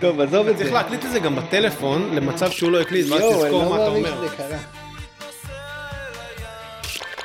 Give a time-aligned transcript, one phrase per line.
[0.00, 0.64] טוב, עזוב את זה.
[0.64, 3.86] צריך להקליט את זה גם בטלפון, למצב שהוא לא הקליט, ואז תזכור לא מה אתה
[3.86, 4.26] אומר.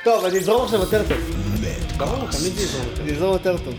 [0.03, 1.17] טוב, אני אזרום עכשיו יותר טוב.
[1.97, 2.29] ברור,
[2.97, 3.73] תמיד אזרום יותר טוב.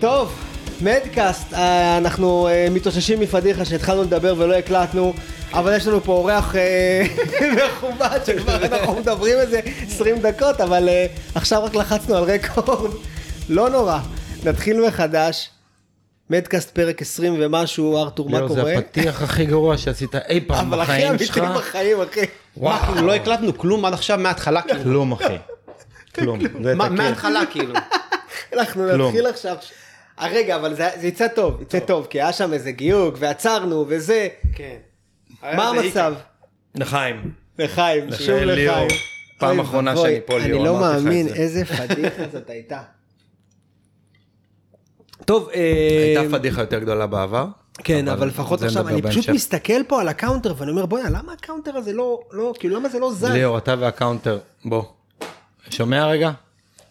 [0.00, 0.32] טוב,
[0.80, 5.14] מדקאסט, אה, אנחנו אה, מתאוששים מפדיחה שהתחלנו לדבר ולא הקלטנו,
[5.52, 7.02] אבל יש לנו פה אורח אה,
[7.56, 10.88] מכובד שכבר אנחנו מדברים איזה 20 דקות, אבל
[11.34, 12.90] עכשיו רק לחצנו על רקורד.
[13.48, 13.98] לא נורא,
[14.44, 15.50] נתחיל מחדש.
[16.30, 18.64] מדקאסט פרק 20 ומשהו, ארתור, מה ליאור, קורה?
[18.64, 21.38] זה הפתיח הכי גרוע שעשית אי פעם אבל הכי בחיים אמיתי שלך.
[21.38, 22.20] בחיים, אחי.
[22.56, 24.82] מה, כאילו לא הקלטנו כלום עד עכשיו מההתחלה, כאילו.
[24.82, 25.36] כלום אחי.
[26.14, 26.38] כלום.
[26.90, 27.74] מההתחלה, כאילו.
[28.52, 29.08] אנחנו כלום.
[29.08, 29.56] נתחיל עכשיו.
[30.20, 33.84] אה, רגע, אבל זה זה יצא טוב, יצא טוב, כי היה שם איזה גיוג, ועצרנו,
[33.88, 34.28] וזה.
[34.54, 34.76] כן.
[35.42, 36.14] מה המצב?
[36.74, 37.30] לחיים.
[37.58, 38.30] לחיים, שוב.
[38.30, 38.88] לחיים.
[39.38, 41.34] פעם אחרונה שאני פה, ליאור, אני לא אמרתי לך את מאמין זה.
[41.34, 42.80] איזה פדיחה זאת הייתה.
[45.24, 47.46] טוב, אה, הייתה פדיחה יותר גדולה בעבר.
[47.84, 49.28] כן, אבל לפחות עכשיו, אני פשוט.
[49.28, 52.76] מסתכל פה על ה counter ואני אומר, בוא'נה, למה ה counter הזה לא, לא, כאילו,
[52.76, 53.24] למה זה לא זז?
[53.24, 54.82] ליאור, אתה וה counter, בוא.
[55.70, 56.30] שומע רגע?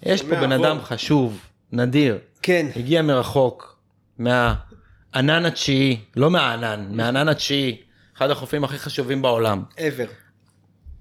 [0.03, 0.51] יש פה בן.
[0.51, 1.39] אדם חשוב,
[1.71, 2.17] נדיר.
[2.41, 3.77] כן, הגיע מרחוק,
[4.17, 7.77] מהענן התשיעי, לא מהענן, מהענן התשיעי,
[8.17, 9.63] אחד החופים הכי חשובים בעולם.
[9.77, 10.09] ever.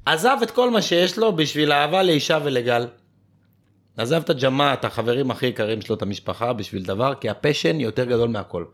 [0.07, 2.87] עזב את כל מה שיש לו בשביל אהבה לאישה ולגל.
[3.99, 8.05] עזב את הג'מאע, את החברים הכי יקרים שלו, את המשפחה, בשביל דבר, כי הפשן יותר
[8.05, 8.65] גדול מהכל.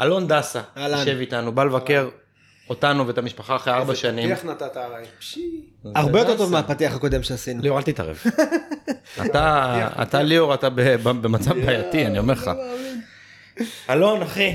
[0.00, 0.60] אלון דסה.
[0.76, 2.08] יושב איתנו, בא לבקר
[2.70, 4.30] אותנו ואת המשפחה אחרי ארבע שנים.
[4.30, 5.04] איך נתת עליי?
[5.94, 6.36] הרבה יותר.
[6.36, 7.62] טוב מהפתיח הקודם שעשינו.
[7.62, 8.18] ליאור, אל תתערב.
[9.26, 10.68] אתה, אתה ליאור, אתה
[11.02, 12.50] במצב בעייתי, אני אומר לך.
[13.90, 14.54] אלון, אחי?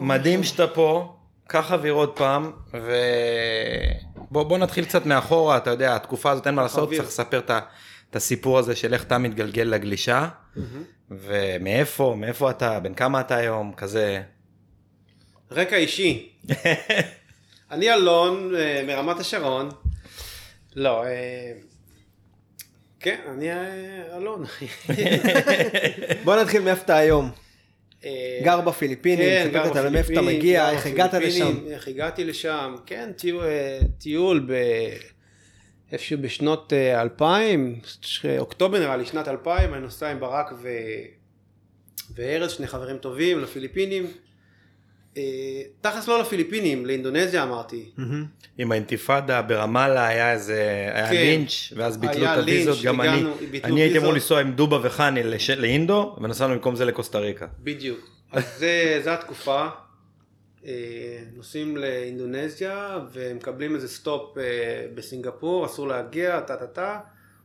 [0.00, 6.30] מדהים שאתה פה, קח אוויר עוד פעם, ובוא בוא נתחיל קצת מאחורה, אתה יודע, התקופה
[6.30, 6.88] הזאת אין מה לעשות.
[6.90, 7.60] צריך לספר את ה-
[8.10, 10.28] את הסיפור הזה של איך אתה מתגלגל לגלישה,
[11.10, 14.22] ומאיפה, מאיפה אתה, בן כמה אתה היום, כזה.
[15.50, 16.28] רקע אישי.
[17.70, 19.68] אני אלון אה, מרמת השרון.
[20.76, 21.52] לא, אה,
[23.00, 24.66] כן, אני אה, אלון, אחי.
[26.24, 27.30] בוא נתחיל מאיפה אתה היום.
[28.42, 31.66] גר בפיליפינים, כן, גר אותנו מאיפה אתה בפיליפינים, מגיע, איך הגעת בפיליפינים, לשם.
[31.66, 33.44] איך הגעתי לשם, כן, טיול,
[33.98, 34.52] טיול ב...
[35.92, 40.68] איפשהו בשנות אה, 2000, ש- אוקטובר נראה לי, שנת 2000, אני נוסע עם ברק ו...
[42.14, 44.06] וארז, שני חברים טובים, לפיליפינים.
[45.16, 45.22] אה,
[45.80, 47.90] תכלס לא לפיליפינים, לאינדונזיה אמרתי.
[48.58, 51.12] עם האינתיפאדה ברמאללה היה איזה, היה כן.
[51.14, 53.22] לינץ', ואז ביטלו את הוויזות, גם אני,
[53.64, 54.12] אני הייתי אמור.
[54.12, 55.20] לנסוע עם דובה וחני
[55.56, 57.46] לאינדו, ונסענו במקום זה לקוסטה ריקה.
[57.62, 58.10] בדיוק.
[58.32, 58.64] אז
[59.02, 59.66] זה התקופה.
[60.66, 60.72] אה,
[61.32, 64.42] נוסעים לאינדונזיה ומקבלים איזה stop אה,
[64.94, 67.00] בסינגפור, אסור להגיע, טה טה טה,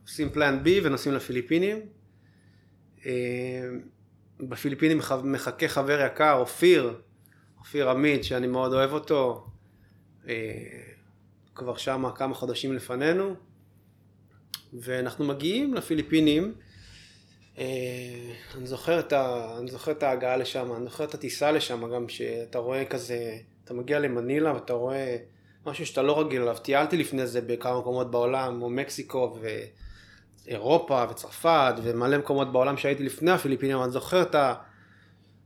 [0.06, 1.80] עושים plan B ונוסעים לפיליפינים.
[3.06, 3.12] אה,
[4.40, 7.00] בפיליפינים מח- מחכה חבר יקר, אופיר,
[7.58, 9.46] אופיר עמית, שאני מאוד אוהב אותו,
[11.54, 13.34] כבר שמה כמה חודשים לפנינו,
[14.72, 16.54] ואנחנו מגיעים לפיליפינים.
[17.58, 17.64] אה,
[18.54, 19.54] אני זוכר את, ה...
[19.58, 23.74] אני זוכר את ההגעה לשם, אני זוכר את הטיסה לשם גם, שאתה רואה כזה, אתה
[23.74, 25.16] מגיע למנילה ואתה רואה
[25.66, 26.56] משהו שאתה לא רגיל אליו.
[26.62, 29.38] טיילתי לפני זה בכמה מקומות בעולם, כמו מקסיקו
[30.46, 34.54] ואירופה וצרפת ומלא מקומות בעולם שהייתי לפני הפיליפינים, אני זוכר את ה...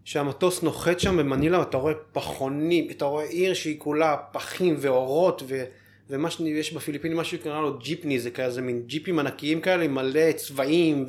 [0.04, 5.64] שהמטוס נוחת שם במנילה ואתה רואה פחונים, אתה רואה עיר שהיא כולה פחים ואורות ו...
[6.10, 11.06] ומה שיש בפיליפינים משהו שקרא לו ג'יפני זה כזה מין ג'יפים ענקיים כאלה מלא צבעים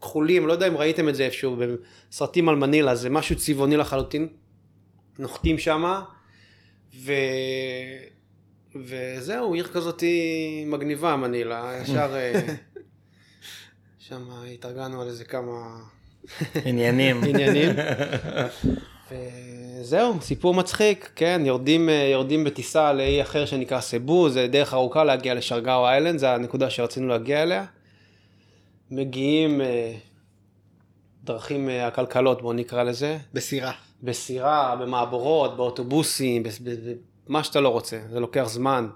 [0.00, 1.56] וכחולים לא יודע אם ראיתם את זה איפשהו
[2.10, 4.28] בסרטים על מנילה זה משהו צבעוני לחלוטין
[5.18, 6.02] נוחתים שמה
[6.94, 7.12] ו...
[8.76, 10.02] וזהו עיר כזאת
[10.66, 12.40] מגניבה מנילה ישר אה,
[14.08, 14.22] שם
[14.54, 15.52] התארגנו על איזה כמה
[16.64, 17.24] עניינים.
[17.28, 17.70] עניינים.
[19.10, 25.04] וזהו, סיפור מצחיק, כן, יורדים, אה, יורדים בטיסה לאי אחר שנקרא סבו, זה דרך ארוכה
[25.04, 27.64] להגיע לשרגאו איילנד, זה הנקודה שרצינו להגיע אליה.
[28.90, 29.94] מגיעים אה,
[31.24, 33.72] דרכים אה, עקלקלות, בואו נקרא לזה, בסירה.
[34.02, 36.94] בסירה, במעבורות, באוטובוסים, בס- ב- ב-
[37.28, 38.88] מה שאתה לא רוצה, זה לוקח זמן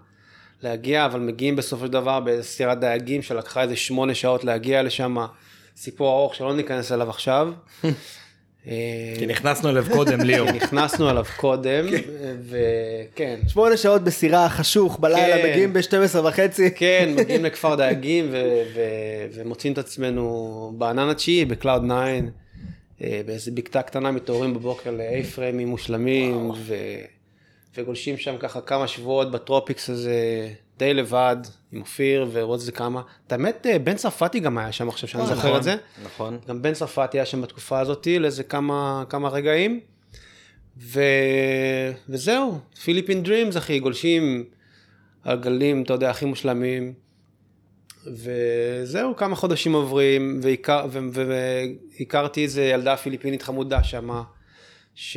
[0.63, 5.17] להגיע, אבל מגיעים בסופו של דבר בסירת דייגים שלקחה איזה שמונה שעות להגיע לשם,
[5.77, 7.53] סיפור ארוך שלא ניכנס אליו עכשיו.
[8.69, 10.53] אה, כי נכנסנו אליו קודם, ליאור.
[10.53, 11.87] נכנסנו אליו קודם,
[12.41, 15.51] וכן, שמונה שעות בסירה, חשוך, בלילה, כן.
[15.51, 16.71] מגיעים ב-12 וחצי.
[16.71, 18.31] כן, מגיעים לכפר דייגים
[19.35, 21.95] ומוצאים את עצמנו בענן התשיעי, ב cloud 9,
[23.03, 24.99] אה, באיזה בקתה קטנה מתעוררים בבוקר
[25.35, 26.51] פריימים מושלמים,
[27.77, 30.49] וגולשים שם ככה כמה שבועות ב tropics הזה,
[30.79, 31.37] די לבד,
[31.73, 33.03] עם אופיר ועוד איזה כמה.
[33.27, 35.77] את האמת, אה, בן צרפתי גם היה שם עכשיו, שאני אה, זוכר נכון, את זה.
[36.05, 36.39] נכון.
[36.49, 39.81] גם בן צרפתי היה שם בתקופה הזאת לאיזה כמה, כמה רגעים.
[40.79, 41.01] ו...
[42.09, 44.45] וזהו, Philippine dreams אחי, גולשים
[45.23, 46.93] על גלים, אתה יודע, הכי מושלמים.
[48.07, 50.87] וזהו, כמה חודשים עוברים, והכר...
[50.91, 50.99] ו...
[51.13, 51.33] ו...
[51.99, 54.23] והכרתי איזה ילדה פיליפינית חמודה שמה,
[54.95, 55.17] ש...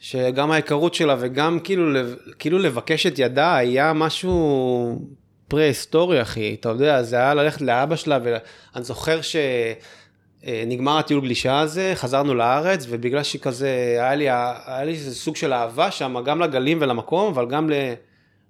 [0.00, 2.00] שגם ההיכרות שלה וגם כאילו.
[2.38, 5.02] כאילו לבקש את ידה היה משהו
[5.48, 9.36] פרה-היסטורי אחי, אתה יודע, זה היה ללכת לאבא שלה ואני זוכר ש...
[10.46, 13.68] אה, נגמר הטיול גלישה הזה, חזרנו לארץ, ובגלל שכזה,
[13.98, 17.72] היה לי, היה לי איזה סוג של אהבה שם, גם לגלים ולמקום, אבל גם ל,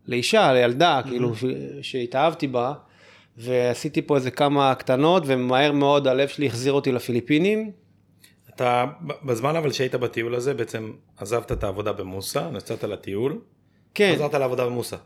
[0.09, 1.09] לאישה, לילדה, mm-hmm.
[1.09, 1.33] כאילו,
[1.83, 2.73] שהתאהבתי בה,
[3.37, 7.71] ועשיתי פה איזה כמה קטנות, ומהר מאוד הלב שלי החזיר אותי לפיליפינים.
[8.59, 8.85] אתה,
[9.25, 13.39] בזמן אבל שהיית בטיול הזה, בעצם עזבת את העבודה במוסה, נסעת לטיול,
[13.95, 14.13] כן.
[14.17, 14.97] חזרת לעבודה במוסה.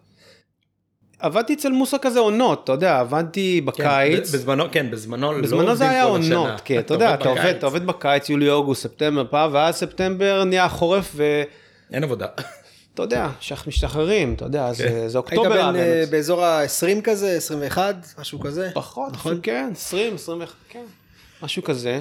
[1.18, 4.30] עבדתי אצל מוסה כזה עונות, אתה יודע, עבדתי בקיץ.
[4.30, 6.56] כן, בזמנו, כן, בזמנו, לא בזמנו זה היה עונות, השנה.
[6.64, 10.68] כן, אתה יודע, אתה עובד, אתה עובד בקיץ, יולי, אוגוסט, ספטמבר, פעם, ואז ספטמבר נהיה
[10.68, 11.50] חורף, ואתה
[11.92, 12.26] אין עבודה.
[12.98, 16.08] יודע, שאנחנו משתחררים, אתה יודע, זה- זה היית אוקטובר בן, אה, הארץ.
[16.08, 18.70] באזור ה-20 כזה, 21, משהו כזה?
[18.74, 19.40] פחות, נכון?
[19.42, 20.84] כן, 20, 21, כן,
[21.42, 22.00] משהו כזה.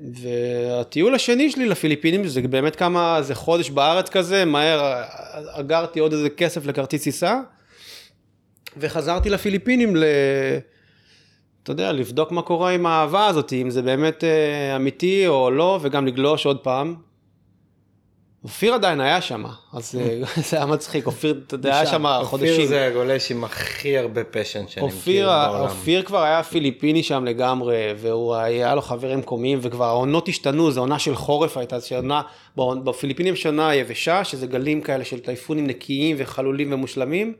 [0.00, 5.02] והטיול השני שלי לפיליפינים זה באמת כמה, זה חודש בארץ כזה, מהר
[5.50, 7.40] אגרתי עוד איזה כסף לכרטיס טיסה,
[8.76, 10.04] וחזרתי לפיליפינים ל...
[11.62, 15.78] אתה יודע, לבדוק מה קורה עם האהבה הזאת, אם זה באמת אה, אמיתי או לא,
[15.82, 17.07] וגם לגלוש עוד פעם.
[18.48, 22.50] אופיר עדיין היה שם, אז אה, זה היה מצחיק, אופיר, אתה יודע, היה שם חודשים.
[22.52, 25.60] אופיר זה הגולש עם הכי הרבה פשן שאני מכיר אופיר, בעולם.
[25.64, 30.80] אופיר כבר היה פיליפיני שם לגמרי, והוא היה לו חברים מקומיים, וכבר העונות השתנו, זו
[30.80, 32.22] עונה של חורף הייתה, זו עונה,
[32.56, 37.32] בעונ- בפיליפינים יש עונה יבשה, שזה גלים כאלה של טייפונים נקיים וחלולים ומושלמים,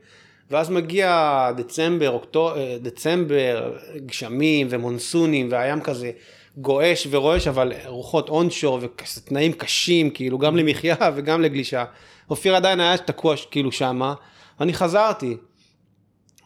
[0.51, 3.73] ואז מגיע דצמבר, אוקטו, אה, דצמבר,
[4.05, 6.11] גשמים ומונסונים, והים כזה
[6.61, 11.85] גועש ורועש, אבל רוחות אונשור ותנאים קשים, כאילו, גם למחיה וגם לגלישה.
[12.29, 14.13] אופיר עדיין היה תקוע כאילו שמה,
[14.61, 15.37] אני חזרתי.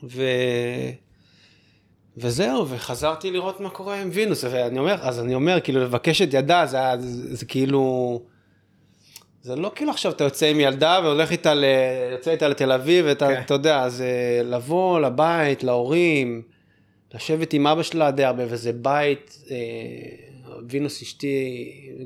[0.03, 0.23] ו...
[2.17, 6.33] וזהו, וחזרתי לראות מה קורה עם וינוס, ואני אומר, אז אני אומר, כאילו, לבקש את
[6.33, 8.21] ידה, זה, היה- זה, זה כאילו,
[9.41, 11.63] זה לא כאילו עכשיו אתה יוצא עם ילדה והולך איתה, ל...
[12.11, 13.41] יוצא איתה לתל אביב, ואתה, כן.
[13.45, 14.07] אתה יודע, זה
[14.43, 16.41] לבוא לבית, להורים,
[17.13, 19.55] לשבת עם אבא שלה די הרבה, וזה בית, אה,
[20.69, 21.55] וינוס אשתי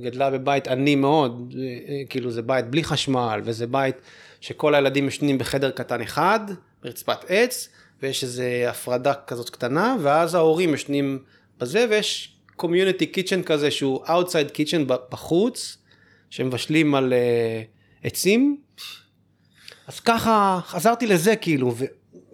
[0.03, 3.95] גדלה בבית עני מאוד, אה, אה, כאילו זה בית בלי חשמל, וזה בית
[4.41, 6.39] שכל הילדים ישנים בחדר קטן אחד,
[6.83, 7.69] ברצפת עץ,
[8.01, 11.19] ויש איזה הפרדה כזאת קטנה, ואז ההורים ישנים
[11.59, 15.77] בזה, ויש community kitchen כזה שהוא outside kitchen בחוץ,
[16.29, 17.61] שמבשלים על אה,
[18.03, 18.57] עצים.
[19.87, 21.75] אז ככה חזרתי לזה כאילו,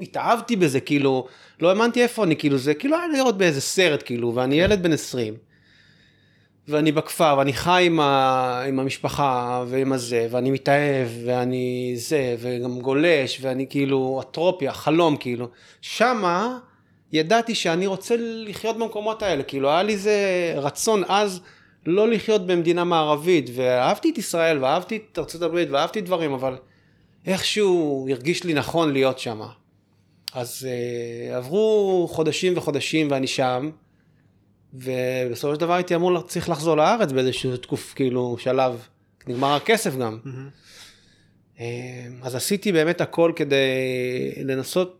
[0.03, 1.27] והתאהבתי בזה כאילו,
[1.61, 4.93] לא האמנתי איפה אני, כאילו זה כאילו היה לראות באיזה סרט כאילו, ואני ילד בן
[4.93, 5.33] 20.
[6.67, 12.79] ואני בכפר, ואני חי עם, ה, עם המשפחה ועם הזה, ואני מתאהב, ואני זה, וגם
[12.79, 15.49] גולש, ואני כאילו אטרופיה, חלום כאילו.
[15.81, 16.59] שמה
[17.13, 20.17] ידעתי שאני רוצה לחיות במקומות האלה, כאילו היה לי איזה
[20.57, 21.41] רצון אז
[21.85, 26.55] לא לחיות במדינה מערבית, ואהבתי את ישראל, ואהבתי את ארצות הברית, ואהבתי דברים, אבל
[27.25, 29.41] איכשהו הרגיש לי נכון להיות שם.
[30.33, 33.69] אז uh, עברו חודשים וחודשים ואני שם,
[34.73, 38.87] ובסופו של דבר הייתי אמור, צריך לחזור לארץ באיזשהו תקוף, כאילו, שלב,
[39.27, 40.19] נגמר הכסף גם.
[41.59, 43.57] אה, אז עשיתי באמת הכל כדי
[44.37, 44.99] לנסות,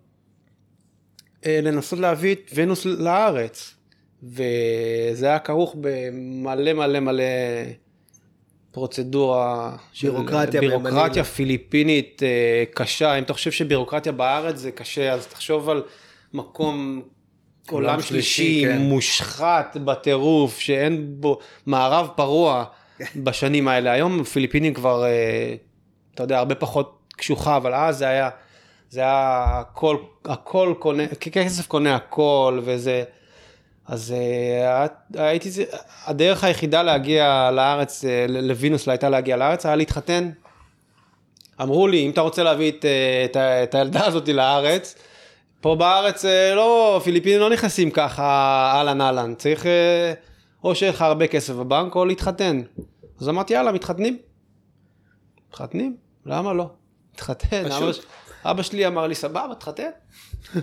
[1.46, 3.76] אה, לנסות להביא את ונוס לארץ.
[4.24, 7.24] וזה היה כרוך במלא מלא מלא
[8.74, 11.24] פרוצדורה, בירוקרטיה בירוקרטיה.
[11.24, 13.18] פיליפינית אה, קשה.
[13.18, 15.84] אם אתה חושב שבירוקרטיה בארץ זה קשה, אז תחשוב על
[16.34, 17.02] מקום
[17.70, 18.82] עולם שלישי, שלישי, כן.
[18.82, 22.64] מושחת בטירוף, שאין בו מערב פרוע
[23.24, 23.92] בשנים האלה.
[23.92, 25.56] היום פיליפינים כבר, אה,
[26.14, 28.30] אתה יודע, הרבה פחות קשוחה, אבל אז זה היה,
[28.90, 33.04] זה היה הכל, הכל קונה, כסף קונה הכל, וזה...
[33.88, 34.88] אז אה,
[35.30, 35.64] הייתי, זה-
[36.06, 40.30] הדרך היחידה להגיע לארץ, אה, ל- לוינוס הייתה להגיע לארץ, היה להתחתן.
[41.62, 43.38] אמרו לי, אם אתה רוצה להביא את, אה, את,
[43.70, 44.96] את הילדה הזאת לארץ,
[45.62, 46.26] פה בארץ
[46.56, 48.24] לא, פיליפינים לא נכנסים ככה
[48.76, 49.66] אהלן אהלן, צריך
[50.64, 52.62] או שיהיה לך הרבה כסף בבנק או להתחתן.
[53.22, 54.18] אז אמרתי יאללה, מתחתנים.
[55.50, 55.98] מתחתנים?
[56.26, 56.70] למה לא?
[57.14, 57.66] מתחתן.
[57.72, 57.92] אבא,
[58.46, 59.90] אבא שלי אמר לי סבבה, תתחתן.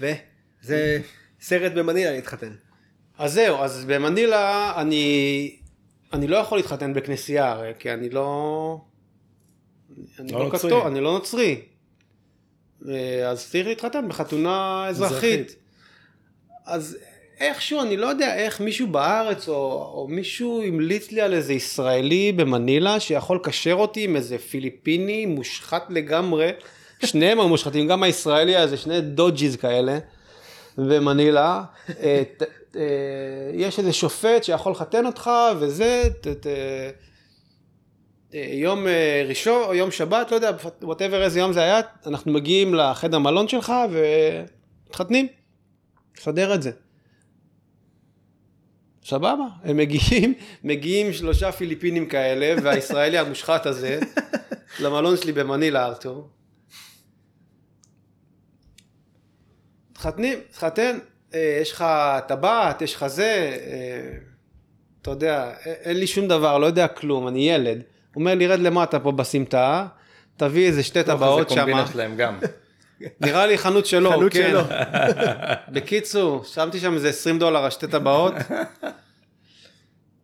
[0.00, 1.00] וזה
[1.46, 2.52] סרט במנילה להתחתן.
[3.18, 5.56] אז זהו, אז במנילה אני,
[6.12, 8.80] אני לא יכול להתחתן בכנסייה הרי, כי אני לא...
[10.18, 10.70] אני לא לא, נוצרי.
[10.70, 11.60] קתול, אני לא נוצרי.
[13.26, 15.14] אז צריך להתחתן בחתונה אזרחית.
[15.14, 15.56] אזרחית.
[16.66, 16.98] אז
[17.40, 19.54] ואיכשהו, אני לא יודע איך מישהו בארץ, או,
[19.94, 25.86] או מישהו המליץ לי על איזה ישראלי במנילה, שיכול לקשר אותי עם איזה פיליפיני מושחת
[25.90, 26.50] לגמרי.
[27.04, 29.98] שניהם היו מושחתים, גם הישראלי הזה, שני dodgies כאלה,
[30.78, 31.64] במנילה.
[32.00, 32.42] אה, ת-
[32.76, 32.80] אה,
[33.54, 35.30] יש איזה שופט שיכול לחתן אותך,
[35.60, 36.90] וזה, ת, ת, אה,
[38.52, 40.50] יום אה, ראשון או יום שבת, לא יודע,
[40.82, 45.26] whatever איזה יום זה היה, אנחנו מגיעים לחדר מלון שלך ומתחתנים,
[46.18, 46.70] נסדר את זה.
[49.04, 54.00] סבבה, הם מגיעים, מגיעים שלושה פיליפינים כאלה, והישראלי המושחת הזה,
[54.82, 56.28] למלון שלי במנילה, ארתור.
[59.96, 60.98] מתחתנים, מתחתן,
[61.34, 61.84] אה, יש לך
[62.28, 64.18] טבעת, יש לך זה, אה,
[65.02, 67.82] אתה יודע, אין לי שום דבר, לא יודע כלום, אני ילד.
[68.14, 69.86] הוא אומר לי, רד למטה פה בסמטה,
[70.36, 71.60] תביא איזה שתי טבעות זה שם.
[71.60, 72.38] קומבינה שלהם גם.
[73.20, 74.48] נראה לי חנות שלו, חנות כן.
[74.50, 74.62] שלו.
[75.68, 78.34] בקיצור, שמתי שם איזה 20 דולר על שתי טבעות.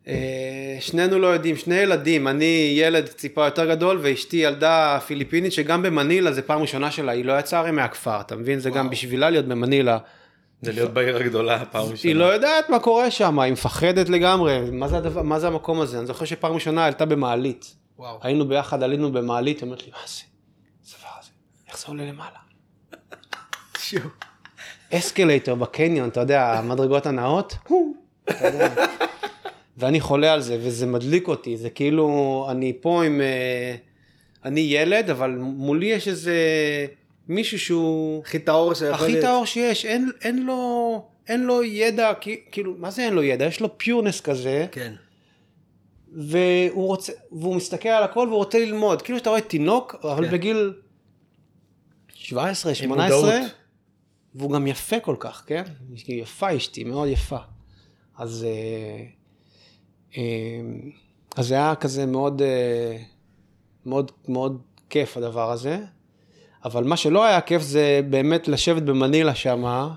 [0.09, 5.83] אה, שנינו לא יודעים, שני ילדים, אני ילד ציפה יותר גדול ואשתי ילדה פיליפינית שגם
[5.83, 8.59] במנילה זה פעם ראשונה שלה, היא לא יצאה הרי מהכפר, אתה מבין?
[8.59, 9.99] זה גם בשבילה להיות במנילה.
[10.63, 11.99] זה להיות בעיר הגדולה פעם ראשונה.
[12.03, 15.81] היא לא יודעת מה קורה שם, היא מפחדת לגמרי, מה זה, הדבר, מה זה המקום
[15.81, 15.99] הזה?
[15.99, 17.75] אני זוכר שפעם ראשונה עלתה במעלית.
[17.99, 18.19] וואו.
[18.23, 20.23] היינו ביחד, עלינו במעלית, היא אומרת לי, מה זה?
[20.83, 21.31] הדבר הזה?
[21.69, 22.39] איך זה עולה למעלה?
[24.95, 27.55] escalator בקניון, אתה יודע, המדרגות הנעות,
[28.31, 28.75] אתה יודע.
[29.77, 33.75] ואני חולה על זה, וזה מדליק אותי, זה כאילו, אני פה עם, אה,
[34.45, 36.37] אני ילד, אבל מולי יש איזה
[37.29, 39.25] מישהו שהוא הכי טהור שיכול הכי להיות.
[39.25, 42.13] טהור שיש, אין, אין לו, אין לו ידע,
[42.53, 43.45] כאילו, מה זה אין לו ידע?
[43.45, 44.95] יש לו pureness כזה, כן.
[46.13, 50.33] והוא רוצה, והוא מסתכל על הכל והוא רוצה ללמוד, כאילו שאתה רואה תינוק, אבל כן.
[50.33, 50.73] בגיל
[52.15, 53.53] 17, עם 18, מודעות.
[54.35, 55.63] והוא גם יפה כל כך, כן?
[56.09, 57.39] יפה אשתי, מאוד יפה.
[58.19, 59.05] אז, אה,
[61.37, 62.97] אז זה היה כזה מאוד, אה,
[63.87, 65.79] מאוד, מאוד כיף הדבר הזה.
[66.65, 69.95] אבל מה שלא היה כיף זה באמת לשבת במנילה שמה, כמה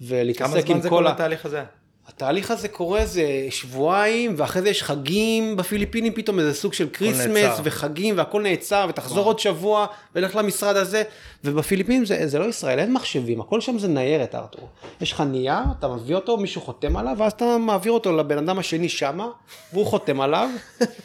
[0.00, 1.10] ולהתעסק זמן עם זה כל כל ה...
[1.10, 1.64] התהליך הזה?
[2.08, 7.60] התהליך הזה קורה איזה שבועיים, ואחרי זה יש חגים בפיליפינים, פתאום איזה סוג של Christmas.
[7.64, 11.02] וחגים, והכל נעצר, ותחזור עוד שבוע, ולך למשרד הזה.
[11.44, 14.68] ובפיליפינים זה, זה לא ישראל, אין מחשבים, הכל שם זה ניירת, ארתור.
[15.00, 18.58] יש לך נייר, אתה מביא אותו, מישהו חותם עליו, ואז אתה מעביר אותו לבן אדם
[18.58, 19.28] השני שמה,
[19.72, 20.48] והוא חותם עליו.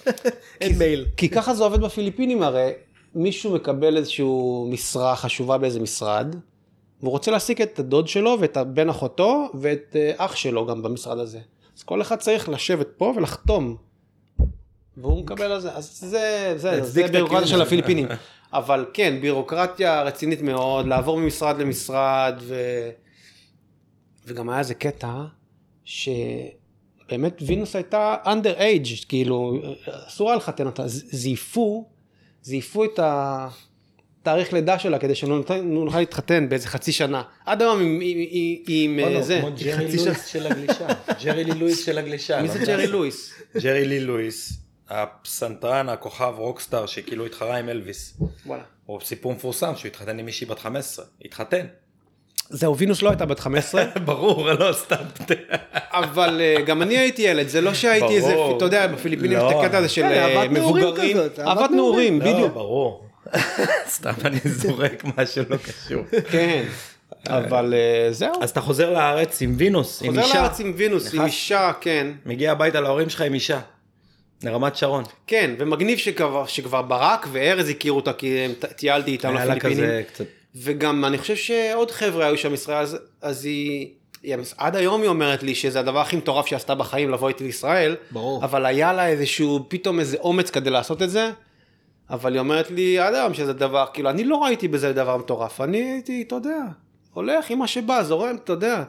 [0.61, 1.05] אין מייל.
[1.17, 2.71] כי ככה זה עובד בפיליפינים הרי,
[3.15, 4.25] מישהו מקבל איזושהי
[4.69, 6.35] משרה חשובה באיזה משרד,
[7.03, 11.19] והוא רוצה להעסיק את הדוד שלו ואת בן אחותו ואת אה, אח שלו גם במשרד
[11.19, 11.39] הזה.
[11.77, 13.75] אז כל אחד צריך לשבת פה ולחתום.
[14.97, 17.61] והוא מקבל על זה, אז זה, זה, זה הקיום של.
[17.61, 18.07] הפיליפינים.
[18.53, 22.55] אבל כן, בירוקרטיה רצינית מאוד, לעבור ממשרד למשרד, ו...
[24.25, 25.23] וגם היה איזה קטע,
[25.83, 29.61] שבאמת וינוס הייתה under age, כאילו,
[30.07, 31.85] אסור היה לחתן אותה, זייפו,
[32.41, 32.99] זייפו את
[34.23, 37.21] התאריך לידה שלה כדי שלא נות- נוכל להתחתן באיזה חצי שנה.
[37.45, 39.37] עד היום עם, עם, עם, עם לא, אה, זה.
[39.41, 40.87] כמו ג'רי לואיס של הגלישה.
[41.23, 42.41] ג'רי לי לואיס של הגלישה.
[42.41, 42.59] מי לא זה.
[42.65, 43.33] ג'רי לואיס?
[43.61, 44.53] ג'רי לי לואיס,
[44.89, 48.17] הפסנתרן, הכוכב rockstar שכאילו התחרה עם אלוויס.
[48.45, 48.63] וואלה.
[48.89, 51.05] או סיפור מפורסם שהוא התחתן עם מישהי בת 15.
[51.25, 51.65] התחתן.
[52.49, 54.95] זהו, וינוס לא הייתה בת 15, ברור, לא סתם.
[55.91, 58.35] אבל אה, גם אני הייתי ילד, זה לא שהייתי איזה.
[58.57, 59.51] אתה יודע, בפיליפינים לא.
[59.51, 61.17] את הקטע הזה של כן, אה, אהבת נעורים מבוגרים.
[61.17, 62.53] כזאת, אהבת נעורים, לא, בדיוק.
[62.53, 63.05] ברור.
[63.87, 66.03] סתם אני זורק משהו לא קשור.
[66.31, 66.63] כן,
[67.27, 68.31] אבל אה, זהו.
[68.41, 70.41] אז אתה חוזר לארץ עם וינוס, עם חוזר אישה.
[70.41, 72.07] לארץ עם וינוס, עם אישה, כן.
[72.25, 73.59] מגיע הביתה להורים שלך עם אישה.
[74.43, 75.03] לרמת שרון.
[75.27, 79.89] כן, ומגניב שכבר, שכבר ברק וארז הכירו אותה, כי הם- טיילתי איתם היה לה לפיליפינים.
[79.89, 80.25] כזה קצת...
[80.55, 83.87] וגם אני חושב שעוד חבר'ה היו שם ישראל, אז, אז היא,
[84.23, 87.43] היא, עד היום היא אומרת לי שזה הדבר הכי מטורף שהיא עשתה בחיים לבוא איתי
[87.43, 87.95] לישראל.
[88.11, 88.43] ברור.
[88.45, 91.29] אבל היה לה איזשהו, פתאום איזה אומץ כדי לעשות את זה.
[92.13, 95.61] אבל היא אומרת לי עד היום שזה דבר, כאילו אני לא ראיתי בזה דבר מטורף,
[95.61, 96.57] אני הייתי, אתה יודע,
[97.13, 98.83] הולך עם מה שבא, זורם, אתה יודע.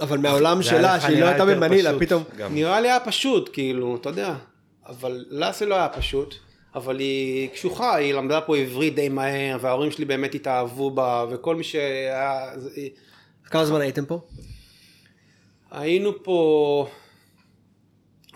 [0.00, 2.22] אבל מהעולם שלה, שהיא לא הייתה במנילה, פתאום...
[2.36, 2.54] גם.
[2.54, 4.34] נראה לי היה פשוט, כאילו, אתה יודע.
[4.86, 6.34] אבל לה זה לא היה פשוט.
[6.74, 11.56] אבל היא קשוחה, היא למדה פה עברית די מהר, וההורים שלי באמת התאהבו בה, וכל
[11.56, 12.50] מי שהיה...
[12.56, 12.70] זה-
[13.44, 14.20] כמה זמן הייתם פה?
[15.70, 16.86] היינו פה,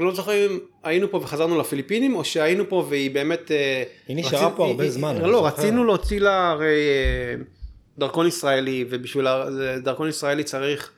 [0.01, 3.51] לא זוכר אם היינו פה וחזרנו לפיליפינים, או שהיינו פה והיא באמת...
[3.51, 5.47] אה, היא נשארה פה הרבה היא- זמן, לא, זוכר.
[5.47, 7.43] רצינו להוציא לה הרי אה,
[7.99, 9.27] דרכון ישראלי, ובשביל
[9.83, 10.91] דרכון ישראלי צריך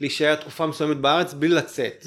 [0.00, 2.06] להישאר תקופה מסוימת בארץ בלי לצאת.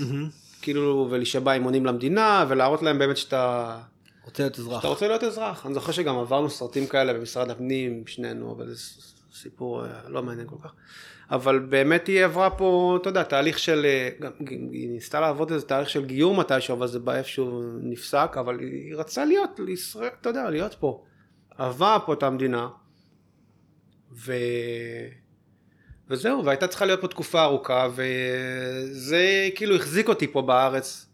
[0.62, 3.78] כאילו, ולהישבע אימונים למדינה, ולהראות להם באמת שאתה...
[4.26, 4.80] רוצה להיות אזרח.
[4.80, 5.66] אתה רוצה להיות אזרח.
[5.66, 8.76] אני זוכר שגם עברנו סרטים כאלה במשרד הפנים, שנינו, אבל זה
[9.34, 10.74] סיפור אה, לא מעניין כל כך.
[11.32, 15.90] אבל באמת היא עברה פה, אתה יודע, תהליך של, אה, היא ניסתה לעבוד איזה תהליך
[15.90, 20.50] של גיור מתישהו, אבל זה בא איפשהו נפסק, אבל היא רצתה להיות, לישראל, אתה יודע,
[20.50, 21.04] להיות פה.
[21.60, 22.68] אהבה פה את המדינה,
[24.12, 24.34] ו...
[26.10, 31.06] וזהו, והייתה צריכה להיות פה תקופה ארוכה, וזה כאילו החזיק אותי פה בארץ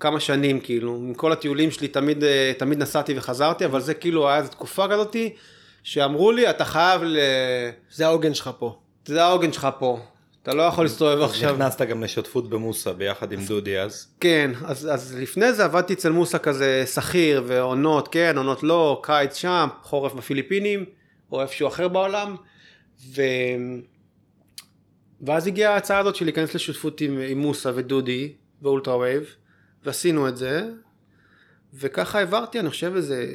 [0.00, 4.28] כמה שנים, כאילו, עם כל הטיולים שלי תמיד, אה, תמיד נסעתי וחזרתי, אבל זה כאילו
[4.28, 5.34] היה איזו תקופה כזאתי,
[5.82, 7.18] שאמרו לי, אתה חייב ל...
[7.90, 8.78] זה העוגן שלך פה.
[9.06, 10.00] זה העוגן שלך פה,
[10.42, 11.56] אתה לא יכול להסתובב עכשיו.
[11.56, 14.06] נכנסת גם לשותפות במוסה ביחד עם דודי אז.
[14.20, 19.36] כן, אז, אז לפני זה עבדתי אצל מוסה כזה שכיר ועונות, כן, עונות לא, קיץ
[19.36, 20.84] שם, חורף בפיליפינים,
[21.32, 22.36] או איפשהו אחר בעולם,
[23.14, 23.22] ו...
[25.20, 28.32] ואז הגיעה ההצעה הזאת של להיכנס לשותפות עם, עם מוסה ודודי
[28.62, 29.24] ו Ultra Wave,
[29.84, 30.68] ועשינו את זה,
[31.74, 33.26] וככה העברתי, אני חושב איזה...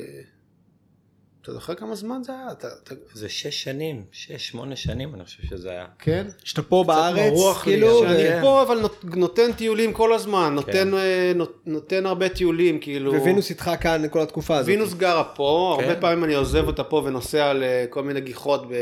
[1.50, 2.52] אתה זוכר כמה זמן זה היה?
[2.52, 2.96] אתה, אתה...
[3.14, 5.86] זה שש שנים, שש, שמונה שנים אני חושב שזה היה.
[6.00, 6.28] כן?
[6.44, 11.32] שאתה פה בארץ, כאילו, ו- שאני פה אבל נות, נותן טיולים כל הזמן, נותן, אה,
[11.36, 13.14] נות, נותן הרבה טיולים, כאילו...
[13.14, 14.68] ווינוס איתך כאן כל התקופה הזאת.
[14.68, 15.88] וינוס גרה פה, כן.
[15.88, 18.74] הרבה פעמים אני עוזב אותה פה ונוסע לכל מיני גיחות ב...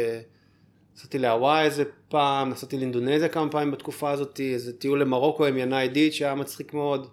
[0.96, 5.88] נסעתי להוואי איזה פעם, נסעתי לאינדונזיה כמה פעמים בתקופה הזאת, איזה טיול למרוקו עם ינאי
[5.88, 7.08] דיד שהיה מצחיק מאוד.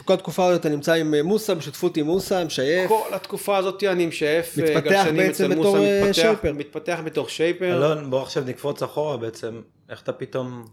[0.00, 2.88] וכל התקופה הזאת אתה נמצא עם אה, מוסה, בשותפות עם מוסה, משייף.
[2.88, 6.52] כל התקופה הזאת אני משייף אה, מתפתח בעצם בתור, אה, מתפתח- שייפר.
[6.52, 7.76] מתפתח בתור שייפר.
[7.76, 9.60] אלון בוא עכשיו נקפוץ אחורה בעצם,
[9.90, 10.64] איך אתה פתאום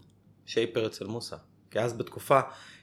[0.46, 1.36] שייפר אצל מוסה?
[1.70, 2.40] כי אז בתקופה,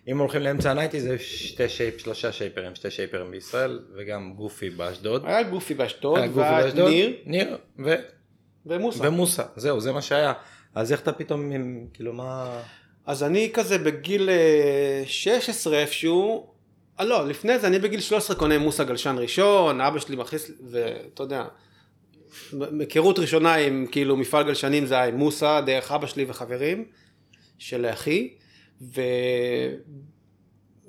[0.07, 5.23] אם הולכים לאמצע הנייטי זה שתי שייפ, שלושה שייפרים, שתי שייפרים בישראל וגם גופי באשדוד.
[5.25, 7.95] היה גופי באשדוד, והיה באשדוד, ניר ניר ו-
[8.65, 9.07] ומוסה.
[9.07, 10.33] ומוסה, זהו זה מה שהיה.
[10.75, 11.51] אז איך אתה פתאום,
[11.93, 12.61] כאילו מה...
[13.05, 16.47] אז אני כזה בגיל אה, 16 איפשהו,
[16.99, 21.23] אה, לא, לפני זה אני בגיל 13 קונה מוסה גלשן ראשון, אבא שלי מכניס, ואתה
[21.23, 21.45] יודע,
[22.79, 26.85] היכרות ראשונה עם כאילו מפעל גלשנים זה היה עם מוסה, דרך אבא שלי וחברים
[27.57, 28.33] של אחי,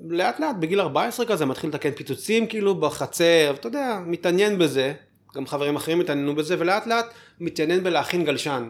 [0.01, 4.93] ולאט לאט בגיל 14 כזה מתחיל לתקן פיצוצים כאילו בחצר, אתה יודע, מתעניין בזה,
[5.35, 7.05] גם חברים אחרים התעניינו בזה, ולאט לאט
[7.39, 8.69] מתעניין בלהכין גלשן.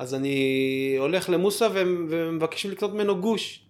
[0.00, 3.60] אז אני הולך למוסה ו- ומבקשים לקנות ממנו גוש.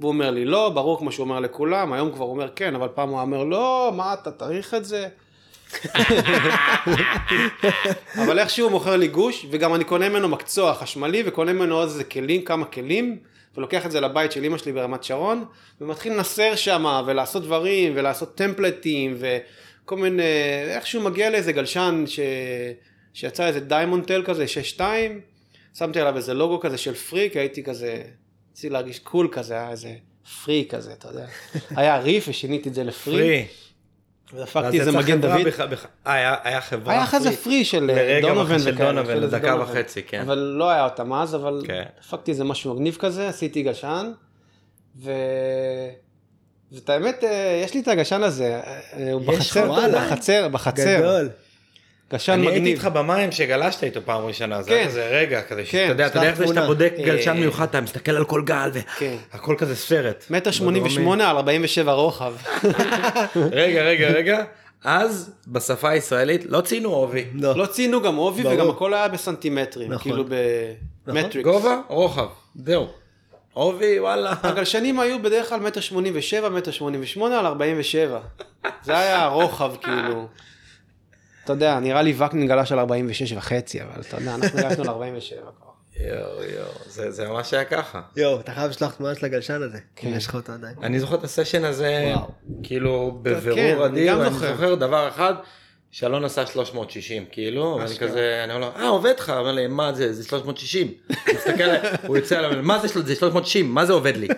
[0.00, 3.08] והוא אומר לי לא, ברור כמו שהוא אומר לכולם, היום כבר אומר כן, אבל פעם
[3.08, 5.08] הוא אומר לא, מה אתה צריך את זה?
[8.24, 11.88] אבל איכשהו הוא מוכר לי גוש, וגם אני קונה ממנו מקצוע חשמלי, וקונה ממנו עוד
[11.88, 13.18] איזה כלים, כמה כלים,
[13.56, 15.44] ולוקח את זה לבית של אמא שלי ברמת שרון,
[15.80, 20.22] ומתחיל לנסר שם, ולעשות דברים, ולעשות טמפלטים, וכל מיני,
[20.68, 22.20] איכשהו מגיע לאיזה גלשן ש...
[23.14, 24.44] שיצא איזה דיימונד טל כזה,
[24.76, 24.80] 6-2,
[25.74, 28.02] שמתי עליו איזה לוגו כזה של פריק, הייתי כזה,
[28.52, 29.94] רציתי להרגיש קול כזה, היה איזה
[30.44, 31.26] פרי כזה, אתה יודע.
[31.80, 33.46] היה ריף ושיניתי את זה לפרי, פרי.
[34.40, 35.46] והפקתי איזה מגן דוד.
[36.06, 36.92] אה, היה- היה חברה.
[36.94, 38.92] היה אחרי זה פרי של לרגע דונובן של וכאלה.
[38.92, 39.62] דונובן.
[39.62, 40.20] וחצי, כן.
[40.20, 41.82] אבל לא היה אותם אז, אבל כן.
[42.00, 44.12] הפקתי איזה משהו מגניב כזה, עשיתי גשן,
[45.02, 45.10] ו...
[46.72, 49.90] ואת האמת, אה, יש לי את הגשן הזה, אה, הוא בחצר.
[49.94, 51.30] בחצר, בחצר, גדול.
[52.12, 52.76] גשן אני הייתי מגניב.
[52.76, 54.76] איתך במים שגלשת איתו פעם ראשונה, זה כן.
[54.76, 56.66] היה כזה רגע כזה, כן, שאתה יודע, אתה יודע איך זה שאתה.
[56.66, 59.16] בודק אה, גלשן מיוחד, אתה מסתכל על כל גל, כן.
[59.32, 60.24] והכל כזה סרט.
[60.30, 62.32] מטר שמונים ושמונה על ארבעים ושבע רוחב.
[63.52, 64.44] רגע, רגע, רגע,
[64.84, 67.24] אז בשפה הישראלית לא ציינו עובי.
[67.34, 67.56] לא.
[67.56, 68.54] לא ציינו גם עובי ברור.
[68.54, 70.12] וגם הכל היה בסנטימטרים, נכון.
[70.12, 70.24] כאילו
[71.06, 71.44] במטריקס.
[71.44, 72.86] גובה, רוחב, זהו.
[73.52, 74.34] עובי, וואלה.
[74.42, 78.18] הגלשנים היו בדרך כלל מטר שמונים ושבע, מטר שמונים ושמונה על ארבעים ושבע.
[78.82, 80.28] זה היה הרוחב כאילו.
[81.44, 84.88] אתה יודע, נראה לי וקנין גלש על 46 וחצי, אבל אתה יודע, אנחנו גלשנו על
[84.88, 85.70] 47 כבר.
[86.00, 88.00] יואו, יואו, זה זה ממש היה ככה.
[88.16, 89.78] יואו, אתה חייב לשלוח תמונה של הגלשן הזה.
[89.96, 90.08] כן.
[90.08, 90.74] אם יש לך אותו עדיין.
[90.82, 92.28] אני זוכר את הסשן הזה, וואו.
[92.62, 94.30] כאילו כן, בבירור אדיר, גם אני.
[94.30, 95.34] זוכר דבר אחד,
[95.92, 97.98] שאלון עשה 360, כאילו, ואני.
[97.98, 100.86] כזה, אני אומר לו, אה, עובד לך, אומר לי, מה זה, זה 360.
[101.08, 101.62] הוא מסתכל
[102.06, 104.28] הוא יוצא עליו, מה זה זה 360, מה זה עובד לי?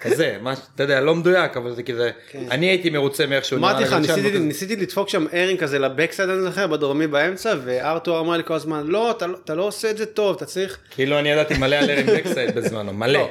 [0.00, 2.10] כזה, מה, אתה יודע, לא מדויק, אבל זה כזה,
[2.50, 3.64] אני הייתי מרוצה מאיך שהוא כן.
[3.64, 3.92] אמרתי לך,
[4.40, 8.86] ניסיתי- לדפוק שם ארינג כזה לבקסייד, אני זוכר, בדרומי באמצע, וארתור אמר לי כל הזמן,
[8.86, 10.78] לא, אתה לא- לא עושה את זה טוב, אתה צריך...
[10.90, 13.28] כאילו אני ידעתי מלא על ארין בקסייד בזמנו, מלא.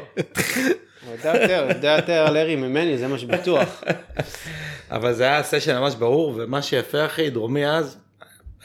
[1.09, 3.83] הוא יודע יותר, הוא יודע יותר על ארי ממני, זה מה שבטוח.
[4.91, 7.97] אבל זה היה סשן ממש ברור, ומה שיפה אחי, דרומי אז,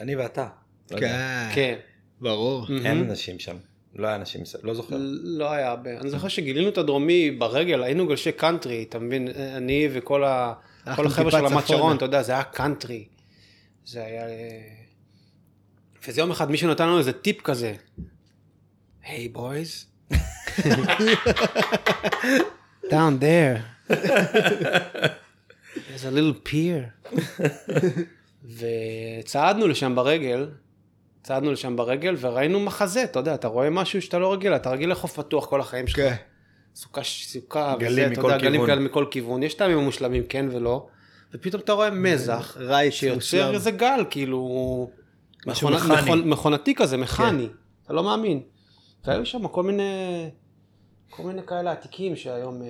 [0.01, 0.47] אני ואתה.
[0.91, 0.99] לא.
[0.99, 1.49] כן.
[1.53, 1.75] כן.
[2.21, 2.67] ברור.
[2.85, 3.55] אין אנשים שם,
[3.95, 4.95] לא היה אנשים, לא זוכר.
[5.23, 5.89] לא היה הרבה.
[5.99, 9.27] אני זוכר שגילינו את הדרומי ברגל, היינו גלשי קאנטרי, אתה מבין?
[9.57, 10.23] אני וכל
[10.85, 11.67] החבר'ה של רמת.
[11.67, 13.05] שרון, אתה יודע, זה היה קאנטרי.
[13.85, 14.27] זה היה...
[14.27, 14.85] אה,
[16.07, 17.73] וזה יום אחד מישהו נתן לנו איזה טיפ כזה.
[19.03, 19.85] Hey boys.
[22.91, 23.61] down there.
[25.87, 26.83] There's a little pier.
[29.23, 30.49] וצעדנו לשם ברגל,
[31.23, 34.91] צעדנו לשם ברגל וראינו מחזה, אתה יודע, אתה רואה משהו שאתה לא רגיל, אתה רגיל
[34.91, 35.97] לחוף פתוח כל החיים שלך.
[35.99, 36.15] כן.
[36.75, 38.67] סוכה, סוכה, גלים וזה, אתה מכל יודע, גלים כיוון.
[38.67, 40.87] כאלה מכל כיוון, יש טעמים מושלמים, כן ולא,
[41.33, 43.53] ופתאום אתה רואה מזח, רייץ שיוצר מושלם.
[43.53, 44.89] איזה גל, כאילו,
[45.47, 46.01] משהו מכונה- מכני.
[46.01, 47.47] מכון- מכונתי כזה, מכני,
[47.85, 48.41] אתה לא מאמין.
[49.05, 49.83] והיו שם כל מיני,
[51.15, 52.67] כל מיני כאלה עתיקים שהיום, אה,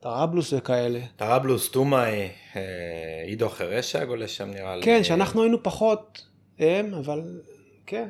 [0.00, 1.00] טראבלוס וכאלה.
[1.16, 2.60] טראבלוס, טומאי, אה,
[3.26, 4.82] עידו חרשה גולש שם נראה לי.
[4.82, 6.26] כן, שאנחנו היינו פחות
[6.58, 7.22] הם, אבל
[7.86, 8.08] כן,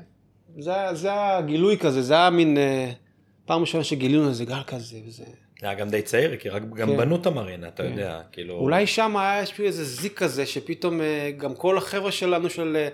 [0.58, 2.92] זה, זה הגילוי כזה, זה היה מין אה,
[3.44, 5.24] פעם ראשונה שגילינו איזה גל כזה, וזה...
[5.60, 6.96] זה היה גם די צעיר, כי רק גם כן.
[6.96, 7.90] בנו את המרינה, אתה כן.
[7.90, 8.54] יודע, כאילו...
[8.54, 12.88] אולי שם היה יש איזה זיק כזה, שפתאום אה, גם כל החבר'ה שלנו של, אה,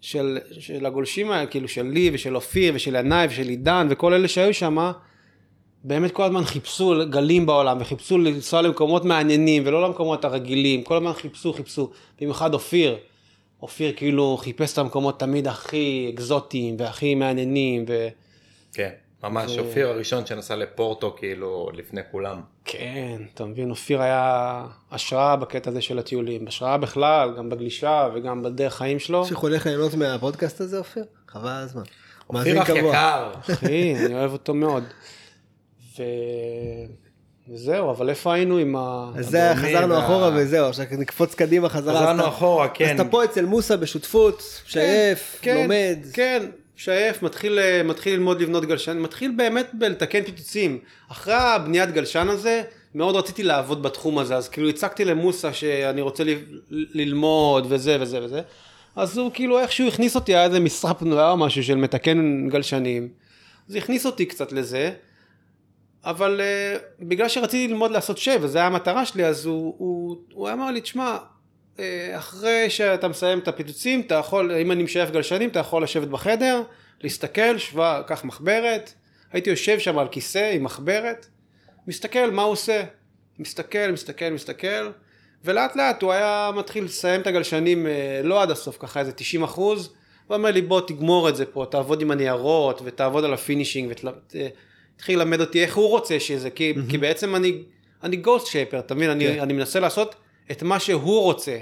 [0.00, 4.28] של, של הגולשים האלה, כאילו של לי ושל אופיר ושל ינאי ושל עידן וכל אלה
[4.28, 4.90] שהיו שם,
[5.88, 11.12] באמת כל הזמן חיפשו גלים בעולם וחיפשו לנסוע למקומות מעניינים ולא למקומות הרגילים, כל הזמן
[11.12, 12.96] חיפשו, חיפשו, במיוחד אופיר.
[13.62, 18.08] אופיר כאילו חיפש את המקומות תמיד הכי אקזוטיים והכי מעניינים ו...
[18.72, 18.90] כן,
[19.22, 22.40] ממש, זה- אופיר הראשון שנסע לפורטו, כאילו, לפני כולם.
[22.64, 28.42] כן, אתה מבין, אופיר היה השראה בקטע הזה של הטיולים, השראה בכלל, גם בגלישה וגם
[28.42, 29.26] בדרך חיים שלו.
[29.26, 31.04] שהולך ליהנות מהפודקאסט הזה, אופיר?
[31.28, 31.82] חבל הזמן.
[32.30, 32.68] אופיר אח.
[32.68, 33.30] יקר.
[33.50, 34.84] אחי, אני אוהב אותו מאוד.
[35.98, 36.02] ו...
[37.54, 39.10] וזהו, אבל איפה היינו עם ה...
[39.16, 42.00] אז זה חזרנו וה- אחורה וזהו, עכשיו נקפוץ קדימה חזרה.
[42.00, 42.84] חזרנו אתה- אחורה, כן.
[42.94, 45.98] אז אתה פה אצל מוסא בשותפות, שייף, כן, לומד.
[46.12, 50.78] כן, שייף, מתחיל, אה, מתחיל ללמוד לבנות גלשן, מתחיל באמת בלתקן פיצוצים.
[51.10, 52.62] אחרי הבניית גלשן הזה,
[52.94, 56.36] מאוד רציתי לעבוד בתחום הזה, אז כאילו הצגתי למוסא שאני רוצה ל-
[56.70, 58.40] ללמוד וזה וזה וזה.
[58.96, 63.08] אז הוא כאילו איכשהו הכניס אותי, היה איזה משרה פנויה או משהו של מתקן גלשנים.
[63.68, 64.90] אז הכניס אותי קצת לזה,
[66.04, 70.50] אבל uh, בגלל שרציתי ללמוד לעשות שב, וזו הייתה המטרה שלי, אז הוא, הוא, הוא
[70.50, 71.16] אמר לי, תשמע,
[71.78, 76.08] אה, אחרי שאתה מסיים את הפיצוצים, אתה יכול, אם אני משייף גלשנים, אתה יכול לשבת
[76.08, 76.62] בחדר,
[77.00, 78.92] להסתכל, שווה, קח מחברת.
[79.32, 81.26] הייתי יושב שם על כיסא עם מחברת,
[81.86, 82.82] מסתכל מה הוא עושה.
[83.38, 84.90] מסתכל, מסתכל, מסתכל,
[85.44, 89.42] ולאט לאט הוא היה מתחיל לסיים את הגלשנים אה, לא עד הסוף, ככה איזה 90
[89.42, 89.90] אחוז.
[90.26, 93.92] הוא אומר לי, בוא תגמור את זה פה, תעבוד עם הניירות, ותעבוד על ה finishing,
[94.98, 96.90] ותתחיל ללמד אותי איך הוא רוצה שזה, כי, mm-hmm.
[96.90, 97.62] כי בעצם אני,
[98.02, 99.06] אני ghost shaper, אתה מבין?
[99.06, 99.12] כן.
[99.12, 100.14] אני, אני מנסה לעשות
[100.50, 101.58] את מה שהוא רוצה.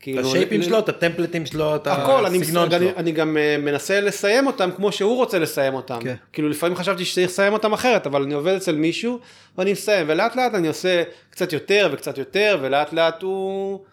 [0.00, 2.96] כאילו, השייפים ל- שלו, את הטמפלטים שלו, את הכל, אני, הסגנון אני, שלו.
[2.96, 5.98] אני גם אה, מנסה לסיים אותם כמו שהוא רוצה לסיים אותם.
[6.02, 6.14] כן.
[6.32, 9.18] כאילו לפעמים חשבתי שצריך לסיים אותם אחרת, אבל אני עובד אצל מישהו
[9.58, 13.84] ואני מסיים, ולאט לאט אני עושה קצת יותר וקצת יותר, ולאט לאט הוא,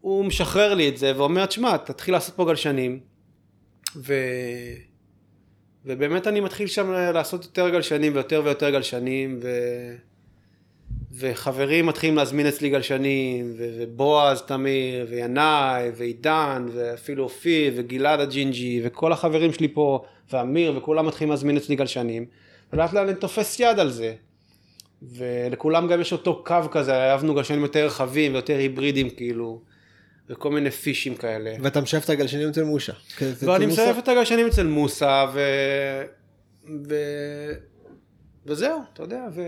[0.00, 3.00] הוא משחרר לי את זה ואומר, תשמע, תתחיל לעשות פה גלשנים.
[3.96, 4.14] ו...
[5.86, 9.48] ובאמת אני מתחיל שם לעשות יותר גלשנים ויותר ויותר גלשנים, ו...
[11.18, 19.12] וחברים מתחילים להזמין אצלי גלשנים, ו- ובועז תמיר, וינאי, ועידן, ואפילו אופיר, וגלעד הג'ינג'י, וכל
[19.12, 22.26] החברים שלי פה, ואמיר, וכולם מתחילים להזמין אצלי גלשנים,
[22.72, 24.14] ולאט לאט אני תופס יד על זה.
[25.02, 29.60] ולכולם גם יש אותו קו כזה, אהבנו גלשנים יותר רחבים ויותר היברידים כאילו,
[30.28, 31.54] וכל מיני פישים כאלה.
[31.60, 32.92] ואתה משייף את הגלשנים אצל מושה.
[33.20, 33.66] זה ואני?
[33.66, 35.40] מסייף את הגלשנים אצל מוסא, ו...
[36.88, 36.94] ו...
[38.46, 39.42] וזהו, אתה יודע, ו...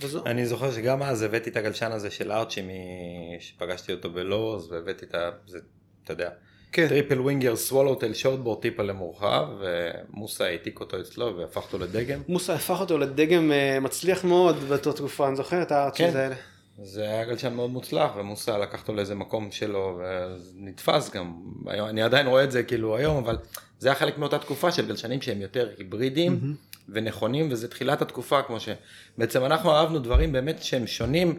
[0.00, 0.22] וזהו.
[0.26, 5.04] אני זוכר שגם אז הבאתי את הגלשן הזה של ארצ'י, מ- שפגשתי אותו בלורס, והבאתי
[5.04, 5.30] את ה...
[5.46, 5.58] זה,
[6.04, 6.30] אתה יודע,
[6.72, 6.88] כן.
[6.88, 12.20] triple winger swallowtail shortboard טיפה מורחב, ומוסא העתיק אותו אצלו והפך אותו לדגם.
[12.28, 16.16] מוסא הפך אותו לדגם אה, מצליח מאוד באותה תקופה, אני זוכר את הארצ'יז כן.
[16.16, 16.34] האלה.
[16.82, 21.34] זה היה גלשן מאוד מוצלח, ומוסא לקח אותו לאיזה מקום שלו, ונתפס גם,
[21.68, 23.38] אני עדיין רואה את זה כאילו היום, אבל
[23.78, 26.54] זה היה חלק מאותה תקופה של גלשנים שהם יותר היברידים
[26.88, 31.38] ונכונים, וזה תחילת התקופה, כמו שבעצם אנחנו אהבנו דברים באמת שהם שונים.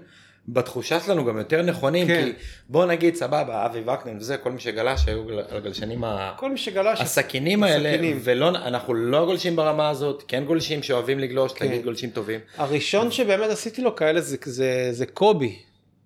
[0.54, 2.26] בתחושה שלנו גם יותר נכונים, כן.
[2.26, 2.32] כי
[2.70, 6.04] בוא נגיד סבבה, אבי וקנין וזה, כל מי שגלש היו הגלשנים
[6.38, 8.20] כל מי שגלש, הסכינים האלה, הסכינים.
[8.24, 11.68] ולא, אנחנו לא גולשים ברמה הזאת, כן גולשים שאוהבים לגלוש, כן.
[11.68, 12.40] תגיד גולשים טובים.
[12.58, 15.56] הראשון שבאמת עשיתי לו כאלה זה, זה, זה קובי.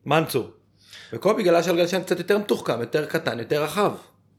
[0.06, 0.50] מנצור.
[1.14, 3.92] וקובי גלש על גלשן קצת יותר מתוחכם, יותר קטן, יותר רחב.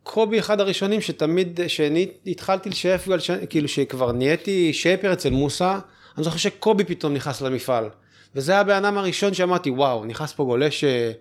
[0.03, 5.79] קובי אחד הראשונים שתמיד, שאני התחלתי לשייף גלשן, כאילו שכבר נהייתי שייפר אצל מוסא,
[6.17, 7.89] אני זוכר שקובי פתאום נכנס למפעל.
[8.35, 11.13] וזה הבן אדם הראשון שאמרתי, וואו, נכנס פה גולש, אה,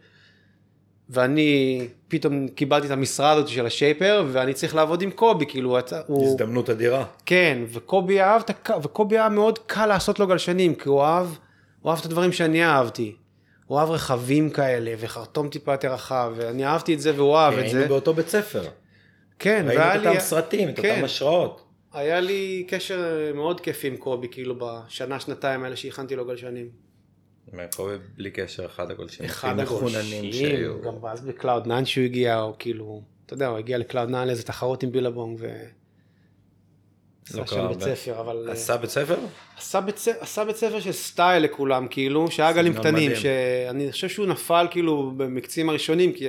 [1.10, 6.26] ואני פתאום קיבלתי את המשרה הזאת של השייפר, ואני צריך לעבוד עם קובי, כאילו, הוא.
[6.26, 7.06] הזדמנות אדירה.
[7.26, 8.70] כן, וקובי אהב את.
[8.84, 11.28] וקובי היה מאוד קל לעשות לו גלשנים, כי הוא אהב,
[11.82, 13.16] הוא אהב את הדברים שאני אהבתי.
[13.66, 17.60] הוא אהב רכבים כאלה, וחרטום טיפה יותר רחב, ואני אהבתי את זה והוא אהב את
[17.60, 17.88] היינו זה.
[17.88, 18.64] באותו בית ספר.
[19.40, 20.08] כן, ראינו והיה את לי...
[20.08, 20.90] אותם סרטים, את כן.
[20.92, 21.64] אותם השראות.
[21.94, 26.70] היה לי קשר מאוד כיפי עם קובי, כאילו בשנה, שנתיים האלה שהכנתי לו גלשנים.
[27.76, 30.82] קובי בלי קשר אחד הגולשים אחד הגולשים, שהיו.
[30.82, 34.10] גם אז ב Cloud 9 שהוא הגיע, הוא כאילו, אתה יודע, הוא הגיע ל Cloud
[34.10, 35.48] 9 לאיזה תחרות עם Billabong, ו...
[37.36, 37.82] לא בית.
[37.82, 38.46] ספר, אבל...
[38.48, 39.16] אה, עשה בית ספר?
[39.58, 43.16] עשה בית, ס- עשה בית ספר של סטייל לכולם, כאילו, שהיה גלים קטנים.
[43.16, 46.26] שאני חושב שהוא נפל כאילו במקצים הראשונים, כי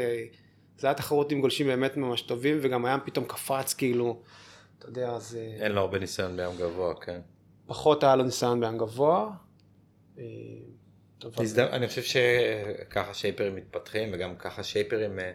[0.78, 4.22] זה היה תחרות עם גולשים באמת ממש טובים, וגם הים פתאום קפץ, כאילו,
[4.78, 7.20] אתה יודע, אז אה, אין לו הרבה ניסיון בים גבוה, כן.
[7.66, 9.30] פחות היה לו ניסיון בים גבוה.
[11.72, 15.30] אני חושב שככה שייפרים מתפתחים וגם ככה שייפרים אה,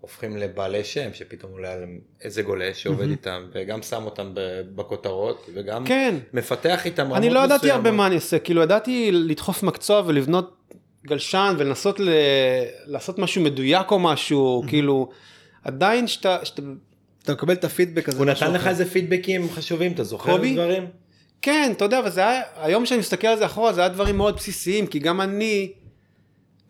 [0.00, 4.32] הופכים לבעלי שם שפתאום אולי להם איזה גולש שעובד איתם וגם שם אותם
[4.74, 6.14] בכותרות וגם כן.
[6.32, 7.76] מפתח איתם רמות אני לא ידעתי מסוימות.
[7.86, 10.56] הרבה מה אני אעשה, כאילו ידעתי לדחוף מקצוע ולבנות
[11.06, 12.08] גלשן ולנסות ל...
[12.86, 15.10] לעשות משהו מדויק או משהו, כאילו,
[15.64, 16.62] עדיין שאתה, שאתה
[17.22, 18.18] אתה מקבל את הפידבק הזה.
[18.18, 18.66] הוא נתן לך.
[18.66, 20.54] איזה פידבקים חשובים אתה זוכר קובי?
[20.54, 20.86] דברים?
[21.42, 24.16] כן, אתה יודע, אבל זה היה, היום שאני מסתכל על זה אחורה, זה היה דברים
[24.16, 25.72] מאוד בסיסיים, כי גם אני,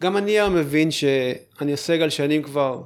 [0.01, 2.83] גם אני היום מבין שאני עושה גלשנים כבר,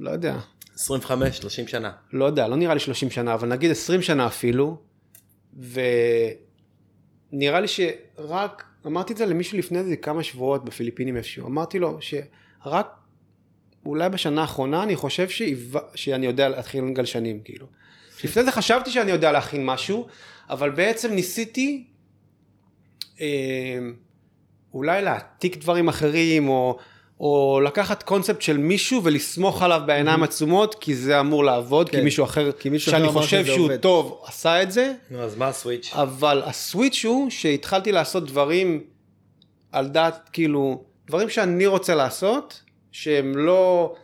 [0.00, 0.36] לא יודע,
[0.74, 1.92] 25 30 שנה.
[2.12, 4.76] לא יודע, לא נראה לי 30 שנה, אבל נגיד 20 שנה אפילו,
[7.32, 11.98] ונראה לי שרק, אמרתי את זה למישהו לפני איזה כמה שבועות בפיליפינים איפשהו, אמרתי לו
[12.00, 12.86] שרק
[13.86, 15.56] אולי בשנה האחרונה אני חושב שהיו...
[15.94, 17.66] שאני יודע להכין גלשנים, כאילו.
[18.24, 20.06] לפני זה חשבתי שאני יודע להכין משהו,
[20.50, 21.84] אבל בעצם ניסיתי
[23.20, 23.78] אה,
[24.74, 26.78] אולי להעתיק דברים אחרים, או,
[27.20, 32.04] או לקחת קונספט של מישהו ולסמוך עליו בעיניים עצומות, כי זה אמור לעבוד, כי כן.
[32.04, 33.76] מישהו אחר, כי מישהו שאני אחר חושב שהוא עובד.
[33.76, 35.90] טוב, עשה את זה, נו אז מה הסוויץ'?
[35.94, 38.80] אבל הסוויץ' הוא שהתחלתי לעשות דברים
[39.72, 43.94] על דעת, כאילו, דברים שאני רוצה לעשות, שהם לא,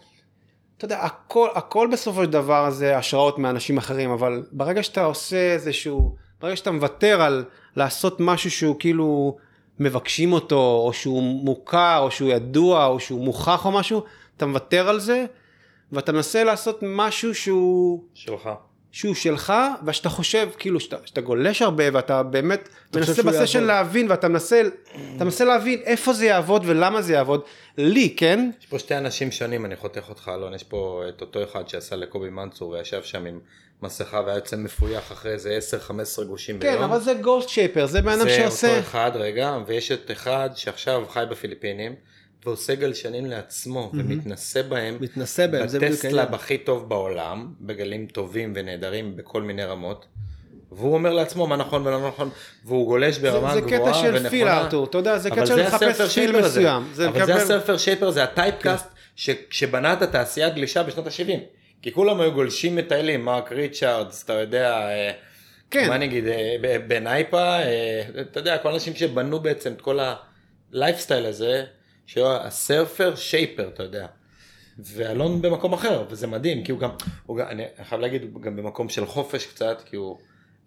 [0.76, 5.52] אתה יודע, הכל, הכל בסופו של דבר זה השראות מאנשים אחרים, אבל ברגע שאתה עושה
[5.52, 7.44] איזשהו, ברגע שאתה מוותר על
[7.76, 9.36] לעשות משהו שהוא כאילו
[9.78, 14.02] מבקשים אותו, או שהוא מוכר, או שהוא ידוע, או שהוא מוכח או משהו,
[14.36, 15.24] אתה מוותר על זה,
[15.92, 18.02] ואתה מנסה לעשות משהו שהוא...
[18.14, 18.50] שלך.
[18.92, 19.52] שהוא שלך,
[19.86, 23.64] ושאתה חושב, כאילו, שאתה, שאתה גולש הרבה, ואתה באמת מנסה בסשן.
[23.64, 24.62] להבין, ואתה מנסה,
[25.16, 27.40] אתה מנסה להבין איפה זה יעבוד ולמה זה יעבוד.
[27.78, 28.50] לי, כן?
[28.60, 31.96] יש פה שתי אנשים שונים, אני חותך אותך אלון, יש פה את אותו אחד שעשה
[31.96, 33.40] לקובי מנצור וישב שם עם
[33.82, 35.58] מסכה והיה יוצא מפויח אחרי איזה
[36.20, 36.76] 10-15 גושים ביום.
[36.76, 38.68] כן, אבל זה גוסט שייפר, זה בן אדם זה שעושה...
[38.68, 41.94] אותו אחד רגע, ויש את אחד שעכשיו חי בפיליפינים,
[42.46, 46.34] ועושה גלשנים לעצמו, ומתנסה בהם, מתנסה בהם, זה בדיוק בטסלה העניין.
[46.34, 50.06] הכי טוב בעולם, בגלים טובים ונהדרים בכל מיני רמות,
[50.72, 52.30] והוא אומר לעצמו מה נכון ולא נכון,
[52.64, 54.20] והוא גולש ברמה זה גבוהה קטע ונכונה.
[54.20, 56.40] של feel, ארתור, אתה יודע, זה קטע של זה לחפש feel.
[56.40, 56.90] מסוים.
[56.94, 61.06] זה אבל זה ה surfer shaper, זה ה typecast ש- שבנה את התעשיית גלישה בשנות
[61.06, 61.61] ה-70.
[61.82, 65.12] כי כולם היו גולשים מטיילים, מרק ריצ'רדס, אתה יודע, אה,
[65.70, 65.88] כן.
[65.88, 69.98] מה נגיד, אה, בנייפה, אה, אתה יודע, כל האנשים שבנו בעצם את כל
[70.72, 71.64] הלייפסטייל הזה,
[72.06, 74.06] שהוא ה surfer shaper, אתה יודע.
[74.78, 76.90] ואלון במקום אחר, וזה מדהים, כי הוא גם,
[77.26, 80.18] הוא גם, אני חייב להגיד, הוא גם במקום של חופש קצת, כי הוא,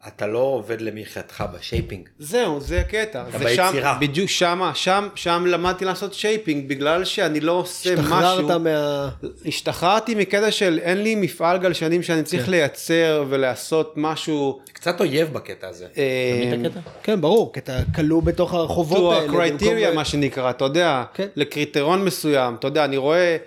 [0.08, 2.10] אתה לא עובד למחייתך ב shaping.
[2.20, 3.24] זהו, זה הקטע.
[3.30, 3.98] אתה זה שם, ביצירה.
[4.02, 8.04] בדיוק שמה, שם, שם למדתי לעשות shaping, בגלל שאני לא עושה משהו...
[8.06, 9.10] השתחררת מה...
[9.46, 12.24] השתחררתי מקטע של אין לי מפעל גלשנים שאני כן.
[12.24, 14.60] צריך לייצר ולעשות משהו.
[14.74, 15.88] קצת אויב בקטע הזה.
[15.98, 16.80] אה, את הקטע?
[17.04, 19.32] כן, ברור, כי אתה כלוא בתוך הרחובות האלה.
[19.32, 21.28] a criteria במקום- מה שנקרא, אתה יודע, כן.
[21.36, 23.38] לקריטריון מסוים, אתה יודע, אני רואה,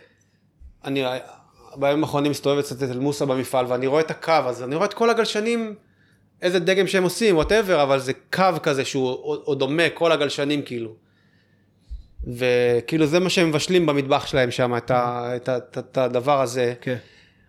[0.84, 1.04] אני
[1.76, 4.94] בימים האחרונים מסתובב אצל תל מוסה במפעל ואני רואה את הקו, אז אני רואה את
[4.94, 5.74] כל הגלשנים,
[6.42, 9.08] איזה דגם שהם עושים, ווטאבר, אבל זה קו כזה שהוא
[9.44, 10.94] עוד- דומה, כל הגלשנים כאילו.
[12.26, 16.40] וכאילו זה מה שהם מבשלים במטבח שלהם שם, את, ה, את, ה, את, את הדבר
[16.40, 16.74] הזה.
[16.80, 16.96] כן.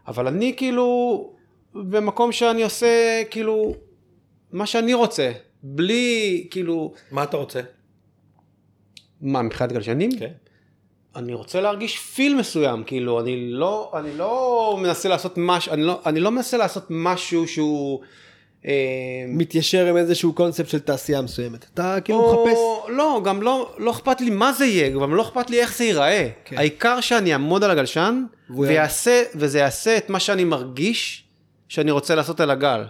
[0.08, 1.30] אבל אני כאילו
[1.74, 3.76] במקום שאני עושה כאילו
[4.52, 5.32] מה שאני רוצה,
[5.64, 7.62] בלי כאילו, מה אתה רוצה?
[9.22, 10.20] מה מבחינת גלשנים?
[10.20, 10.32] כן.
[11.16, 16.02] אני רוצה להרגיש פיל מסוים, כאילו אני לא, אני לא מנסה לעשות משהו, אני לא,
[16.06, 18.02] אני לא מנסה לעשות משהו שהוא...
[18.66, 18.72] אה,
[19.28, 21.66] מתיישר עם איזשהו קונספט של תעשייה מסוימת.
[21.74, 22.60] אתה כאילו או, מחפש...
[22.90, 25.84] לא, גם לא, לא אכפת לי מה זה יהיה, גם לא אכפת לי איך זה
[25.84, 26.30] ייראה.
[26.46, 26.58] כן.
[26.58, 31.24] העיקר שאני אעמוד על הגלשן, ויעשה, וזה יעשה את מה שאני מרגיש
[31.68, 32.86] שאני רוצה לעשות על הגל.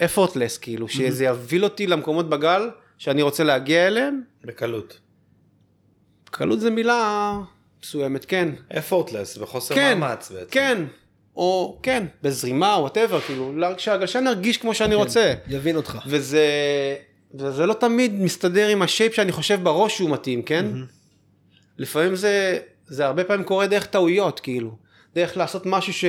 [0.00, 4.22] effortless, כאילו, שזה יוביל אותי למקומות בגל שאני רוצה להגיע אליהם.
[4.44, 5.00] בקלות.
[6.30, 7.34] קלות זה מילה
[7.82, 8.48] מסוימת, כן.
[8.70, 10.50] effortless וחוסר כן, מאמץ בעצם.
[10.50, 10.84] כן,
[11.38, 15.00] או כן, בזרימה, או whatever, כאילו, שהגלשן ירגיש כמו שאני כן.
[15.00, 15.34] רוצה.
[15.48, 15.98] יבין אותך.
[16.06, 16.46] וזה,
[17.34, 20.66] וזה לא תמיד מסתדר עם ה shape שאני חושב בראש שהוא מתאים, כן?
[21.78, 24.70] לפעמים זה, זה הרבה פעמים קורה דרך טעויות, כאילו.
[25.14, 26.04] דרך לעשות משהו ש...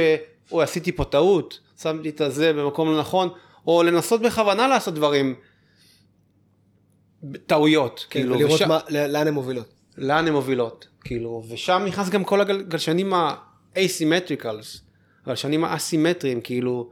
[0.52, 3.30] אוי, עשיתי פה טעות, שמתי את הזה במקום לא נכון,
[3.68, 5.36] או לנסות בכוונה לעשות דברים,
[7.46, 8.36] טעויות, כן, כאילו.
[8.36, 9.74] ולראות ושם- מה- לאן הן מובילות.
[9.98, 14.80] לאן הן מובילות, כאילו, ושם נכנס גם כל הגלשנים ה-asymmetricals,
[15.30, 16.90] גלשנים אסימטריים, כאילו,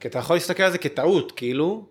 [0.00, 1.86] כי אתה יכול להסתכל על זה כטעות, כאילו,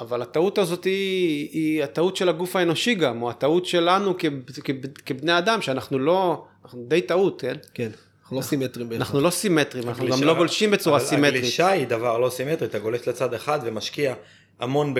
[0.00, 4.24] אבל הטעות הזאת היא, היא הטעות של הגוף האנושי גם, או הטעות שלנו כ,
[4.64, 4.70] כ,
[5.06, 7.54] כבני אדם, שאנחנו לא, אנחנו די טעות, כן?
[7.74, 7.90] כן,
[8.22, 9.06] אנחנו לא סימטרים בהכרח.
[9.06, 11.34] אנחנו לא סימטרים, אנחנו גם לא גולשים בצורה סימטרית.
[11.34, 14.14] הגלישה היא דבר לא סימטרי, אתה גולש לצד אחד ומשקיע
[14.60, 14.94] המון.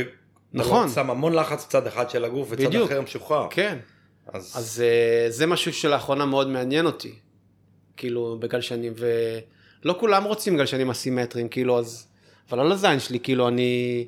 [0.52, 0.88] נכון.
[0.88, 2.74] שם המון לחץ בצד אחד של הגוף וצד.
[2.74, 3.46] אחר משוחרר.
[3.50, 3.78] כן.
[4.32, 7.14] אז, אז אה, זה משהו שלאחרונה מאוד מעניין אותי,
[7.96, 12.06] כאילו בגלשנים, ולא כולם רוצים גלשנים אסימטריים, כאילו אז,
[12.50, 14.06] אבל על הזין שלי, כאילו אני,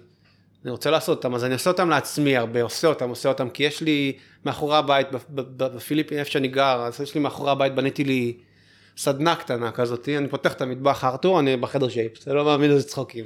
[0.64, 3.62] אני רוצה לעשות אותם, אז אני עושה אותם לעצמי הרבה, עושה אותם, עושה אותם, כי
[3.62, 4.12] יש לי
[4.44, 8.36] מאחורי הבית, בפיליפין, איפה שאני גר, אז יש לי מאחורי הבית, בניתי לי
[8.96, 12.88] סדנה קטנה כזאת, אני פותח את המטבח הארתור, אני בחדר שייפ, אתה לא מאמין איזה
[12.88, 13.24] צחוקים.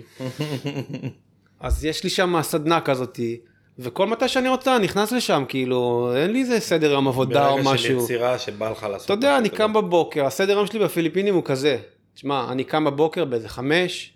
[1.61, 3.41] אז יש לי שם סדנה כזאתי,
[3.79, 7.55] וכל מתי שאני רוצה, אני נכנס לשם, כאילו, אין לי איזה סדר יום עבודה או
[7.55, 8.05] ברגע של משהו.
[8.05, 9.05] יצירה שבא לך לעשות.
[9.05, 9.49] אתה יודע, משהו אני.
[9.49, 11.79] קם בבוקר, הסדר יום שלי בפיליפינים הוא כזה.
[12.15, 14.13] תשמע, אני קם בבוקר באיזה חמש,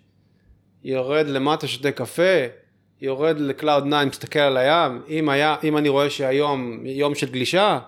[0.83, 2.45] יורד למטה, שותה קפה,
[3.01, 7.29] יורד ל Cloud 9, מסתכל על הים, אם, היה, אם אני רואה שהיום יום של
[7.29, 7.79] גלישה,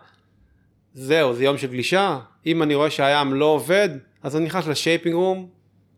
[0.93, 2.19] זהו, זה יום של גלישה.
[2.45, 3.89] אם אני רואה שהים לא עובד,
[4.23, 5.47] אז אני נכנס ל shaping room,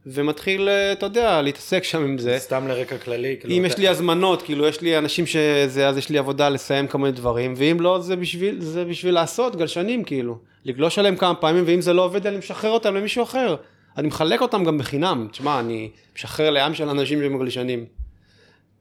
[0.06, 2.36] ומתחיל, אה, אתה יודע, להתעסק שם עם זה.
[2.40, 3.36] סתם לרקע כללי.
[3.40, 6.50] כאילו, אם אתה- יש לי הזמנות, כאילו יש לי אנשים שזה, אז יש לי עבודה
[6.50, 10.38] לסיים כמה מיני דברים, ואם לא, זה בשביל, זה בשביל לעשות גלשנים, כאילו.
[10.66, 13.56] לגלוש עליהם כמה פעמים, ואם זה לא עובד, אני משחרר אותם למישהו אחר.
[13.98, 15.28] אני מחלק אותם גם בחינם.
[15.32, 17.86] תשמע, אני משחרר לים של אנשים שהם גלשנים.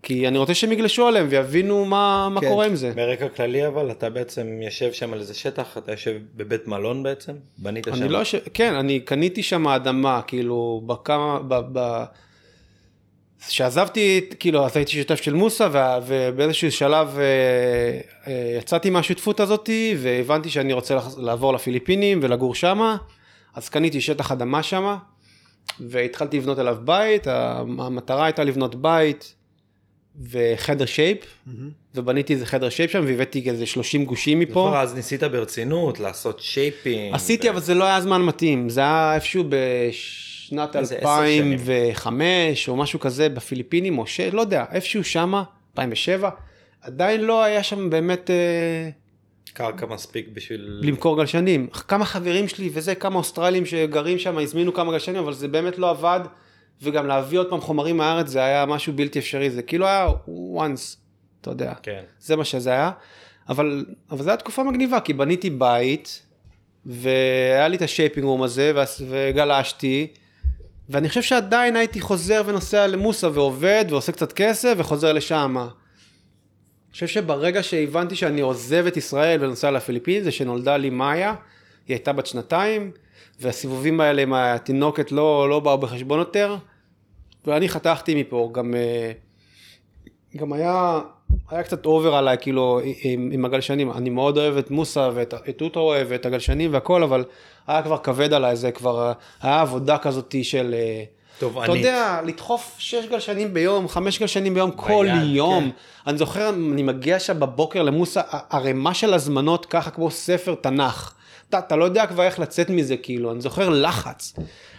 [0.03, 2.49] כי אני רוצה שהם יגלשו עליהם ויבינו מה, מה כן.
[2.49, 2.93] קורה עם זה.
[2.97, 7.33] ברקע כללי אבל אתה בעצם יושב שם על איזה שטח, אתה יושב בבית מלון בעצם,
[7.59, 7.93] בנית שם.
[7.95, 8.35] אני לא, ש...
[8.55, 11.55] כן, אני קניתי שם אדמה, כאילו, בכמה, ב...
[11.73, 12.05] ב...
[13.49, 17.25] שעזבתי, כאילו, אז הייתי שותף של מוסא, וה- ובאיזשהו שלב אה,
[18.27, 22.97] אה, יצאתי מהשותפות הזאתי, והבנתי שאני רוצה לח- לעבור לפיליפינים ולגור שמה,
[23.55, 24.97] אז קניתי שטח אדמה שמה,
[25.81, 27.27] והתחלתי לבנות עליו בית,
[27.79, 29.35] המטרה הייתה לבנות בית
[30.21, 31.19] וחדר שייפ,
[31.95, 34.67] ובניתי איזה חדר שייפ שם, והבאתי איזה 30 גושים מפה.
[34.67, 37.15] נכון, אז ניסית ברצינות לעשות שייפים.
[37.15, 41.53] עשיתי, אבל זה לא היה זמן מתאים, זה היה איפשהו בשנת איזה עשר שנים.
[41.53, 44.21] 2005 או משהו כזה בפיליפינים, או ש...
[44.21, 46.31] לא יודע, איפשהו שמה, 2007,
[46.83, 48.91] עדיין לא היה שם באמת אה,
[49.53, 50.81] קרקע מספיק בשביל...
[50.83, 51.67] למכור גלשנים.
[51.67, 55.91] כמה חברים שלי וזה, כמה אוסטרלים שגרים שם, הזמינו כמה גלשנים, אבל זה באמת לא
[55.91, 56.21] עבד,
[56.83, 60.09] וגם להביא עוד פעם חומרים מהארץ זה היה משהו בלתי אפשרי, זה כאילו היה
[60.57, 60.97] once,
[61.41, 61.73] אתה יודע.
[61.83, 62.03] כן.
[62.21, 62.91] זה מה שזה היה.
[63.49, 66.23] אבל, אבל זו הייתה תקופה מגניבה, כי בניתי בית,
[66.87, 68.73] והיה לי את ה shaping room הזה,
[69.09, 70.07] וגלשתי,
[70.89, 75.57] ואני חושב שעדיין הייתי חוזר ונוסע למוסא ועובד, ועושה קצת כסף, וחוזר לשם.
[75.59, 81.35] אני חושב שברגע שהבנתי שאני עוזב את ישראל ונוסע לפיליפינים, זה שנולדה לי מאיה,
[81.89, 82.91] היא הייתה בת שנתיים,
[83.41, 86.57] והסיבובים האלה עם התינוקת לא, לא באו בחשבון יותר,
[87.47, 89.13] ואני חתכתי מפה, גם, אה,
[90.37, 91.01] גם היה,
[91.51, 95.63] היה קצת אובר עליי, כאילו, עם, עם הגלשנים, אני מאוד אוהב את מוסא ואת את
[95.63, 97.25] אוטו אוהב ואת הגלשנים והכל, אבל
[97.67, 100.75] היה כבר כבד עליי, זה כבר, היה עבודה כזאת של...
[100.75, 101.05] אה,
[101.41, 101.71] תובענית.
[101.71, 105.65] אתה יודע, לדחוף שש גלשנים ביום, חמש גלשנים ביום, כל ביד, יום.
[105.65, 105.71] כן.
[106.11, 111.13] אני זוכר, אני מגיע שם בבוקר למוסא, ערימה של הזמנות ככה כמו ספר תנ"ך.
[111.51, 114.35] אתה, אתה לא יודע כבר איך לצאת מזה, כאילו, אני זוכר לחץ.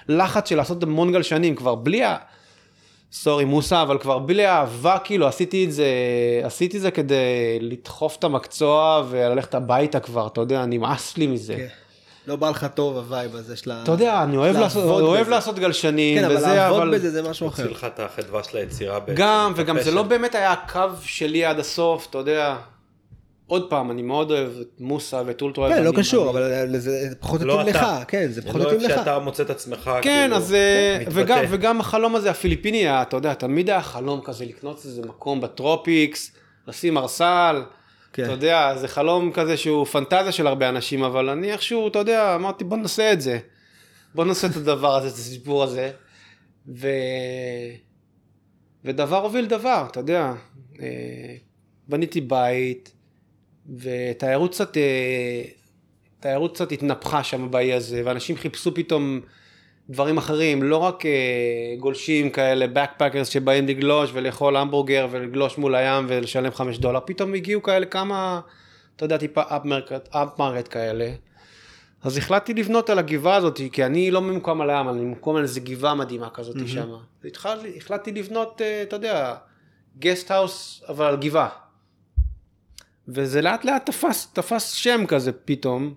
[0.08, 2.18] לחץ של לעשות המון גלשנים, כבר בלי ה...
[3.14, 5.86] sorry מוסא, אבל כבר בלי אהבה, כאילו, עשיתי את זה,
[6.44, 7.16] עשיתי את זה כדי
[7.62, 11.56] לדחוף את המקצוע וללכת הביתה כבר, אתה יודע, נמאס לי מזה.
[11.56, 11.68] כן.
[12.28, 13.84] לא בא לך טוב ה vibe הזה של ה...
[13.84, 15.30] אתה יודע, אני אוהב לעשות, לעבוד אוהב.
[15.30, 16.96] לעשות גלשנים, כן, אבל וזה, לעבוד אבל...
[16.96, 17.64] בזה זה משהו אחר.
[17.64, 19.00] הוציא לך את החדווה של היצירה.
[19.00, 19.92] ב- גם, וגם זה.
[19.92, 22.56] לא באמת היה הקו שלי עד הסוף, אתה יודע.
[23.52, 25.70] עוד פעם, אני מאוד אוהב את מוסא ואת אולטרה.
[25.70, 27.86] כן, לא קשור, אבל זה פחות לא מתאים לך.
[28.08, 28.98] כן, זה פחות לא מתאים לך.
[28.98, 30.54] שאתה מוצא את עצמך כן, כאילו, אז...
[30.54, 31.04] אה.
[31.12, 35.52] וגם, וגם החלום הזה, הפיליפיני, אתה יודע, תמיד היה חלום כזה לקנות איזה מקום ב
[35.52, 36.32] tropics,
[36.68, 37.64] לשים ארסל.
[38.14, 38.24] כן.
[38.24, 42.36] אתה יודע, זה חלום כזה שהוא פנטזיה של הרבה אנשים, אבל אני איכשהו, אתה יודע,
[42.36, 43.40] אמרתי בוא נעשה את זה.
[44.16, 45.92] בוא נעשה את הדבר הזה, את הסיפור הזה.
[46.68, 46.88] ו...
[48.86, 50.34] ודבר הוביל דבר, אתה יודע.
[50.82, 50.88] אה,
[51.88, 53.01] בניתי בית,
[53.80, 55.44] ותיירות קצת, אה,
[56.20, 59.20] תיירות קצת התנפחה שם באי הזה, ואנשים חיפשו פתאום
[59.90, 61.12] דברים אחרים, לא רק אה,
[61.80, 67.64] גולשים כאלה, backpackers שבאים לגלוש ולאכול המבורגר ולגלוש מול הים ולשלם חמש דולר, פתאום הגיעו
[67.64, 68.42] כאלה כמה,
[68.96, 69.42] אתה יודע, טיפה
[70.14, 71.12] market כאלה.
[72.04, 75.44] אז החלטתי לבנות על הגבעה הזאת, כי אני לא ממוקם על הים, אני ממוקם על
[75.44, 76.68] איזה גבעה מדהימה כזאת mm-hmm.
[76.68, 76.90] שם.
[77.78, 79.36] החלטתי לבנות, אה, אתה יודע,
[80.00, 81.50] guest house, אבל על גבעה.
[83.08, 85.94] וזה לאט לאט תפס, תפס שם כזה פתאום,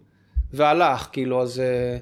[0.53, 1.61] והלך, כאילו, אז...
[1.61, 1.99] אה,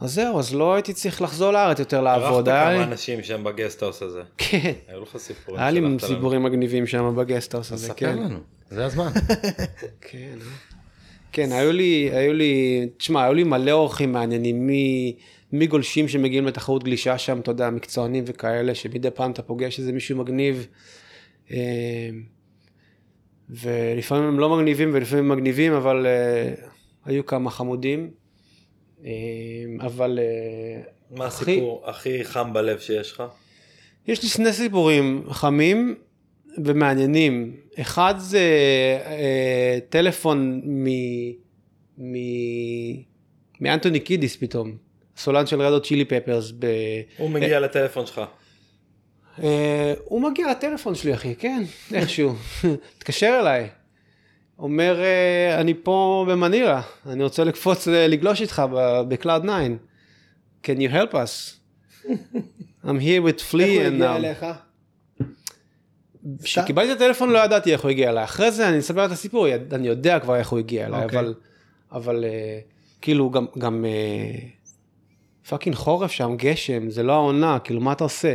[0.00, 2.48] אז זהו, אז לא הייתי צריך לחזור לארץ יותר לעבוד.
[2.48, 4.22] ערכת כמה אנשים שהם ב guest house הזה.
[4.38, 5.60] כן, היו לך סיפורים.
[5.60, 5.80] היה לי.
[6.00, 8.18] סיפורים מגניבים שם ב guest house הזה, ספר כן.
[8.18, 8.38] לנו,
[8.70, 9.10] זה הזמן.
[10.10, 10.46] כן, אה?
[11.32, 15.12] כן, היו לי, היו לי, תשמע, היו לי מלא אורחים מעניינים, מ-
[15.52, 20.18] מגולשים שמגיעים לתחרות גלישה שם, אתה יודע, מקצוענים וכאלה, שמדי פעם אתה פוגש איזה מישהו
[20.18, 20.66] מגניב,
[21.50, 21.56] אה,
[23.50, 26.54] ולפעמים הם לא מגניבים ולפעמים הם מגניבים, אבל אה,
[27.04, 28.10] היו כמה חמודים,
[29.04, 29.10] אה,
[29.80, 30.18] אבל...
[30.22, 30.80] אה,
[31.10, 33.22] מה הכי- הסיפור הכי חם בלב שיש לך?
[34.06, 35.94] יש לי שני סיפורים חמים
[36.64, 37.56] ומעניינים.
[37.80, 38.40] אחד זה
[39.06, 40.86] אה, טלפון מ...
[41.98, 42.14] מ...
[43.60, 44.76] מאנטוני קידיס פתאום,
[45.16, 46.52] סולן של רדו צ'ילי פפרס.
[46.58, 46.66] ב...
[47.18, 48.20] הוא מגיע לטלפון שלך.
[49.42, 51.62] אה, הוא מגיע לטלפון שלי אחי, כן,
[51.94, 52.34] איכשהו.
[52.96, 53.68] התקשר אליי.
[54.58, 58.62] אומר, אה, אני פה במנילה, אני רוצה לקפוץ אה, לגלוש איתך
[59.08, 59.50] ב-Cloud 9.
[60.64, 61.56] Can you help us?
[62.84, 63.86] I'm here with Flea איך הוא and...
[63.86, 64.46] הגיע אום, אליך?
[66.42, 69.46] כשקיבלתי את הטלפון לא ידעתי איך הוא הגיע אליי, אחרי זה אני אספר את הסיפור,
[69.72, 71.18] אני יודע כבר איך הוא הגיע אליי, אוקיי.
[71.18, 71.34] אבל,
[71.92, 72.24] אבל
[73.00, 73.84] כאילו גם, גם
[75.48, 78.34] fucking חורף שם, גשם, זה לא העונה, כאילו מה אתה עושה?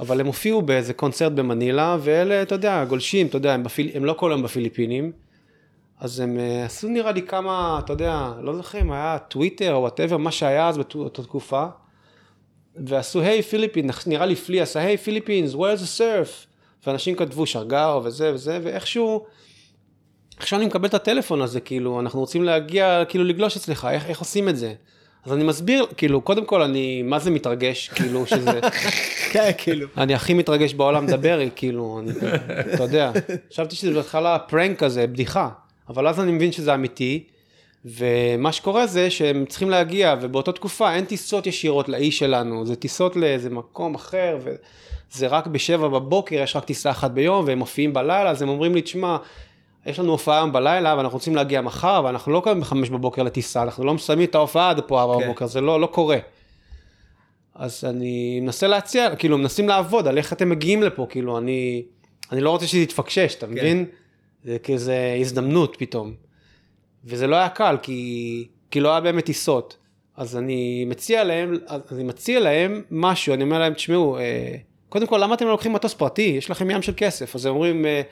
[0.00, 3.90] אבל הם הופיעו באיזה קונצרט במנילה, ואלה, אתה יודע, גולשים, אתה יודע, הם, בפיל...
[3.94, 5.12] הם לא כל היום בפיליפינים,
[5.98, 9.80] אז הם אה, עשו נראה לי כמה, אתה יודע, לא זוכר אם היה טוויטר או
[9.80, 11.66] whatever, מה שהיה אז באותה תקופה,
[12.76, 16.46] ועשו hi Philippine, נראה לי Flea עשה hi Philippines, where's the surf?
[16.86, 19.26] ואנשים כתבו סיארגאו וזה וזה, ואיכשהו,
[20.36, 24.18] עכשיו אני מקבל את הטלפון הזה, כאילו, אנחנו רוצים להגיע, כאילו, לגלוש אצלך, איך, איך
[24.18, 24.74] עושים את זה?
[25.24, 28.60] אז אני מסביר, כאילו, קודם כל אני, מה זה מתרגש, כאילו, שזה,
[29.32, 29.88] כן, כאילו.
[29.96, 32.12] אני הכי מתרגש בעולם לדבר, כאילו, אני,
[32.74, 33.12] אתה יודע,
[33.52, 35.48] חשבתי שזה בהתחלה פרנק כזה, בדיחה,
[35.88, 37.24] אבל אז אני מבין שזה אמיתי,
[37.84, 43.16] ומה שקורה זה שהם צריכים להגיע, ובאותה תקופה אין טיסות ישירות לאי שלנו, זה טיסות
[43.16, 48.30] לאיזה מקום אחר, וזה רק בשבע בבוקר, יש רק טיסה אחת ביום, והם מופיעים בלילה,
[48.30, 49.16] אז הם אומרים לי, תשמע,
[49.86, 53.62] יש לנו הופעה היום בלילה, ואנחנו רוצים להגיע מחר, ואנחנו לא קמים בחמש בבוקר לטיסה,
[53.62, 55.24] אנחנו לא מסיימים את ההופעה עד פה ארבע כן.
[55.24, 56.18] בבוקר, זה לא, לא קורה.
[57.54, 61.82] אז אני מנסה להציע, כאילו מנסים לעבוד על איך אתם מגיעים לפה, כאילו אני,
[62.32, 63.86] אני לא רוצה שזה יתפקשש, אתה מבין?
[64.44, 66.14] זה כזה הזדמנות פתאום.
[67.04, 69.76] וזה לא היה קל, כי, כי לא היה באמת טיסות.
[70.16, 74.56] אז אני מציע להם, אז אני מציע להם משהו, אני אומר להם, תשמעו, אה,
[74.88, 76.34] קודם כל, למה אתם לא לוקחים מטוס פרטי?
[76.38, 77.34] יש לכם ים של כסף.
[77.34, 78.02] אז הם אומרים, אה,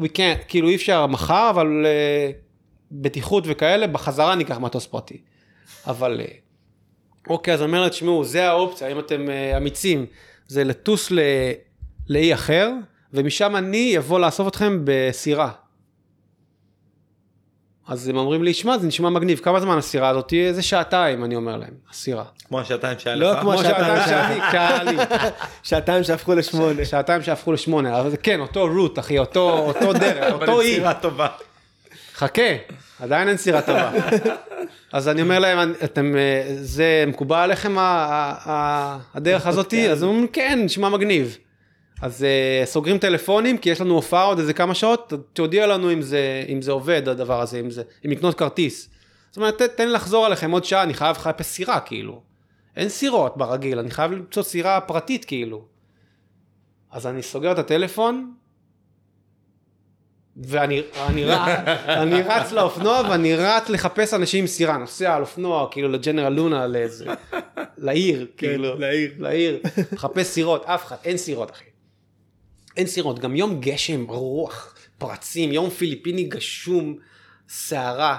[0.00, 2.30] we can't, כאילו אי אפשר מחר, אבל אה,
[2.92, 5.20] בטיחות וכאלה, בחזרה ניקח מטוס פרטי.
[5.86, 6.26] אבל, אה,
[7.28, 10.06] אוקיי, אז אני אומר להם, תשמעו, זה האופציה, אם אתם אה, אמיצים,
[10.48, 11.12] זה לטוס
[12.08, 12.70] לאי אחר,
[13.12, 15.50] ומשם אני אבוא לאסוף אתכם בסירה.
[17.88, 20.32] אז הם אומרים לי, שמע, זה נשמע מגניב, כמה זמן הסירה הזאת?
[20.32, 22.24] איזה שעתיים, אני אומר להם, הסירה.
[22.48, 23.40] כמו השעתיים שהיה לא לך.
[23.40, 24.96] כמו שעתיים שאני, שהיה לי.
[25.62, 26.84] שעתיים שהפכו לשמונה.
[26.84, 30.74] שעתיים שהפכו לשמונה, אבל כן, אותו רוט, אחי, אותו, אותו דרך, אבל אותו אי.
[30.74, 31.26] סירה טובה.
[32.14, 32.42] חכה,
[33.00, 33.90] עדיין אין סירה טובה.
[34.92, 37.76] אז אני אומר להם, אתם, אה, זה מקובל עליכם
[39.14, 39.90] הדרך הזאתי?
[39.90, 41.38] אז הם אומרים, כן, נשמע מגניב.
[42.02, 46.02] אז אה, סוגרים טלפונים, כי יש לנו הופעה עוד איזה כמה שעות, תודיע לנו אם
[46.02, 48.88] זה, אם זה עובד הדבר הזה, אם, זה, אם לקנות כרטיס.
[49.30, 52.22] זאת אומרת, ת- תן לחזור עליכם עוד שעה, אני חייב לחפש סירה, כאילו.
[52.76, 55.64] אין סירות ברגיל, אני חייב למצוא סירה פרטית, כאילו.
[56.90, 58.34] אז אני סוגר את הטלפון,
[60.36, 61.24] ואני אני,
[62.02, 66.66] אני רץ לאופנוע ואני רץ לחפש אנשים עם סירה, נוסע על אופנוע, כאילו לג'נרל לונה,
[66.66, 67.06] לאיזה,
[67.78, 69.12] לעיר, כאילו, לעיר.
[69.18, 69.60] לעיר,
[69.92, 71.64] מחפש סירות, אף אחד, אין סירות אחי.
[72.76, 76.96] אין סירות, גם יום גשם, רוח, פרצים, יום פיליפיני גשום,
[77.48, 78.18] סערה.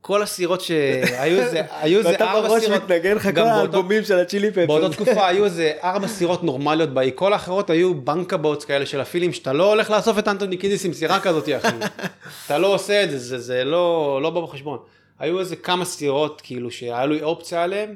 [0.00, 4.18] כל הסירות שהיו איזה, היו איזה ואתה ארבע בראש סירות, מתנגן לך כל האלבומים של
[4.18, 4.66] הצ'ילי פפר.
[4.66, 9.00] באותה תקופה היו איזה ארבע סירות נורמליות באי, כל האחרות היו בנקה בוטס כאלה של
[9.00, 11.76] הפילים, שאתה לא הולך לאסוף את אנטוני קידיס עם סירה כזאת, אחי.
[12.46, 14.78] אתה לא עושה את זה, זה, זה לא, לא בא בחשבון.
[15.18, 17.94] היו איזה כמה סירות, כאילו, שהיה לי אופציה עליהן,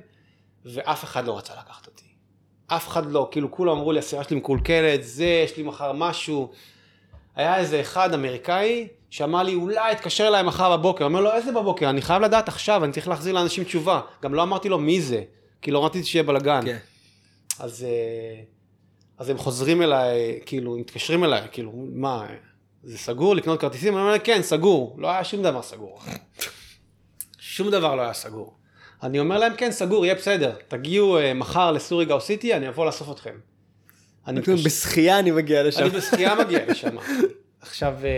[0.65, 1.88] ואף אחד לא רצה לקחת.
[2.69, 6.51] אף אחד לא, כאילו, כולם אמרו לי, הסירה שלי מקולקלת, זה, יש לי מחר משהו.
[7.37, 11.05] היה איזה אחד אמריקאי, שאמר לי, אולי אתקשר אליי מחר בבוקר.
[11.05, 11.91] אומר לו, איזה בבוקר?
[11.91, 14.01] אני חייב לדעת עכשיו, אני צריך להחזיר לאנשים תשובה.
[14.23, 15.23] גם לא אמרתי לו מי זה,
[15.63, 16.61] כי לא רציתי שיהיה בלאגן.
[16.65, 16.79] כן.
[17.59, 18.43] אז, אה,
[19.19, 22.27] אז הם חוזרים אליי, כאילו, מתקשרים אליי, כאילו, מה,
[22.83, 23.95] זה סגור לקנות כרטיסים?
[23.95, 24.97] אני אומר, כן, סגור.
[24.99, 26.01] לא היה שום דבר סגור.
[27.39, 28.58] שום דבר לא היה סגור.
[29.03, 30.53] אני אומר להם, כן, סגור, יהיה בסדר.
[30.69, 33.35] תגיעו אה, מחר לסוריגאו סיטי, אני אבוא לאסוף אתכם.
[34.27, 35.81] אני מתקשר- בשחייה אני מגיע לשם.
[35.81, 36.97] אני בשחייה מגיע לשם.
[37.63, 38.09] עכשיו, אה,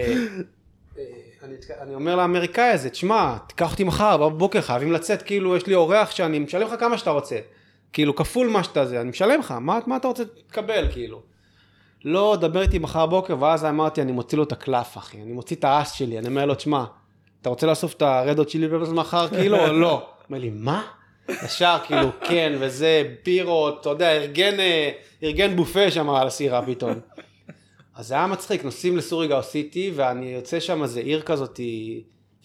[0.98, 1.04] אה,
[1.42, 5.74] אני, אני אומר לאמריקאי הזה, תשמע, תיקח אותי מחר, בבוקר, חייבים לצאת, כאילו, יש לי
[5.74, 7.38] אורח שאני משלם לך כמה שאתה רוצה.
[7.92, 11.22] כאילו, כפול מה שאתה זה, אני משלם לך, מה, מה אתה רוצה לקבל, כאילו?
[12.04, 15.56] לא, דבר איתי מחר בבוקר, ואז אמרתי, אני מוציא לו את הקלף, אחי, אני מוציא
[15.56, 16.84] את האס שלי, אני אומר לו, תשמע,
[17.42, 20.06] אתה רוצה לאסוף את הרד הוט צ'ילי מחר, כאילו, או לא?
[20.30, 20.86] אומר לי, מה?
[21.44, 24.90] ישר, כאילו, כן, וזה, בירות, אתה יודע, ארגן, אה,
[25.22, 26.94] ארגן בופה שם על הסירה פתאום.
[27.94, 31.60] אז זה היה מצחיק, נוסעים לסוריגאו סיטי, ואני יוצא שם איזה עיר כזאת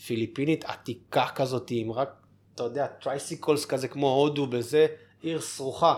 [0.05, 2.09] פיליפינית עתיקה כזאת, עם רק,
[2.55, 4.87] אתה יודע, tricycles כזה כמו הודו בזה,
[5.21, 5.95] עיר סרוכה.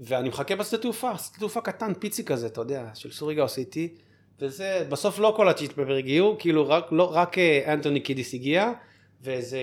[0.00, 3.94] ואני מחכה בשדה תעופה, שדה תעופה קטן, פיצי כזה, אתה יודע, של סוריגאו סיטי,
[4.40, 8.72] וזה, בסוף לא כל הצ'יטפבר הגיעו, כאילו רק, לא, רק אה, אנטוני קידיס הגיע,
[9.22, 9.60] ואיזה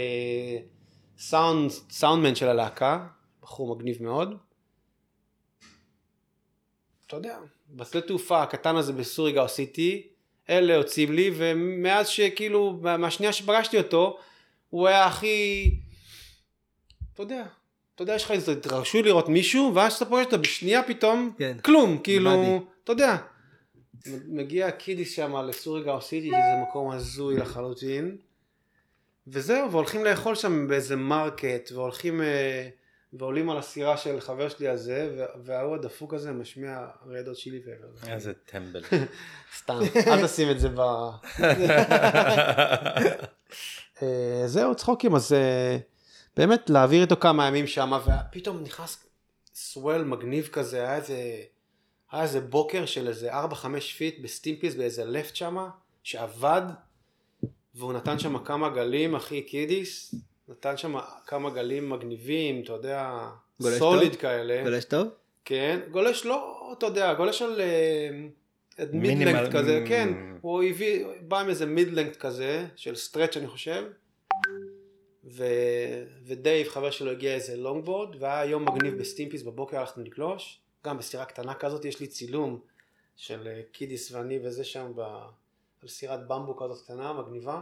[1.18, 3.07] סאונד, סאונדמן של הלהקה,
[3.41, 4.38] בחור מגניב מאוד.
[7.07, 7.38] אתה יודע,
[7.70, 10.07] בשדה תעופה הקטן הזה בסוריגאו סיטי,
[10.49, 14.18] אלה יוצאים לי, ומאז שכאילו, מהשנייה שפגשתי אותו,
[14.70, 15.72] הוא היה הכי,
[17.14, 17.45] אתה יודע,
[17.95, 21.57] אתה יודע, יש לך איזה התרשו לראות מישהו, ואז שאתה פוגש אותו בשנייה פתאום, כן.
[21.66, 22.66] כלום, כאילו, מדהים.
[22.84, 23.18] אתה יודע.
[24.28, 28.18] מגיע קידיס שם לסוריגאו סיטי, שזה מקום הזוי לחלוטין,
[29.32, 32.69] וזהו, והולכים לאכול שם באיזה market, והולכים, אה,
[33.13, 38.13] ועולים על הסירה של חבר שלי הזה, וההוא הדפוק הזה משמיע רד הוט צ'ילי ועבר.
[38.13, 38.84] איזה טמבל.
[39.57, 40.80] סתם, אל תשים את זה ב...
[44.01, 45.77] אה, זהו, צחוקים, אז אה,
[46.38, 49.07] באמת להעביר איתו כמה ימים שם, ופתאום נכנס
[49.55, 51.17] swell מגניב כזה, היה איזה,
[52.11, 53.36] היה איזה בוקר של איזה 4-5
[53.97, 55.57] feet ב Stimpys באיזה left שם,
[56.03, 56.61] שעבד,
[57.76, 60.15] והוא נתן שם כמה גלים, אחי קידיס,
[60.47, 60.95] נתן שם
[61.26, 63.30] כמה גלים מגניבים, אתה יודע,
[63.61, 64.22] גולש solid טוב?
[64.22, 64.63] כאלה.
[64.63, 65.07] גולש טוב?
[65.45, 67.61] כן, גולש לא, אתה יודע, גולש על
[68.80, 73.47] מינימל- mid-length כזה, מ- כן, הוא הביא, בא עם איזה mid-length כזה, של Stretch אני
[73.47, 73.84] חושב,
[75.26, 75.43] ו...
[76.26, 80.97] ודייב חבר שלו הגיע איזה לונגבורד, והיה יום מגניב ב Stimpy's בבוקר הלכנו לגלוש, גם
[80.97, 82.59] בסירה קטנה כזאת, יש לי צילום
[83.15, 85.01] של אה, קידיס ואני וזה שם ב...
[85.84, 87.61] על סירת במבו כזאת קטנה, מגניבה.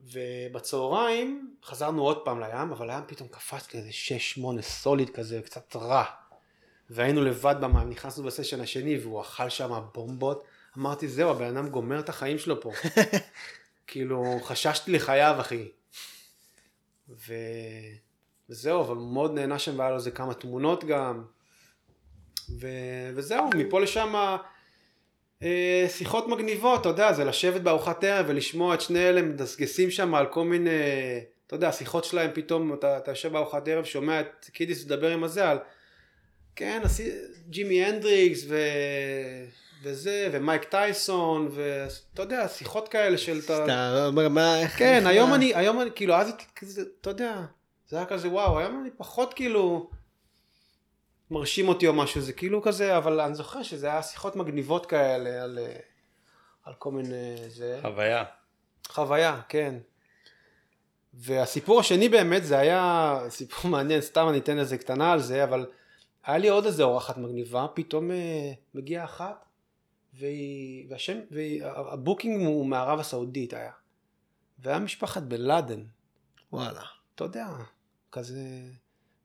[0.00, 3.90] ובצהריים חזרנו עוד פעם לים, אבל הים פתאום קפץ לי איזה
[4.58, 6.04] 6-8 solid כזה, קצת רע.
[6.90, 10.44] והיינו לבד במים, נכנסנו בסשן השני והוא אכל שם בומבות.
[10.78, 12.72] אמרתי, זהו, הבן אדם גומר את החיים שלו פה.
[13.86, 15.68] כאילו, חששתי לחייו, אחי.
[17.08, 17.34] ו...
[18.48, 21.24] וזהו, אבל מאוד נהנה שם והיה לו איזה כמה תמונות גם.
[22.60, 22.66] ו...
[23.14, 24.14] וזהו, מפה לשם
[25.88, 30.26] שיחות מגניבות, אתה יודע, זה לשבת בארוחת ערב ולשמוע את שני אלה מדסגסים שם על
[30.26, 30.70] כל מיני,
[31.46, 35.24] אתה יודע, השיחות שלהם פתאום, אתה, אתה יושב בארוחת ערב, שומע את קידיס מדבר עם
[35.24, 35.58] הזה על,
[36.56, 36.82] כן,
[37.48, 38.56] ג'ימי הנדריקס ו...
[39.82, 43.40] וזה, ומייק טייסון, ואתה יודע, שיחות כאלה של...
[43.44, 44.78] אתה אומר מה, איך...
[44.78, 46.32] כן, היום אני, היום אני, כאילו, אז
[47.00, 47.40] אתה יודע,
[47.88, 49.90] זה היה כזה וואו, היום אני פחות כאילו
[51.30, 55.42] מרשים אותי או משהו, זה כאילו כזה, אבל אני זוכר שזה היה שיחות מגניבות כאלה
[55.42, 55.76] על, אה,
[56.64, 58.24] על כל מיני, זה, חוויה.
[58.88, 59.78] חוויה, כן.
[61.14, 65.66] והסיפור השני באמת זה היה סיפור מעניין, סתם אני אתן איזה קטנה על זה, אבל
[66.24, 69.44] היה לי עוד איזה אורחת מגניבה, פתאום אה, מגיעה אחת,
[70.14, 73.72] והיא, והשם, והיא, ה booking הוא מערב הסעודית היה.
[74.58, 75.84] והיה משפחת בן לאדן,
[76.52, 76.82] וואלה.
[77.14, 77.46] אתה יודע,
[78.12, 78.40] כזה...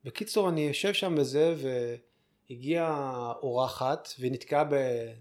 [0.06, 1.56] בקיצור, אני יושב שם בזה,
[2.50, 4.76] והגיעה אורחת, והיא נתקעה, ב...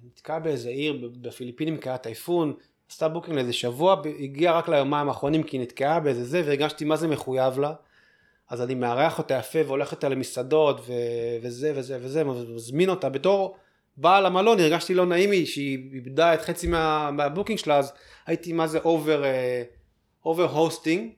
[0.05, 2.55] נתקעה באיזה עיר בפיליפינים, כי היה טייפון,
[2.91, 6.97] עשתה booking לאיזה שבוע, הגיעה רק ליומיים האחרונים, כי היא נתקעה באיזה זה, והרגשתי מה
[6.97, 7.73] זה מחויב לה.
[8.49, 10.93] אז אני מארח אותה יפה, והולך איתה למסעדות, ו...
[11.43, 13.57] וזה וזה וזה, מזמין אותה בתור
[13.97, 17.11] בעל המלון, הרגשתי לא נעים לי, שהיא איבדה את חצי מה...
[17.11, 17.93] מה booking שלה, אז
[18.27, 19.25] הייתי מה זה over,
[20.25, 21.13] over hosting.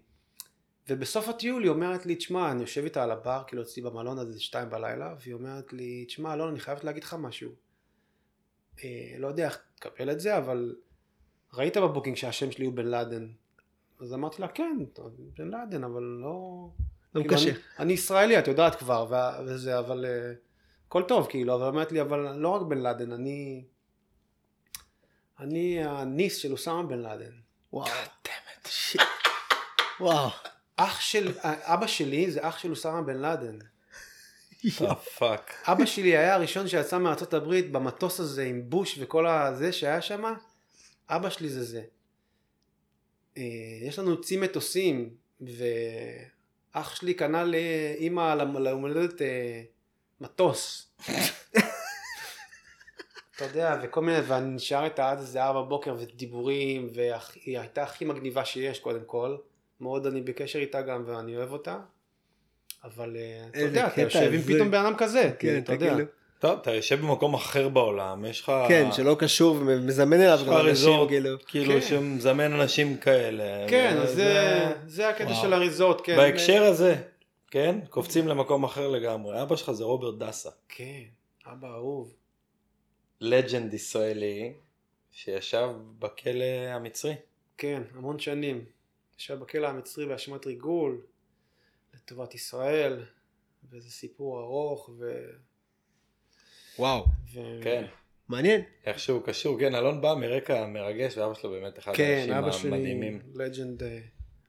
[0.89, 4.33] ובסוף הטיול היא אומרת לי, תשמע, אני יושב איתה על הבר, כאילו אצלי במלון הזה,
[4.33, 7.51] זה שתיים בלילה, והיא אומרת לי, תשמע, אלון, אני חייבת להגיד לך משהו.
[8.85, 10.77] אה, לא יודע איך תקבל את זה, אבל
[11.55, 13.29] ראית ב booking שהשם שלי הוא בן לאדן.
[14.01, 14.79] אז אמרתי לה, כן,
[15.39, 16.69] בן לאדן, אבל לא...
[17.15, 17.51] לא כאילו, מקשר.
[17.51, 20.33] אני, אני ישראלי, את יודעת כבר, וה- וזה, אבל אה,
[20.87, 23.65] הכל טוב, כאילו, אבל אומרת לי, אבל לא רק בן לאדן, אני...
[25.39, 27.33] אני ה niece של אוסאמה בן לאדן.
[27.73, 27.89] וואו.
[30.01, 30.31] וואו.
[30.77, 33.59] אח של, אבא שלי זה אח של אוסאמה בן לאדן.
[35.19, 35.55] fuck.
[35.65, 40.35] אבא שלי היה הראשון שיצא מארצות הברית במטוס הזה עם בוש וכל הזה שהיה שם,
[41.09, 41.83] אבא שלי זה זה.
[43.37, 43.43] אה,
[43.83, 45.11] יש לנו צי מטוסים,
[45.41, 49.63] ואח שלי קנה לאימא ליום הולדת אה,
[50.21, 50.93] מטוס.
[53.37, 58.05] אתה יודע, וכל מיני, ואני נשאר איתה עד איזה ארבע בוקר ודיבורים, והיא הייתה הכי
[58.05, 59.37] מגניבה שיש קודם כל.
[59.81, 61.79] מאוד אני בקשר איתה גם ואני אוהב אותה.
[62.85, 64.41] אבל אה, אתה יודע, אתה יושב עם.
[64.41, 65.95] פתאום בן אדם כזה, כן, אתה יודע.
[65.95, 66.05] כאילו.
[66.39, 68.53] טוב, אתה יושב במקום אחר בעולם, יש לך...
[68.69, 71.31] כן, שלא קשור ומזמן אליו גם אנשים, כאילו.
[71.47, 71.81] כאילו כן.
[71.81, 73.69] שמזמן אנשים כאלה.
[73.69, 75.35] כן, זה- זה הקטע.
[75.35, 76.17] של הריזורט, כן.
[76.17, 76.97] בהקשר הזה,
[77.51, 79.43] כן, קופצים למקום אחר לגמרי.
[79.43, 81.03] אבא שלך זה רוברט דסה, כן,
[81.53, 82.13] אבא אהוב.
[83.21, 84.53] לג'נד ישראלי,
[85.13, 85.69] שישב
[85.99, 87.15] בכלא המצרי.
[87.59, 88.65] כן, המון שנים.
[89.19, 91.07] ישב בכלא המצרי באשמת ריגול,
[91.95, 93.05] לטובת ישראל,
[93.71, 95.31] וזה סיפור ארוך, ו...
[96.79, 97.05] וואו,
[97.35, 97.41] ו...
[97.63, 97.87] כן.
[98.29, 98.63] מעניין.
[98.87, 102.71] איכשהו קשור, כן, אלון בא מרקע מרגש, ואבא שלו באמת אחד כן, האנשים אבא שלי
[102.71, 103.21] המדהימים.
[103.35, 103.83] לג'נד.
[103.83, 103.99] אה,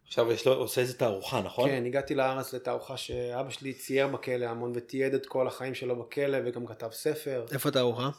[0.07, 1.70] עכשיו יש לו, עושה איזה תערוכה, נכון?
[1.70, 6.38] כן, הגעתי לארץ לתערוכה שאבא שלי צייר בכלא המון ותיעד את כל החיים שלו בכלא
[6.45, 7.45] וגם כתב ספר.
[7.51, 8.09] איפה התערוכה?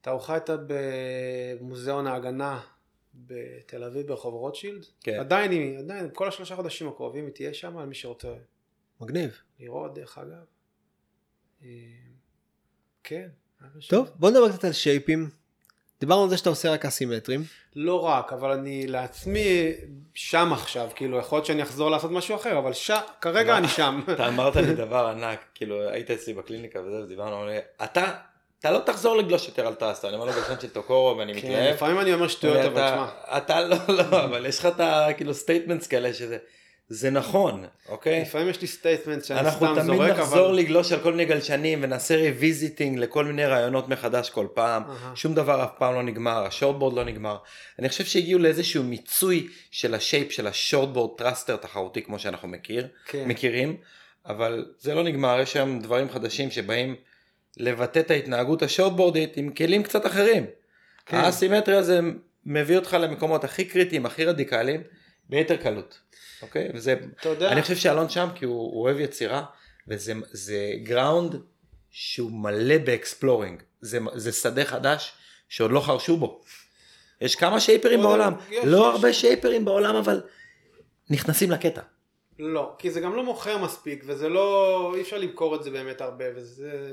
[0.00, 2.60] התערוכה הייתה במוזיאון ההגנה
[3.14, 4.86] בתל אביב ברחוב רוטשילד.
[5.00, 5.20] כן.
[5.20, 8.34] עדיין היא, עדיין, כל השלושה חודשים הקרובים היא תהיה שם, על מי שרוצה
[9.00, 9.38] מגניב.
[9.60, 10.44] לראות דרך אגב.
[11.64, 11.68] אה,
[13.04, 13.28] כן.
[13.88, 15.30] טוב, בוא נדבר קצת על שייפים.
[16.00, 17.42] דיברנו על זה שאתה עושה רק אסימטרים.
[17.76, 19.72] לא רק, אבל אני לעצמי
[20.14, 22.90] שם עכשיו, כאילו, יכול להיות שאני אחזור לעשות משהו אחר, אבל ש...
[23.20, 24.00] כרגע אני שם.
[24.12, 27.50] אתה אמרת לי דבר ענק, כאילו היית אצלי בקליניקה וזה, ודיברנו,
[27.84, 28.14] אתה,
[28.64, 31.48] אתה לא תחזור לגלוש יותר על thruster, אני אומר לו גלשן של Tokoro ואני כן,
[31.48, 31.74] מתלהב.
[31.74, 33.06] לפעמים אני אומר שטויות, אבל תשמע,
[33.36, 34.80] אתה לא, לא, אבל יש לך את.
[35.16, 36.38] כאילו statements כאלה שזה,
[36.88, 38.22] זה נכון, אוקיי?
[38.22, 40.54] לפעמים יש לי statement שאני אנחנו סתם תמיד זורק, נחזור אבל...
[40.54, 44.82] לגלוש על כל מיני גלשנים ונעשה revisiting לכל מיני רעיונות מחדש כל פעם.
[45.14, 47.36] שום דבר אף פעם לא נגמר, ה shortboard לא נגמר.
[47.78, 52.48] אני חושב שהגיעו לאיזשהו מיצוי של ה shape של ה shortboard thruster תחרותי כמו שאנחנו
[52.48, 53.28] מכיר, כן.
[53.28, 53.76] מכירים,
[54.26, 56.96] אבל זה לא נגמר, יש היום דברים חדשים שבאים
[57.56, 60.46] לבטא את ההתנהגות השורטבורדית עם כלים קצת אחרים.
[61.06, 61.16] כן.
[61.16, 62.00] האסימטריה זה
[62.46, 64.82] מביא אותך למקומות הכי קריטיים, הכי רדיקליים,
[65.28, 65.98] ביתר קלות.
[66.42, 66.68] אוקיי?
[66.74, 66.94] וזה,
[67.24, 69.44] יודע, אני חושב שאלון שם כי הוא, הוא אוהב יצירה,
[69.88, 71.36] וזה זה ground
[71.90, 73.62] שהוא מלא ב exploring.
[73.80, 75.12] זה, זה שדה חדש
[75.48, 76.40] שעוד לא חרשו בו.
[77.20, 78.94] יש כמה שייפרים בעולם, יש, לא יש.
[78.94, 80.22] הרבה שייפרים בעולם, אבל
[81.10, 81.80] נכנסים לקטע.
[82.38, 86.00] לא, כי זה גם לא מוכר מספיק, וזה לא, אי אפשר למכור את זה באמת
[86.00, 86.92] הרבה, וזה...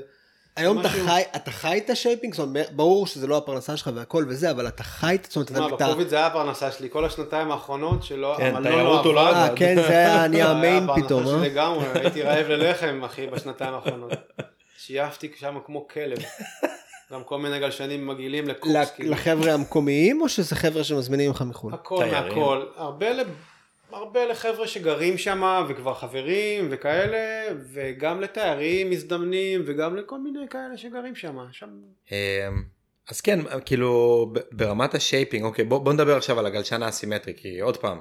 [0.56, 2.34] היום אתה משהו- חי, אתה חי את ה shaping?
[2.34, 5.72] זאת אומרת, ברור שזה לא הפרנסה שלך והכל וזה, אבל אתה חי את זאת אומרת,
[5.72, 5.86] אתה...
[5.88, 9.28] בקוביד זה היה הפרנסה שלי, כל השנתיים האחרונות שלא, כן, המלון תיירות לא.
[9.28, 9.36] עבד.
[9.50, 11.44] אה, כן, זה היה נהיה ה main זה היה פתאום, הפרנסה אה?
[11.44, 14.12] שלי לגמרי, הייתי רעב ללחם, אחי, בשנתיים האחרונות.
[14.78, 16.18] שייפתי שם כמו כלב.
[17.12, 19.10] גם כל מיני גלשנים מגעילים לקורס, כאילו.
[19.10, 21.74] לחבר'ה המקומיים, או שזה חבר'ה שמזמינים ממך מחו"ל?
[21.74, 22.04] הכל.
[22.12, 22.62] מהכל.
[22.76, 23.06] הרבה.
[23.94, 31.14] הרבה לחבר'ה שגרים שם וכבר חברים וכאלה, וגם לתיירים מזדמנים, וגם לכל מיני כאלה שגרים
[31.14, 31.38] שם.
[31.52, 31.70] שם...
[32.12, 32.16] אמ,
[33.08, 37.60] אז כן, כאילו ברמת ה shaping, אוקיי, בוא, בוא נדבר עכשיו על הגלשן האסימטרי, כי
[37.60, 38.00] עוד פעם,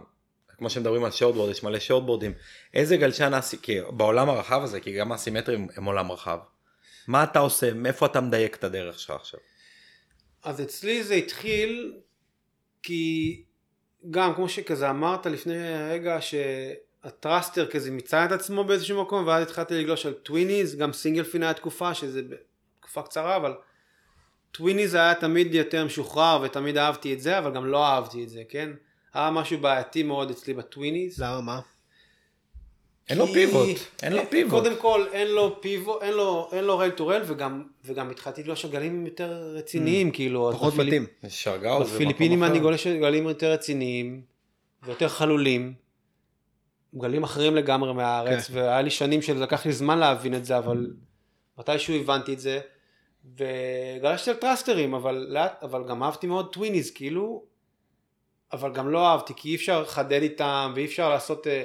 [0.58, 2.34] כמו שמדברים על shortboard, יש מלא שורטבורדים,
[2.74, 6.40] איזה גלשן אסי, כי בעולם הרחב הזה, כי גם האסימטרים הם עולם רחב,
[7.08, 9.40] מה אתה עושה, מאיפה אתה מדייק את הדרך שלך עכשיו?
[10.44, 11.94] אז אצלי זה התחיל
[12.84, 13.44] כי
[14.10, 15.58] גם כמו שכזה אמרת לפני
[15.90, 20.94] רגע שה thruster כזה מיצה את עצמו באיזשהו מקום ואז התחלתי לגלוש על twinnies גם
[20.94, 22.22] single fin היה תקופה שזה
[22.80, 23.54] תקופה קצרה אבל
[24.52, 28.42] twinnies היה תמיד יותר משוחרר ותמיד אהבתי את זה אבל גם לא אהבתי את זה
[28.50, 28.70] כן?
[29.14, 31.22] היה משהו בעייתי מאוד אצלי ב twinnies.
[31.22, 31.42] למה?
[31.42, 31.60] מה?
[33.12, 33.68] אין לו pivot,
[34.04, 34.64] אין לו pivot.
[34.64, 38.42] קודם כל אין לו pivot, אין לו, אין לו rail to rail וגם, וגם התחלתי
[38.42, 40.50] לגלוש על גלים יותר רציניים כאילו.
[40.50, 41.06] אז פחות מתאים.
[41.82, 42.60] בפיליפינים אני.
[42.60, 44.22] גולש על גלים יותר רציניים
[44.84, 45.74] ויותר חלולים.
[46.96, 48.54] גלים אחרים לגמרי מהארץ כן.
[48.58, 50.94] והיה לי שנים שלקח לי זמן להבין את זה אבל
[51.58, 52.60] מתישהו הבנתי את זה
[53.38, 57.44] וגלשתי על טרסטרים אבל לאט אבל גם אהבתי מאוד טוויניז כאילו
[58.54, 61.64] אבל גם לא אהבתי כי אי אפשר לחדד איתם ואי אפשר לעשות אה,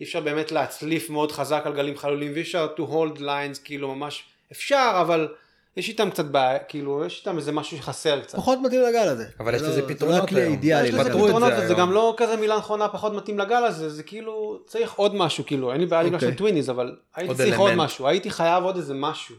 [0.00, 3.94] אי אפשר באמת להצליף מאוד חזק על גלים חלולים ואי אפשר to hold lines כאילו
[3.94, 5.28] ממש אפשר אבל
[5.76, 8.38] יש איתם קצת בעיה כאילו יש איתם איזה משהו שחסר קצת.
[8.38, 9.24] פחות מתאים לגל הזה.
[9.40, 10.58] אבל יש זה לזה לא- פתרונות לא היום.
[10.62, 11.74] יש לזה פתרונות זה וזה.
[11.74, 15.72] גם לא כזה מילה נכונה פחות מתאים לגל הזה זה כאילו צריך עוד משהו כאילו
[15.72, 16.28] אין לי בעיה לגלוש אוקיי.
[16.28, 17.74] על twinnies אבל הייתי צריך עוד.
[17.74, 19.36] משהו הייתי חייב עוד איזה משהו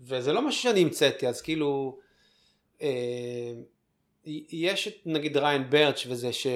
[0.00, 1.98] וזה לא משהו שאני המצאתי אז כאילו
[2.82, 2.88] אה,
[4.50, 6.46] יש את נגיד Ryan Burch וזה ש...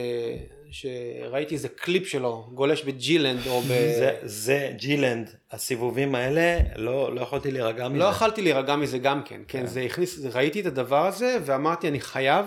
[0.70, 3.66] שראיתי איזה קליפ שלו גולש ב G-Land או ב...
[4.00, 7.98] זה, זה G-Land, הסיבובים האלה, לא, לא יכולתי להירגע מזה.
[7.98, 11.88] לא יכלתי להירגע מזה גם כן, כן, זה הכניס, זה- ראיתי את הדבר הזה ואמרתי
[11.88, 12.46] אני חייב,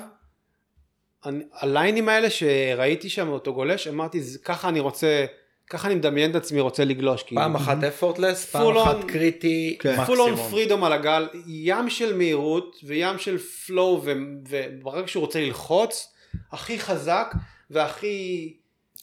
[1.26, 5.26] אני, הליינים האלה שראיתי שם אותו גולש, אמרתי "זה- ככה אני רוצה,
[5.70, 7.24] ככה אני מדמיין את עצמי רוצה לגלוש.
[7.24, 7.42] כאילו.
[7.42, 10.06] פעם אחת אפורטלס, פעם Full אחת on- קריטי, כן.
[10.06, 10.52] פול און מקסימום.
[10.52, 14.02] פרידום על הגל, ים של מהירות וים של פלואו,
[14.50, 16.14] וברגע שהוא רוצה ללחוץ,
[16.52, 17.34] הכי חזק
[17.74, 18.54] והכי...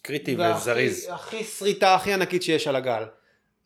[0.02, 1.08] קריטי והכי- וזריז.
[1.10, 3.02] הכי שריטה הכי ענקית שיש על הגל.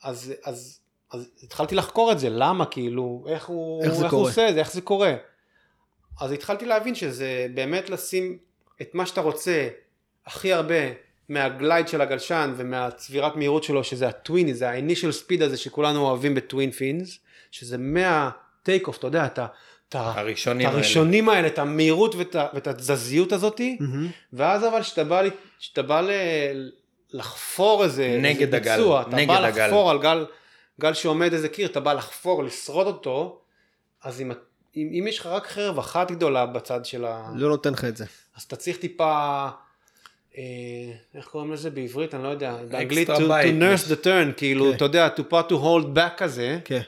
[0.03, 0.81] אז, אז,
[1.13, 4.13] אז התחלתי לחקור את זה, למה כאילו, איך הוא, איך איך?
[4.13, 5.15] הוא עושה את זה, איך זה קורה.
[6.21, 8.39] אז התחלתי להבין שזה באמת לשים
[8.83, 9.69] את מה שאתה רוצה
[10.27, 10.75] הכי הרבה
[11.29, 16.01] מה glide של הגלשן ומהצבירת מהירות שלו שזה ה twin, זה ה-initial speed הזה שכולנו
[16.01, 17.19] אוהבים ב twin fins,
[17.51, 19.47] שזה מה take off, אתה יודע, אתה,
[19.89, 20.79] אתה, הראשונים את האלה.
[20.85, 23.79] הראשונים האלה, את המהירות ואת, ואת התזזיות הזאתי,
[24.33, 26.11] ואז אבל כשאתה בא, ל- כשאתה בא ל,
[27.13, 29.67] לחפור איזה, נגד איזה הגל, ביצוע, אתה נגד בא הגל.
[29.67, 30.27] לחפור על גל,
[30.81, 33.41] גל שעומד איזה קיר, אתה בא לחפור, לשרוד אותו,
[34.03, 34.31] אז אם,
[34.77, 37.31] אם, אם יש לך רק חרב אחת גדולה בצד של ה...
[37.35, 38.05] לא נותן לך את זה.
[38.37, 39.49] אז אתה צריך טיפה,
[40.39, 40.43] אה,
[41.15, 42.15] איך קוראים לזה בעברית?
[42.15, 43.19] אני לא יודע, באנגלית, to, to
[43.61, 44.77] nurse the turn, כאילו, כן.
[44.77, 46.81] אתה יודע, טיפה to hold back כזה, כן.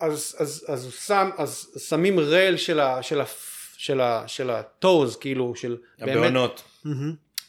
[0.00, 3.02] אז, אז, אז, הוא שם, אז שמים רייל של ה...
[3.02, 3.24] של ה...
[3.76, 4.22] של ה...
[4.28, 6.62] של הטוז, כאילו, של באמת, הבעונות.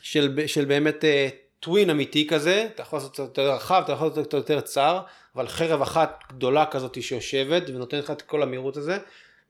[0.02, 1.28] של, של באמת אה,
[1.60, 5.00] טווין אמיתי כזה, אתה יכול לעשות אותו יותר רחב, אתה יכול לעשות אותו יותר צר,
[5.36, 8.98] אבל חרב אחת גדולה כזאת שיושבת ונותנת לך את כל המהירות הזה,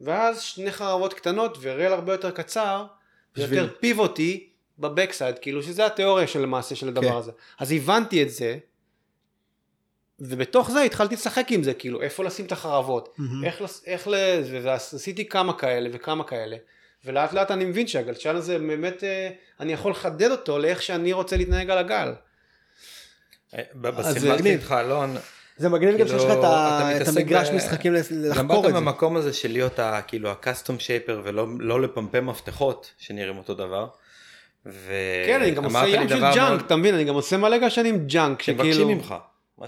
[0.01, 2.85] ואז שני חרבות קטנות ורייל הרבה יותר קצר,
[3.35, 7.15] בשביל- ויותר פיבוטי בבקסייד, כאילו שזה התיאוריה של למעשה של הדבר כן.
[7.15, 7.31] הזה.
[7.59, 8.57] אז הבנתי את זה,
[10.19, 14.13] ובתוך זה התחלתי לשחק עם זה, כאילו איפה לשים את החרבות, איך, לס- איך ל...
[14.63, 16.57] ועשיתי כמה כאלה וכמה כאלה.
[17.05, 21.37] ולאט לאט אני מבין שהגלשן הזה באמת, אה, אני יכול לחדד אותו לאיך שאני רוצה
[21.37, 22.13] להתנהג על הגל.
[23.55, 24.59] אה, ב- אז זה בשיחה שלי מגניב.
[24.59, 25.15] איתך, אלון,
[25.57, 26.37] זה מגניב גם כאילו, שיש לך את
[26.95, 27.99] מתעסק המגרש ב- משחקים גם
[28.29, 28.79] לחקור באת את זה.
[28.79, 33.53] במקום הזה של להיות ה- כאילו ה custom shaper ולא לא לפמפם מפתחות שנראים אותו
[33.53, 33.87] דבר.
[35.27, 36.95] כן, אני גם עושה ים של junk, מאוד- אתה מבין?
[36.95, 38.89] אני גם עושה מלא גלשנים junk, שכאילו...
[38.89, 39.15] ממך.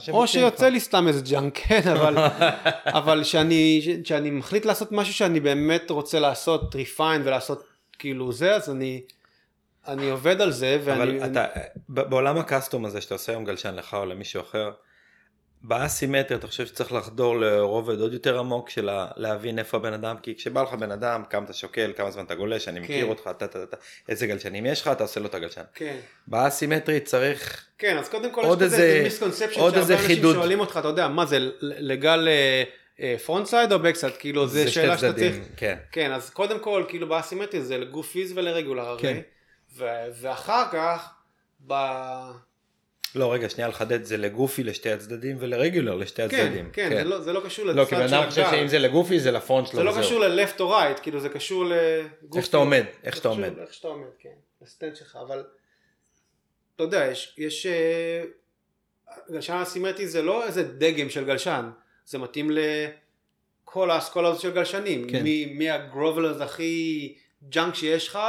[0.09, 0.69] או שיוצא.
[0.69, 2.17] לי סתם איזה junk, כן, אבל,
[2.99, 7.63] אבל שאני, שאני מחליט לעשות משהו שאני באמת רוצה לעשות refine ולעשות
[7.99, 9.01] כאילו זה, אז אני,
[9.87, 11.19] אני עובד על זה, ואני...
[11.19, 11.45] אבל אתה,
[11.89, 14.71] ב- בעולם ה custom הזה שאתה עושה היום גלשן לך או למישהו אחר,
[15.61, 20.35] באסימטריה אתה חושב שצריך לחדור לרובד עוד יותר עמוק של להבין איפה הבן אדם, כי
[20.35, 23.09] כשבא לך בן אדם, כמה אתה שוקל, כמה זמן אתה גולש, אני מכיר כן.
[23.09, 23.77] אותך, אתה, אתה, אתה,
[24.09, 25.61] איזה גלשנים יש לך, אתה עושה לו את הגלשן.
[25.73, 25.97] כן.
[26.27, 30.35] באסימטרי צריך, כן, אז קודם כל עוד איזה- מיסקונספציה עוד איזה חידוד.
[30.35, 32.27] שואלים אותך, אתה יודע, מה זה, לגל
[33.25, 34.13] front side או backside?
[34.13, 35.35] כאילו, זה שתי שאלה שאתה צריך...
[35.57, 35.77] כן.
[35.91, 39.19] כן, אז קודם כל, כאילו באסימטרי זה ל goofies ול regular הרי, כן.
[39.77, 39.85] ו-
[40.21, 41.09] ואחר כך,
[41.67, 41.73] ב...
[43.15, 46.69] לא רגע שנייה לחדד זה לגופי לשתי הצדדים ולרגולר לשתי כן, הצדדים.
[46.73, 48.57] כן, זה לא- זה לא קשור לא, כי בן לצד של אדם חושב הגל.
[48.57, 49.93] שאם זה לגופי זה לפרונט שלו זה לא.
[49.99, 52.37] קשור ל-left או right, כאילו זה קשור לגוף...
[52.37, 53.59] איך שאתה עומד, איך שאתה עומד.
[53.59, 54.29] איך שאתה עומד, כן,
[54.61, 55.43] לסטנד שלך, אבל
[56.75, 58.23] אתה יודע, יש, יש אה,
[59.31, 61.69] גלשן אסימטרי זה לא איזה דגם של גלשן,
[62.05, 65.23] זה מתאים לכל האסכולה הזאת של גלשנים, כן.
[65.51, 67.15] מה grovelers הכי
[67.49, 68.19] junk שיש לך,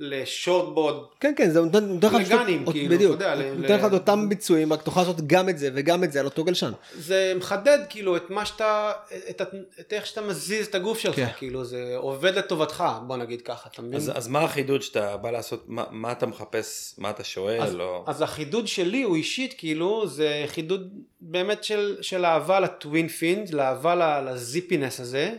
[0.00, 3.84] ל shortboard, כן, כן, זה נותן לך לגנים, אות- כאילו, בדיוק, אתה יודע, נותן לך
[3.84, 6.72] את אותם ביצועים, רק תוכל לעשות גם את זה וגם את זה על אותו גלשן.
[6.98, 8.92] זה מחדד כאילו את מה שאתה,
[9.30, 9.48] את, את,
[9.80, 11.28] את איך שאתה מזיז את הגוף שלך, כן.
[11.38, 13.96] כאילו זה עובד לטובתך, בוא נגיד ככה, אתה מבין?
[13.96, 17.74] אז, אז מה החידוד שאתה בא לעשות, מה, מה אתה מחפש, מה אתה שואל, אז,
[17.74, 18.04] או...
[18.06, 20.88] אז החידוד שלי הוא אישית כאילו זה חידוד
[21.20, 25.34] באמת של, של אהבה ל twin finned, לאהבה ל- לזיפינס הזה,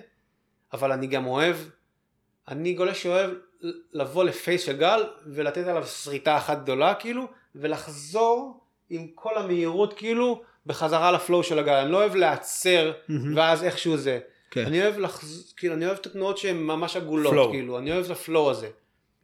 [0.73, 1.55] אבל אני גם אוהב,
[2.47, 3.29] אני גולש שאוהב
[3.93, 9.93] לבוא ל face של גל ולתת עליו שריטה אחת גדולה כאילו, ולחזור עם כל המהירות
[9.93, 12.91] כאילו בחזרה ל flow של הגל, אני לא אוהב להיעצר
[13.35, 14.19] ואז איכשהו זה.
[14.51, 14.65] כן.
[14.65, 15.53] אני אוהב לחז...
[15.57, 17.51] כאילו אני אוהב את התנועות שהן ממש עגולות, Flow.
[17.51, 18.69] כאילו, אני אוהב את ה flow הזה.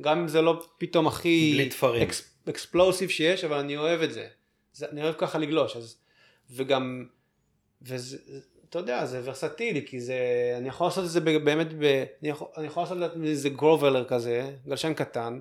[0.02, 1.52] גם אם זה לא פתאום הכי...
[1.54, 2.02] בלי תפרים.
[2.02, 2.32] ex...
[2.50, 4.28] explosive שיש, אבל אני אוהב את זה.
[4.74, 5.98] זה אני אוהב ככה לגלוש, אז...
[6.52, 7.06] וגם...
[7.82, 8.18] וזה...
[8.70, 10.16] אתה יודע, זה ורסטילי, כי זה...
[10.58, 11.84] אני יכול לעשות את זה באמת ב...
[12.22, 15.40] אני יכול, אני יכול לעשות איזה גרובלר כזה, גלשן קטן,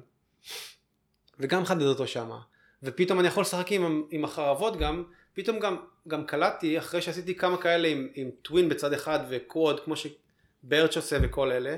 [1.40, 2.40] וגם לחדד אותו שמה.
[2.82, 5.04] ופתאום אני יכול לשחק עם, עם החרבות גם,
[5.34, 5.76] פתאום גם,
[6.08, 11.18] גם קלטתי, אחרי שעשיתי כמה כאלה עם, עם טווין בצד אחד וקווד, כמו שברץ' עושה
[11.22, 11.76] וכל אלה,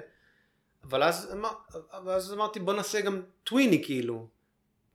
[0.85, 1.37] אבל אז,
[1.93, 4.27] אבל אז אמרתי בוא נעשה גם טוויני כאילו,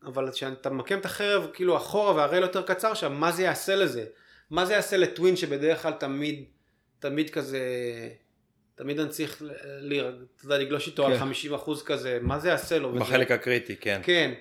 [0.06, 4.06] אבל כשאתה ממקם את החרב כאילו אחורה והרייל יותר קצר שם, מה זה יעשה לזה?
[4.50, 6.44] מה זה יעשה לטווין שבדרך כלל תמיד,
[7.00, 7.60] תמיד כזה,
[8.76, 9.44] תמיד אני צריך
[10.44, 11.26] לגלוש איתו על כן.
[11.54, 12.90] 50% כזה, מה זה יעשה לו?
[12.90, 14.02] וזה- בחלק הקריטי, כן.
[14.04, 14.32] כן,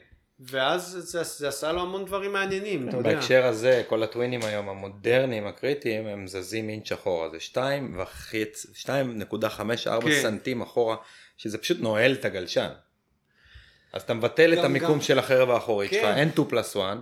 [0.40, 3.14] ואז זה, זה עשה לו המון דברים מעניינים, אתה יודע.
[3.14, 8.88] בהקשר הזה, כל הטווינים היום המודרניים הקריטיים, הם זזים אינץ' אחורה, זה 2 וחצי, 2.54
[10.03, 10.22] כן.
[10.22, 10.96] סנטים אחורה,
[11.36, 12.68] שזה פשוט נועל את הגלשן.
[13.92, 16.14] אז אתה מבטל את גם- המיקום גם- של החרב האחורית שלך, כן.
[16.16, 16.96] אין 2 פלוס 1.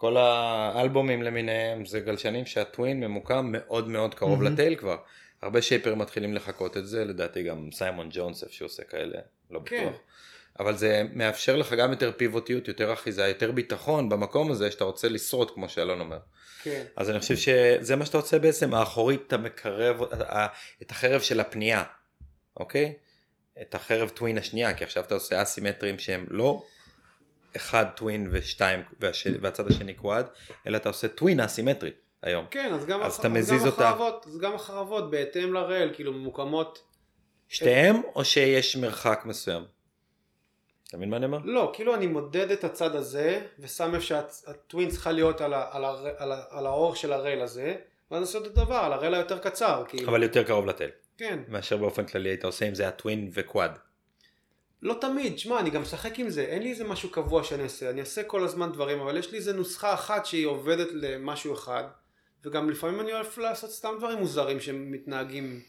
[0.00, 4.96] כל האלבומים למיניהם זה גלשנים שהטווין ממוקם מאוד מאוד קרוב לטייל כבר.
[5.42, 9.18] הרבה שייפרים מתחילים לחקות את זה, לדעתי גם סיימון ג'ונס איפה שהוא עושה כאלה,
[9.50, 9.86] לא כן.
[9.86, 10.00] בטוח.
[10.60, 15.08] אבל זה מאפשר לך גם יותר פיבוטיות, יותר אחיזה, יותר ביטחון במקום הזה שאתה רוצה
[15.08, 16.18] לשרוד כמו שאלון אומר.
[16.62, 16.84] כן.
[16.96, 20.46] אז אני חושב שזה מה שאתה רוצה בעצם, האחורית אתה מקרב ה-
[20.82, 21.82] את החרב של הפנייה,
[22.56, 22.94] אוקיי?
[23.62, 26.62] את החרב טווין השנייה, כי עכשיו אתה עושה אסימטרים שהם לא
[27.56, 29.26] אחד טווין ושתיים והש...
[29.40, 30.26] והצד השני קוואד,
[30.66, 31.90] אלא אתה עושה טווין אסימטרי
[32.22, 32.46] היום.
[32.50, 33.20] כן, אז גם, אז הח...
[33.20, 33.88] אתה אז מזיז גם אותה.
[33.88, 36.82] החרבות, אז גם החרבות בהתאם לרייל, כאילו ממוקמות,
[37.48, 39.64] שתיהם או שיש מרחק מסוים?
[40.88, 41.38] אתה מבין מה אני אומר?
[41.44, 45.68] לא, כאילו אני מודד את הצד הזה, ושם איפה שהטווין צריכה להיות על, ה...
[45.72, 45.90] על, ה...
[46.16, 46.42] על, ה...
[46.50, 47.76] על האורך של הרייל הזה,
[48.10, 50.08] ואז עושה אותו דבר, על הרייל היותר קצר, כאילו.
[50.08, 50.88] אבל יותר קרוב לטל,
[51.18, 51.38] כן.
[51.48, 53.70] מאשר באופן כללי היית עושה אם זה היה טווין וקוואד.
[54.82, 57.90] לא תמיד, שמע, אני גם משחק עם זה, אין לי איזה משהו קבוע שאני אעשה,
[57.90, 61.84] אני אעשה כל הזמן דברים, אבל יש לי איזה נוסחה אחת שהיא עובדת למשהו אחד,
[62.44, 65.60] וגם לפעמים אני אוהב לעשות סתם דברים מוזרים שמתנהגים.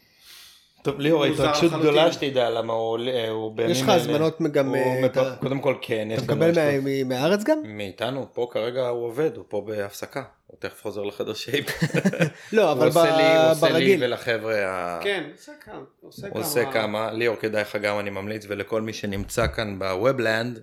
[0.81, 1.71] טוב ליאור, ההתרגשות.
[1.73, 2.97] גדולה שתדע למה הוא
[3.29, 7.03] הוא בימים יש לך הזמנות גם, הוא אה, אתה- קודם כל כן, אתה מקבל מה-
[7.05, 7.57] מהארץ גם?
[7.65, 11.65] מאיתנו, פה כרגע הוא עובד, הוא פה בהפסקה, הוא תכף חוזר לחדר שייפ.
[12.53, 13.97] לא, הוא אבל עושה לי, הוא ב- עושה לי.
[13.99, 16.43] ולחבר'ה, ה- כן, עושה כמה, עושה הוא כמה.
[16.43, 20.59] עושה כמה, ליאור כדאי לך גם אני ממליץ, ולכל מי שנמצא כאן בוובלנד,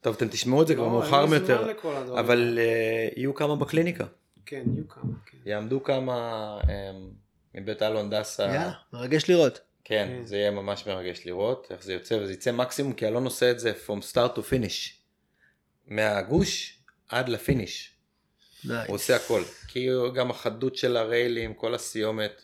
[0.00, 1.70] טוב אתם תשמעו את זה כבר לא, מאוחר יותר.
[2.18, 4.04] אבל אה, יהיו כמה בקליניקה,
[4.46, 5.38] כן, יהיו כמה, כן.
[5.50, 6.14] יעמדו כמה
[6.68, 6.74] אה,
[7.56, 8.42] מבית אלון דסה.
[8.42, 9.60] יאללה, מרגש לראות.
[9.84, 10.26] כן, כן.
[10.26, 13.58] זה יהיה ממש מרגש לראות איך זה יוצא, וזה יצא מקסימום, כי אלון עושה את
[13.58, 14.92] זה from start to finish.
[15.86, 16.78] מהגוש
[17.08, 17.92] עד ל finish.
[18.64, 19.42] הוא עושה הכל.
[19.68, 22.42] כי גם החדות של הריילים, כל הסיומת,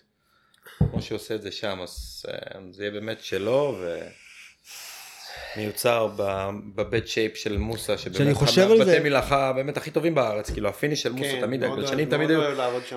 [0.79, 4.92] כמו שהוא עושה את זה שם, אז אה, זה יהיה באמת שלו, ומיוצר
[6.17, 9.91] ב- בבית shape של מוסה, שאני שבאמת חושב אחד על זה- בתי מלאכה באמת הכי
[9.91, 12.41] טובים בארץ, כאילו ה finish של מוסה כן, תמיד, הגלשנים תמיד היו.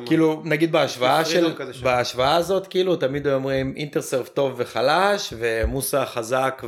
[0.05, 1.53] כאילו נגיד בהשוואה של.
[1.83, 6.61] בהשוואה הזאת כאילו תמיד היו אומרים אינטרסרף טוב וחלש ומוסה חזק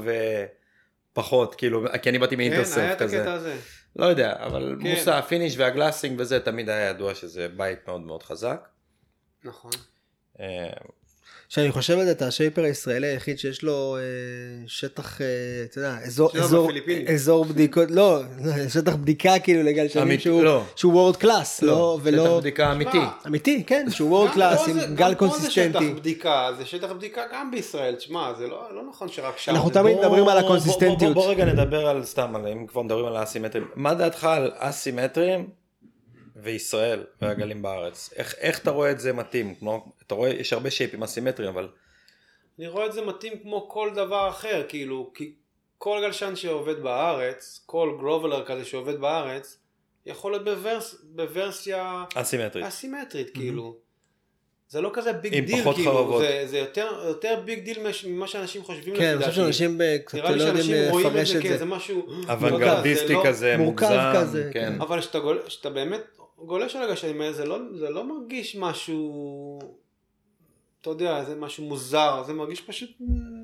[1.14, 3.26] ופחות כאילו כי אני באתי כן, מאינטרסרף כזה.
[3.96, 4.88] לא יודע אבל כן.
[4.88, 8.68] מוסה ה finish וה glassing וזה תמיד היה ידוע שזה בית מאוד מאוד חזק.
[9.44, 9.72] נכון.
[11.50, 14.02] שאני חושב על זה, אתה ה shaper הישראלי היחיד שיש לו אה,
[14.68, 15.26] שטח, אה,
[15.72, 16.70] אתה יודע, אזור, אזור.
[17.14, 18.20] אזור בדיקות, לא,
[18.74, 20.64] שטח בדיקה כאילו לגלשנים אמיתי, שהוא, לא.
[20.76, 22.98] שהוא world class, לא, שטח ולא, בדיקה אמיתי.
[23.28, 25.70] אמיתי, כן, שהוא world class עם זה- גל גם פה זה קונסיסטנטי.
[25.88, 29.52] שטח בדיקה, זה שטח בדיקה גם בישראל, תשמע, זה לא לא נכון שרק שם.
[29.52, 31.14] אנחנו תמיד בוא- מדברים על בוא- בוא- הקונסיסטנטיות.
[31.14, 34.52] בוא, בוא רגע נדבר על סתם על אם כבר מדברים על האסימטרים מה דעתך על
[34.58, 35.48] אסימטרים
[36.44, 40.70] וישראל והגלים בארץ איך, איך אתה רואה את זה מתאים כמו אתה רואה יש הרבה
[40.72, 41.68] שייפים אסימטריים אבל
[42.60, 45.32] אני רואה את זה מתאים כמו כל דבר אחר, כאילו, כי
[45.78, 49.58] כל גלשן שעובד בארץ, כל groveler כזה שעובד בארץ,
[50.06, 53.76] יכול להיות בוורס, בוורסיה אסימטרית אסימטרית, כאילו.
[54.70, 56.22] זה לא כזה big deal, כאילו, חרבות.
[56.22, 59.98] זה, זה יותר, יותר big deal מש- ממה שאנשים חושבים כן, אני חושב שאנשים אה,
[60.06, 61.50] קצת נראה לי לא יודעים שאנשים רואים את לפרש זה את זה.
[61.50, 64.74] כאיזה משהו אוונגרדיסטי לא- כזה מורכב מוגזם כזה, כן.
[64.76, 64.82] כן.
[64.82, 65.02] אבל
[65.48, 69.60] כשאתה באמת גולש על הגשמים האלה, זה לא, זה לא מרגיש משהו,
[70.82, 72.90] אתה יודע, זה משהו מוזר, זה מרגיש פשוט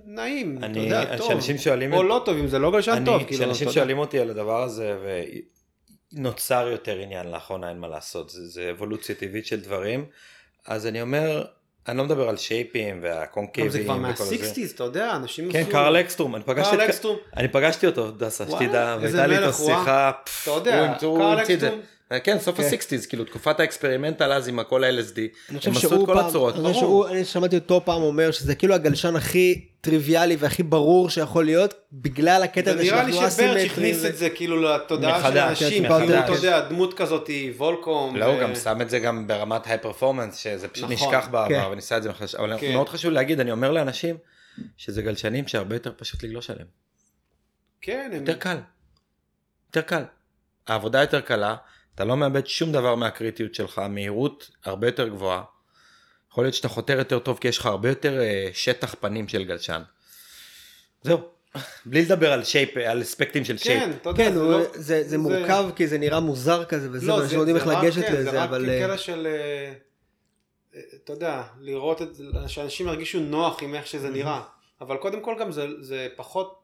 [0.06, 1.28] נעים, אתה אני יודע, טוב.
[1.28, 3.72] כשאנשים שואלים או את- לא טוב, אם זה לא גלשן אני- טוב, כאילו, כשאנשים אתה
[3.72, 3.74] יודע.
[3.82, 4.98] שואלים אותי על הדבר הזה
[6.14, 10.06] ונוצר יותר עניין לאחרונה אין מה לעשות זה, זה אבולוציה טבעית של דברים
[10.68, 11.46] אז אני אומר
[11.88, 14.36] אני לא מדבר על שייפים זה והקונקייבים כבר וכל זה.
[14.38, 17.18] מה-60's, אתה יודע, אנשים כן, עשו- קרל אקסטרום, אני פגשתי, קרל את- אקסטרום.
[17.38, 19.80] אני פגשתי אותו, דסה, שתדע, והייתה לי איתו מלך הוא, אה?
[19.80, 21.54] שיחה, פפ, אתה יודע, קרל את זה.
[21.54, 21.82] אקסטרום.
[22.20, 22.64] כן, סוף כן.
[22.64, 26.14] ה-60's, כאילו תקופת האקספרימנטל אז עם הכל ה-LSD, אני הם חושב עשו שהוא את כל
[26.14, 26.74] פעם, הצורות, אני, ברור.
[26.74, 31.74] שהוא, אני שמעתי אותו פעם אומר שזה כאילו הגלשן הכי טריוויאלי והכי ברור שיכול להיות
[31.92, 33.72] בגלל הקטע הזה ונראה לי שאנחנו שברץ' אסימטרים.
[33.72, 36.24] הכניס את זה כאילו לתודעה של כן, כאילו, מחדש.
[36.24, 38.16] אתה יודע, דמות כזאת היא וולקום.
[38.16, 41.48] לא, הוא גם שם את זה גם ברמת היי פרפורמנס, שזה פשוט נכון, נשכח בעבר,
[41.48, 41.72] כן.
[41.72, 42.74] וניסה את זה מחדש, אבל כן.
[42.74, 44.18] מאוד חשוב להגיד, אני אומר לאנשים,
[44.78, 46.68] שזה גלשנים שהרבה יותר פשוט לגלוש עליהם.
[47.82, 48.12] כן.
[48.14, 48.58] יותר קל.
[49.68, 50.04] יותר קל.
[50.68, 51.56] העבודה יותר קלה,
[51.96, 55.44] אתה לא מאבד שום דבר מהקריטיות שלך, מהירות הרבה יותר גבוהה.
[56.32, 59.44] יכול להיות שאתה חותר יותר טוב כי יש לך הרבה יותר אה, שטח פנים של
[59.44, 59.82] גלשן.
[61.02, 61.20] זהו.
[61.86, 63.84] בלי לדבר על שייפ, על אספקטים של שייפ.
[63.84, 64.60] כן, אתה יודע, כן, זה לא...
[64.74, 68.14] זה, זה מורכב כי זה נראה מוזר כזה וזה, לא, ואנשים יודעים איך לגשת כן,
[68.14, 68.64] לזה, זה אבל...
[68.64, 69.28] רק אה, קטע של...
[69.28, 69.74] אה,
[70.76, 74.42] אה, אתה יודע, לראות את זה, שאנשים ירגישו נוח עם איך שזה נראה.
[74.82, 76.60] אבל קודם כל גם זה, זה פחות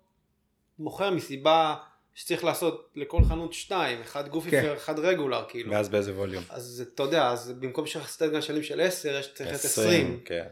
[0.80, 1.75] מוכר מסיבה
[2.16, 4.68] שצריך לעשות לכל חנות שתיים, אחד goofy כן.
[4.70, 5.72] ואחד regular, כאילו.
[5.72, 6.43] ואז באיזה volume.
[6.49, 10.20] אז אתה יודע, אז במקום שתעשה גלשנים של 10, יש צריך את 20.
[10.26, 10.43] כן.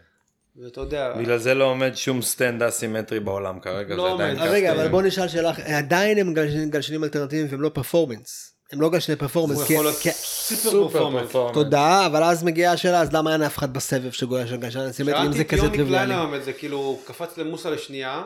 [0.61, 4.47] ואתה יודע, בגלל זה לא עומד שום stand אסימטרי בעולם כרגע, לא זה עדיין עומד.
[4.47, 4.71] אז רגע.
[4.73, 5.65] אבל בוא נשאל שאלה, אחרת.
[5.67, 8.53] עדיין הם גלשנים- גלשנים אלטרנטיביים והם לא performance.
[8.71, 9.57] הם לא גלשני performance.
[9.57, 11.31] הוא כי- יכול להיות super performance.
[11.53, 15.15] תודה, אבל אז מגיעה השאלה, אז למה אין אף אחד בסבב שגולש על גלשן אסימטרי
[15.17, 16.05] אם שאלתי זה את כזה יוני טריוויאלי?
[16.05, 18.25] קליין היום את זה, כאילו, קפץ למוסה לשנייה, אז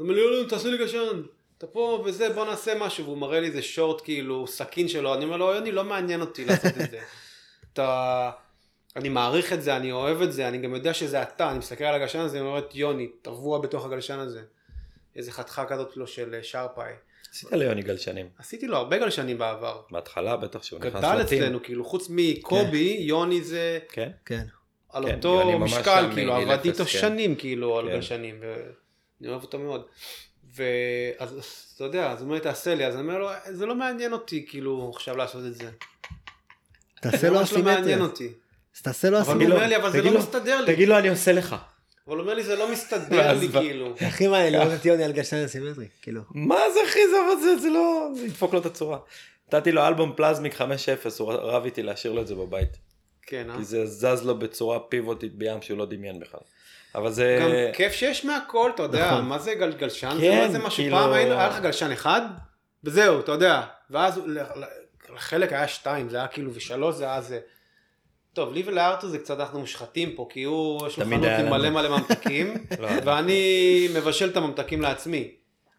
[0.00, 1.22] אומר לי, יוני, תעשה לי גשן,
[1.58, 5.24] אתה פה וזה, בוא נעשה משהו, והוא מראה לי איזה שורט, כאילו, סכין שלו, אני
[5.24, 7.00] אומר לו, יוני, לא מעניין אותי לעשות את זה.
[7.72, 8.30] אתה...
[8.96, 11.84] אני מעריך את זה, אני אוהב את זה, אני גם יודע שזה אתה, אני מסתכל
[11.84, 14.42] על הגלשן הזה, אני אומר יוני, טבוע בתוך הגלשן הזה.
[15.16, 16.92] איזה חתיכה כזאת לו של אה, שרפאי.
[17.30, 18.28] עשית ליוני גלשנים.
[18.38, 19.80] עשיתי לו הרבה גלשנים בעבר.
[19.90, 21.42] בהתחלה בטח שהוא נכנס גדל לטים.
[21.42, 23.78] אצלנו, כאילו, חוץ מקובי, יוני זה...
[23.88, 24.10] כן?
[24.24, 24.46] כן.
[24.88, 26.90] על כן, אותו משקל, כאילו, עבדתי איתו כן.
[26.90, 27.92] שנים, כאילו, על כן.
[27.92, 29.86] גלשנים, ואני אוהב אותו מאוד.
[30.56, 31.44] ואז, אז
[31.74, 34.12] אתה יודע, אז הוא אומר לי, תעשה לי, אז אני אומר לו, זה לא מעניין
[34.12, 35.70] אותי, כאילו, עכשיו לעשות את זה.
[37.00, 38.04] תעשה זה לו ממש לא מעניין אסימטריה.
[38.04, 38.32] אותי.
[38.76, 39.56] אז תעשה לו אבל הוא אסימטריה.
[39.56, 40.74] אומר לי, אבל זה לא מסתדר לי.
[40.74, 41.56] תגיד לו אני עושה לך.
[42.06, 43.94] אבל הוא אומר לי, זה לא מסתדר לי, כאילו.
[44.00, 45.86] הכי מעניין לראות את יוני על גלשן אסימטרי.
[46.02, 46.22] כאילו.
[46.30, 48.98] מה זה אחי זה זה זה לא זה ידפוק לו את הצורה.
[49.48, 50.62] נתתי לו אלבום פלזמיק 5-0
[51.18, 52.76] הוא רב איתי להשאיר לו את זה בבית.
[53.22, 53.56] כן, אה?
[53.56, 56.40] כי זה זז לו בצורה פיבוטית בים שהוא לא דמיין בכלל.
[56.96, 57.38] אבל זה...
[57.42, 59.24] גם כיף שיש מהכל, אתה יודע, נכון.
[59.24, 60.14] מה זה גל- גלשן?
[60.16, 62.20] זה כן, לא איזה משהו, כאילו- פעם היה לך גלשן אחד,
[62.84, 63.62] וזהו, אתה יודע.
[63.90, 64.20] ואז
[65.14, 67.40] לחלק היה שתיים, זה היה כאילו, ושלוש זה היה זה.
[68.32, 71.50] טוב, לי ולארתור זה קצת אנחנו מושחתים פה, כי הוא, יש לו חנות עם.
[71.50, 72.88] מלא מלא ממתקים, לא.
[73.04, 75.30] ואני מבשל את הממתקים לעצמי.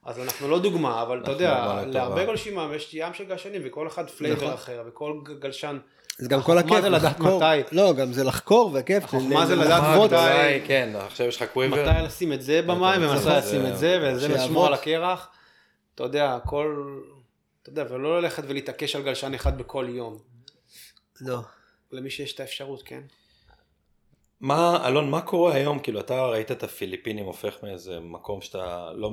[0.06, 2.26] אז אנחנו לא דוגמה, אבל אתה יודע, לא להרבה.
[2.26, 4.54] גולשים יש ים של גלשנים, וכל אחד flavor נכון.
[4.54, 5.78] אחר, וכל גלשן.
[6.20, 6.82] זה גם כל הכיף.
[6.82, 7.38] זה לדעת לחקור.
[7.38, 7.76] מתי.
[7.76, 9.04] לא, גם זה לחקור וכיף.
[9.14, 10.00] ל- זה לדעת.
[10.06, 10.66] מתי.
[10.68, 11.90] כן עכשיו יש לך quiver.
[11.92, 14.28] מתי לשים את זה במים ומתי לשים את זה וזה.
[14.28, 15.30] לשמור על הקרח.
[15.96, 17.00] אתה יודע, הכל,
[17.62, 20.18] אתה יודע, ולא ללכת ולהתעקש על גלשן אחד בכל יום.
[21.22, 21.40] לא.
[21.92, 23.02] למי שיש את האפשרות, כן?
[24.42, 29.12] מה אלון מה קורה היום כאילו אתה ראית את הפיליפינים הופך מאיזה מקום שאתה לא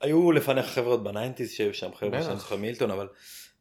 [0.00, 2.22] היו לפניך חבר'ות ב nineties שהיו שם חבר'ה.
[2.22, 3.08] שאני זוכר מילטון אבל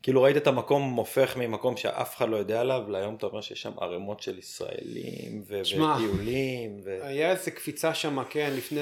[0.08, 3.62] כאילו ראית את המקום הופך ממקום שאף אחד לא יודע עליו להיום אתה אומר שיש
[3.62, 6.99] שם ערימות של ישראלים ו- שמע, וטיולים ו...
[7.01, 8.80] היה איזה קפיצה שם, כן, לפני,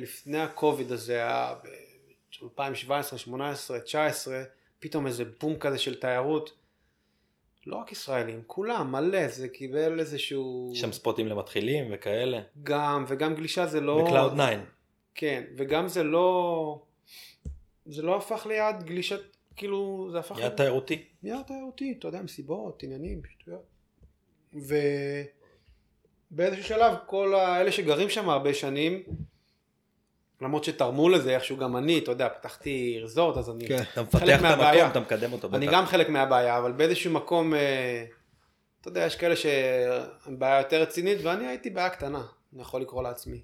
[0.00, 4.42] לפני הקוביד הזה, היה ב-2017, 2018, 2019,
[4.78, 6.52] פתאום איזה בום כזה של תיירות.
[7.66, 10.70] לא רק ישראלים, כולם, מלא, זה קיבל איזשהו...
[10.72, 12.40] יש שם ספוטים למתחילים וכאלה.
[12.62, 14.04] גם, וגם גלישה זה לא...
[14.04, 14.60] ב-cloud 9.
[15.14, 16.82] כן, וגם זה לא...
[17.86, 19.20] זה לא הפך ליד גלישת,
[19.58, 20.38] כאילו, זה הפך...
[20.38, 21.04] היה תיירותי.
[21.22, 23.64] נהיה תיירותי, אתה יודע, מסיבות, עניינים, שטויות.
[26.32, 29.02] ובאיזשהו שלב, כל האלה שגרים שם הרבה שנים,
[30.40, 33.82] למרות שתרמו לזה איכשהו גם אני, אתה יודע, פתחתי רזורט, אז אני כן.
[33.92, 34.44] אתה מפתח את.
[34.44, 35.48] המקום, אתה מקדם אותו.
[35.54, 35.66] אני.
[35.72, 38.04] גם חלק מהבעיה, אבל באיזשהו מקום, אה,
[38.80, 43.02] אתה יודע, יש כאלה שהם בעיה יותר רצינית, ואני הייתי בעיה קטנה, אני יכול לקרוא
[43.02, 43.40] לעצמי.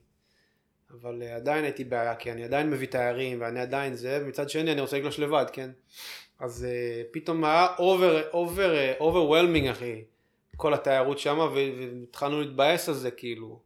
[1.02, 4.72] אבל אה, עדיין הייתי בעיה, כי אני עדיין מביא תיירים, ואני עדיין זה, ומצד שני
[4.72, 5.70] אני רוצה לגלוש לבד, כן?
[6.40, 10.02] אז אה, פתאום היה over, over, overwhelming, אחי,
[10.56, 13.58] כל התיירות שם, והתחלנו להתבאס על זה, כאילו.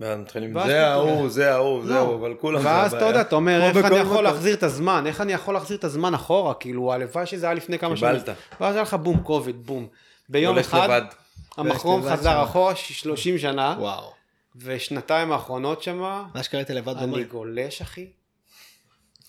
[0.00, 1.86] ואז מתחילים, זה ההוא, זה ההוא, לא.
[1.86, 3.10] זהו, אבל כולם זה ואז אתה הבעיה.
[3.10, 4.24] יודע, אתה אומר, איך אני יכול.
[4.24, 5.06] להחזיר את הזמן?
[5.06, 6.54] איך אני יכול להחזיר את הזמן אחורה?
[6.54, 8.20] כאילו, הלוואי שזה היה לפני כמה שנים.
[8.20, 8.36] קיבלת.
[8.60, 9.86] ואז היה לך בום, קוביד, בום.
[10.28, 11.02] ביום אחד.
[11.56, 12.42] המחירון חזר.
[12.42, 14.23] אחורה 30 שנה, וואו.
[14.56, 17.24] ושנתיים האחרונות שמה, מה שקראת לבד אני במים.
[17.26, 18.06] גולש, אחי.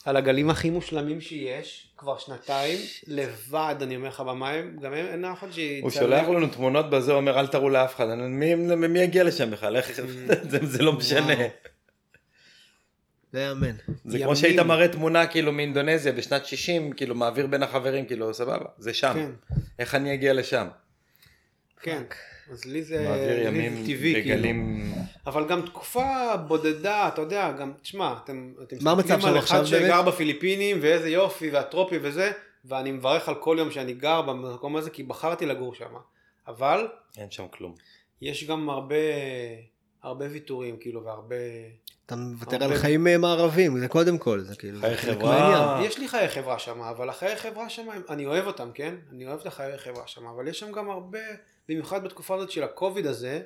[0.05, 5.25] על הגלים הכי מושלמים שיש, כבר שנתיים, לבד, אני אומר לך במים, גם אין אין
[5.25, 5.81] אף אחד שיצלם.
[5.83, 9.23] הוא שולח לנו תמונות בזה, הוא אומר אל תראו לאף אחד, אני- מי- מי יגיע
[9.23, 9.91] לשם בכלל, איך,
[10.51, 11.33] זה- זה לא משנה.
[13.33, 13.75] זה יאמן.
[14.05, 14.19] זה.
[14.19, 18.93] כמו שהיית מראה תמונה כאילו מאינדונזיה בשנת 60, כאילו מעביר בין החברים, כאילו סבבה, זה
[18.93, 19.13] שם.
[19.13, 19.31] כן,
[19.79, 20.67] איך אני אגיע לשם?
[21.81, 22.03] כן.
[22.51, 24.35] אז לי זה מעביר לי זה טבעי, כאילו.
[24.35, 24.93] בגלים...
[25.27, 29.63] אבל גם תקופה בודדה, אתה יודע, גם, תשמע, אתם, אתם מה המצב מסתכלים על אחד
[29.65, 30.05] שגר באמת?
[30.05, 32.31] בפיליפינים, ואיזה יופי, והטרופי וזה,
[32.65, 35.93] ואני מברך על כל יום שאני גר במקום הזה, כי בחרתי לגור שם.
[36.47, 36.87] אבל,
[37.17, 37.75] אין שם כלום.
[38.21, 38.95] יש גם הרבה,
[40.03, 41.35] הרבה ויתורים, כאילו, והרבה...
[42.05, 44.79] אתה מוותר הרבה- על חיים אה, מערבים, זה קודם כל, זה כאילו...
[44.79, 45.81] חיי חברה.
[45.83, 48.95] יש לי חיי חברה שם, אבל החיי חברה שם, אני אוהב אותם, כן?
[49.11, 51.19] אני אוהב את החיי חברה שם, אבל יש שם גם הרבה,
[51.69, 53.41] במיוחד בתקופה הזאת של הקוביד הזה,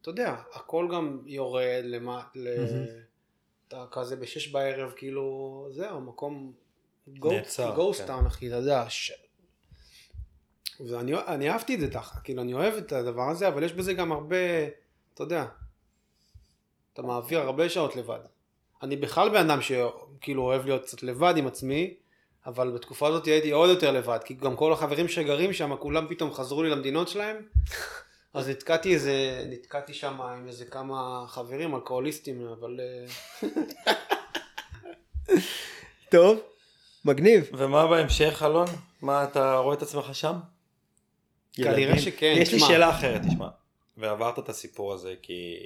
[0.00, 2.48] אתה יודע, הכל גם יורד למה, ל...
[3.68, 6.52] אתה כזה בשש בערב, כאילו, זהו, מקום
[7.06, 8.86] נעצר, גוסטאון, אחי, אתה יודע.
[10.80, 13.92] ואני אני אהבתי את זה ככה, כאילו, אני אוהב את הדבר הזה, אבל יש בזה
[13.94, 14.36] גם הרבה,
[15.14, 15.46] אתה יודע,
[16.92, 18.20] אתה מעביר הרבה שעות לבד.
[18.82, 21.96] אני בכלל בן אדם שכאילו אוהב להיות קצת לבד עם עצמי,
[22.46, 26.32] אבל בתקופה הזאת הייתי עוד יותר לבד, כי גם כל החברים שגרים שם, כולם פתאום
[26.32, 27.36] חזרו לי למדינות שלהם,
[28.34, 32.80] אז נתקעתי איזה, נתקעתי שם עם איזה כמה חברים אלכוהוליסטים, אבל...
[32.80, 33.48] אה,
[36.10, 36.40] טוב,
[37.04, 37.50] מגניב.
[37.52, 38.66] ומה בהמשך, אלון?
[39.02, 40.36] מה, אתה רואה את עצמך שם?
[41.52, 41.98] כנראה.
[41.98, 42.60] שכן, יש לי.
[42.60, 43.48] שאלה אחרת, תשמע.
[43.96, 45.56] ועברת את הסיפור הזה כי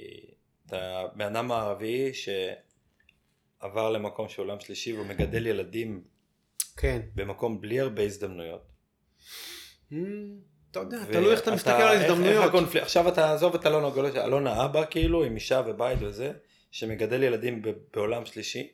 [0.67, 6.03] אתה בן אדם מערבי שעבר למקום של עולם שלישי והוא מגדל ילדים
[6.77, 7.01] כן.
[7.15, 8.61] במקום בלי הרבה הזדמנויות.
[9.91, 9.95] Hmm,
[10.71, 12.53] אתה יודע, תלוי איך אתה מסתכל על הזדמנויות.
[12.81, 16.31] עכשיו אתה עזוב את אלון הגולות, אלון האבא כאילו עם אישה ובית וזה,
[16.71, 17.61] שמגדל ילדים
[17.93, 18.71] בעולם שלישי,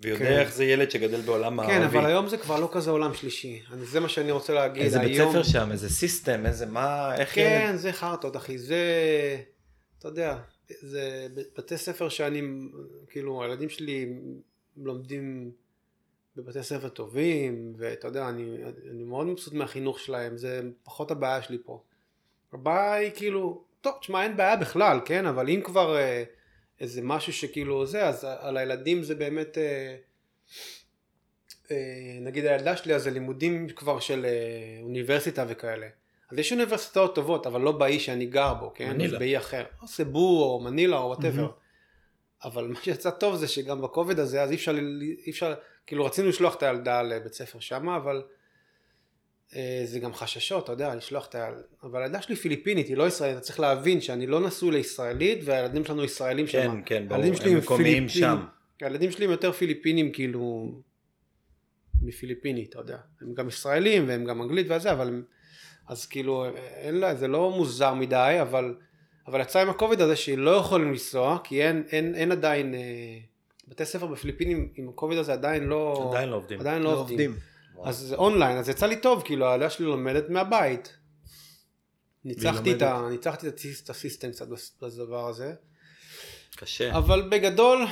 [0.00, 0.38] ויודע כן.
[0.38, 1.72] איך זה ילד שגדל בעולם מערבי.
[1.72, 3.62] כן, אבל היום זה כבר לא כזה עולם שלישי.
[3.82, 4.82] זה מה שאני רוצה להגיד.
[4.82, 7.76] איזה בית ספר שם, איזה סיסטם, איזה מה, איך כן, ילד...
[7.76, 8.58] זה חרטות, אחי.
[8.58, 8.76] זה,
[9.98, 11.26] אתה יודע, זה
[11.58, 12.42] בתי ספר שאני,
[13.10, 14.12] כאילו, הילדים שלי
[14.76, 15.50] לומדים
[16.36, 18.56] בבתי ספר טובים, ואתה יודע, אני,
[18.90, 21.82] אני מאוד מבסוט מהחינוך שלהם, זה פחות הבעיה שלי פה.
[22.52, 25.26] הבעיה היא כאילו, טוב, תשמע, אין בעיה בכלל, כן?
[25.26, 26.24] אבל אם כבר אה,
[26.80, 29.58] איזה משהו שכאילו זה, אז על הילדים זה באמת...
[29.58, 29.96] אה,
[31.70, 35.86] אה, נגיד הילדה שלי אז זה לימודים כבר של אה, אוניברסיטה וכאלה.
[36.30, 38.90] אז יש אוניברסיטאות טובות, אבל לא באי שאני גר בו, כן?
[38.90, 39.12] מנילה.
[39.14, 39.64] אז באי אחר.
[39.82, 41.50] או סבו או מנילה או whatever.
[42.44, 44.74] אבל מה שיצא טוב זה שגם בכובד הזה, אז אי אפשר,
[45.26, 45.54] אי אפשר,
[45.86, 48.22] כאילו רצינו לשלוח את הילדה לבית ספר שמה, אבל
[49.56, 51.60] אה, זה גם חששות, אתה יודע, לשלוח את הילדה.
[51.82, 55.84] אבל הילדה שלי פיליפינית, היא לא ישראלית, אתה צריך להבין שאני לא נשוי לישראלית, והילדים
[55.84, 56.82] שלנו ישראלים כן, שם.
[56.86, 58.08] כן, ברור, הילדים שלי הם הם מקומיים.
[58.08, 58.44] שם.
[58.80, 60.72] הילדים שלי הם יותר פיליפינים כאילו
[62.02, 62.98] מפיליפיני, אתה יודע.
[63.20, 65.22] הם גם ישראלים והם גם אנגלית וזה, אבל הם...
[65.88, 68.74] אז כאילו, אין לה, זה לא מוזר מדי, אבל,
[69.26, 73.18] אבל יצא עם הכובד הזה שהיא לא יכולים לנסוע, כי אין, אין, אין עדיין, אה,
[73.68, 76.60] בתי ספר בפיליפינים עם הכובד הזה עדיין לא, עדיין לא עובדים.
[76.60, 77.30] עדיין לא לא עובדים.
[77.30, 77.88] עובדים.
[77.88, 80.96] אז זה אונליין, אז יצא לי טוב, כאילו הילדה שלי לומדת מהבית.
[82.24, 84.46] ניצחתי את, ה, ניצחתי את הסיס- את הסיסטם קצת
[84.82, 85.54] בדבר הזה.
[86.56, 86.96] קשה.
[86.98, 87.84] אבל בגדול,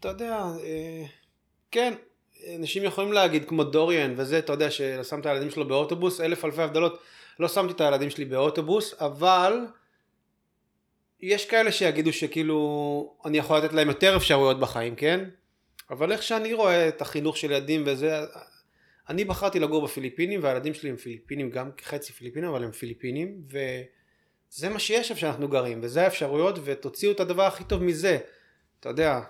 [0.00, 1.04] אתה יודע, אה,
[1.70, 1.94] כן,
[2.56, 6.62] אנשים יכולים להגיד כמו דוריאן וזה, אתה יודע, ששם את הילדים שלו באוטובוס, אלף אלפי
[6.62, 7.00] הבדלות,
[7.40, 9.58] לא שמתי את הילדים שלי באוטובוס, אבל
[11.22, 15.24] יש כאלה שיגידו שכאילו אני יכול לתת להם יותר אפשרויות בחיים, כן?
[15.90, 18.20] אבל איך שאני רואה את החינוך של ילדים וזה,
[19.08, 24.68] אני בחרתי לגור בפיליפינים והילדים שלי הם פיליפינים, גם חצי פיליפינים, אבל הם פיליפינים, וזה
[24.68, 28.18] מה שיש איפה שאנחנו גרים, וזה האפשרויות, ותוציאו את הדבר הכי טוב מזה.
[28.80, 29.20] אתה יודע,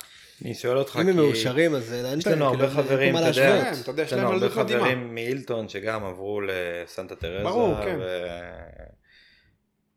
[0.42, 3.64] אני שואל אותך אם הם כי מאושרים אז אין יש לנו הרבה חברים, אתה יודע,
[3.64, 4.48] כן, אתה יודע, יש לנו הרבה.
[4.48, 7.98] חברים מאילטון שגם עברו לסנטה טרזה, ברור, כן.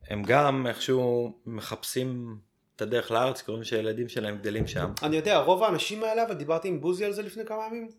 [0.09, 2.35] והם גם איכשהו מחפשים
[2.75, 4.91] את הדרך לארץ, קוראים שהילדים שלהם גדלים שם.
[5.03, 7.89] אני יודע, רוב האנשים האלה, אבל דיברתי עם בוזי על זה לפני כמה ימים,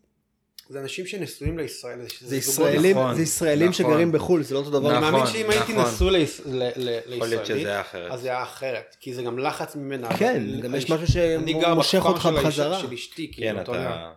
[0.69, 1.99] זה אנשים שנשואים לישראל.
[2.21, 3.73] זה ישראלים, נכון, זה ישראלים נכון.
[3.73, 4.91] שגרים בחו"ל, זה לא אותו דבר.
[4.91, 5.93] אני נכון, מאמין שאם הייתי נכון.
[5.93, 8.11] נשוי ליש- ל- ל- יכול להיות שזה לישראלית, היה אחרת.
[8.11, 10.17] אז זה היה אחרת, כי זה גם לחץ ממנה.
[10.17, 12.79] כן, אבל גם יש משהו אני שמושך אותך בחזרה.
[12.79, 14.11] של אשתי, כן, כאילו, אתה יודע.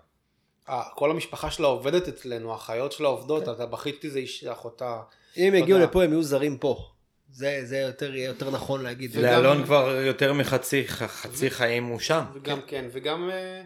[0.64, 0.82] אתה...
[0.94, 5.00] כל המשפחה שלה עובדת אצלנו, האחיות שלה עובדות, אתה בכיתי זה איש- אחותה.
[5.36, 5.78] אם הם יגיעו.
[5.78, 6.88] לפה הם יהיו זרים פה.
[7.30, 9.10] זה זה יותר יהיה יותר נכון להגיד.
[9.14, 12.24] וגם- לאלון כבר יותר מחצי חצי חיים הוא שם.
[12.34, 13.62] וגם כן, וגם אה,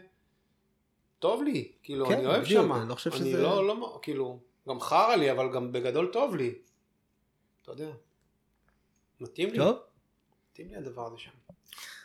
[1.18, 2.80] טוב לי, כאילו, כן, אני אוהב בדיוק, שמה.
[2.82, 4.38] אני לא חושב אני שזה- לא, לא, כאילו,
[4.68, 6.54] גם חרא לי, אבל גם בגדול טוב לי.
[7.62, 7.90] אתה יודע.
[9.20, 9.58] מתאים לי.
[9.58, 9.76] טוב,
[10.52, 11.30] מתאים לי הדבר הזה שם.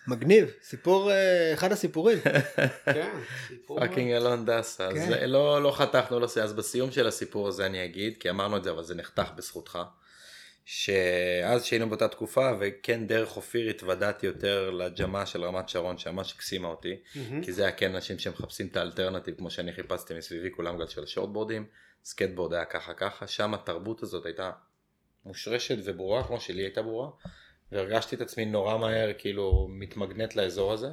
[0.08, 2.18] מגניב, סיפור, אה, אחד הסיפורים.
[2.86, 3.80] כן, סיפור.
[3.80, 4.88] Fucking אלון דסה.
[4.88, 5.10] אז כן.
[5.10, 8.64] זה- לא לא חתכנו לזה, אז בסיום של הסיפור הזה אני אגיד, כי אמרנו את
[8.64, 9.80] זה אבל זה נחתך בזכותך.
[10.70, 16.68] שאז שהיינו באותה תקופה וכן דרך אופיר התוודעתי יותר לג'מה של רמת שרון שממש הקסימה
[16.68, 17.44] אותי מהמם.
[17.44, 21.06] כי זה היה כן אנשים שמחפשים את ה-alternative כמו שאני חיפשתי מסביבי כולם גל של
[21.06, 21.66] shortboardים
[22.04, 24.52] skateboard היה ככה ככה שם התרבות הזאת הייתה
[25.26, 27.10] מושרשת וברורה כמו שלי הייתה ברורה
[27.72, 30.90] והרגשתי את עצמי נורא מהר כאילו מתמגנט לאזור הזה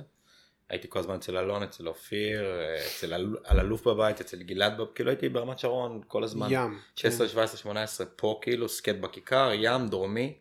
[0.75, 2.45] הייתי כל הזמן אצל אלון אצל אופיר
[2.87, 6.79] אצל אל- אלאלוף בבית אצל גלעד כאילו הייתי ברמת שרון כל הזמן ים.
[6.97, 10.35] 16, 17, 18 פה כאילו סקט בכיכר, ים דרומי.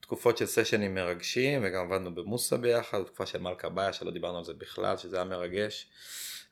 [0.00, 4.44] תקופות של סשנים מרגשים וגם עבדנו במוסה ביחד, תקופה של מלכה באיה שלא דיברנו על
[4.44, 5.88] זה בכלל שזה היה מרגש.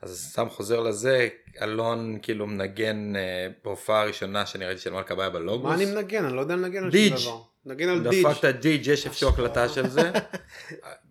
[0.02, 1.28] אז סתם חוזר לזה,
[1.62, 3.20] אלון כאילו מנגן אה,
[3.64, 5.68] בהופעה הראשונה שאני ראיתי של מלכה באיה בלוגוס.
[5.68, 6.24] מה אני מנגן?
[6.24, 6.90] אני לא יודע לנגן על.
[6.90, 7.40] שום דבר.
[7.64, 8.26] נגן על דיג'.
[8.26, 10.10] דפקת דיג', יש איפשהו הקלטה של זה.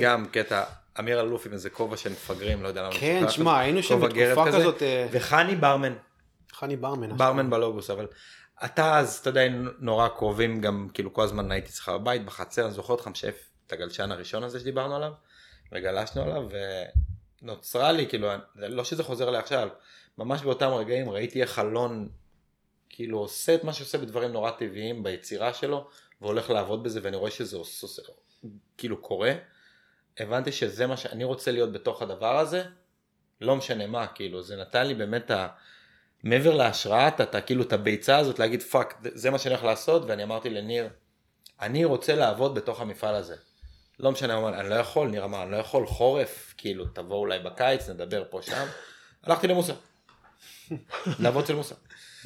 [0.00, 0.64] גם קטע,
[0.98, 2.92] אמיר אלוף עם איזה כובע של מפגרים, לא יודע למה.
[2.92, 3.24] כן.
[3.28, 4.46] שמע, היינו שם בתקופה.
[4.46, 5.94] כזאת, אה, וחני ברמן.
[6.52, 7.16] חני ברמן.
[7.16, 8.06] ברמן בלוגוס, אבל
[8.64, 9.42] אתה אז, אתה יודע,
[9.78, 13.72] נורא קרובים גם, כאילו כל הזמן הייתי אצלך בבית, בחצר, אני זוכר אותך משף את
[13.72, 15.12] הגלשן הראשון הזה שדיברנו עליו,
[15.72, 16.48] וגלשנו עליו,
[17.42, 19.68] ונוצרה לי, כאילו, לא שזה חוזר לי עכשיו,
[20.18, 22.08] ממש באותם רגעים ראיתי איך אלון
[22.90, 25.88] כאילו עושה את מה שעושה בדברים נורא טבעיים ביצירה שלו,
[26.20, 28.02] והולך לעבוד בזה, ואני רואה שזה עושה,
[28.76, 29.32] כאילו קורה,
[30.18, 32.64] הבנתי שזה מה שאני רוצה להיות בתוך הדבר הזה,
[33.40, 35.48] לא משנה מה, כאילו, זה נתן לי באמת ה...
[36.22, 40.02] מעבר להשראה, אתה, אתה כאילו את הביצה הזאת להגיד fuck, זה מה שאני הולך לעשות,
[40.06, 40.88] ואני אמרתי לניר,
[41.60, 43.36] אני רוצה לעבוד בתוך המפעל הזה.
[44.00, 47.16] לא משנה, הוא אמר, אני לא יכול, ניר אמר, אני לא יכול, חורף, כאילו, תבוא
[47.16, 48.66] אולי בקיץ, נדבר פה שם.
[49.22, 49.72] הלכתי למוסה.
[51.18, 51.74] לעבוד של מוסה.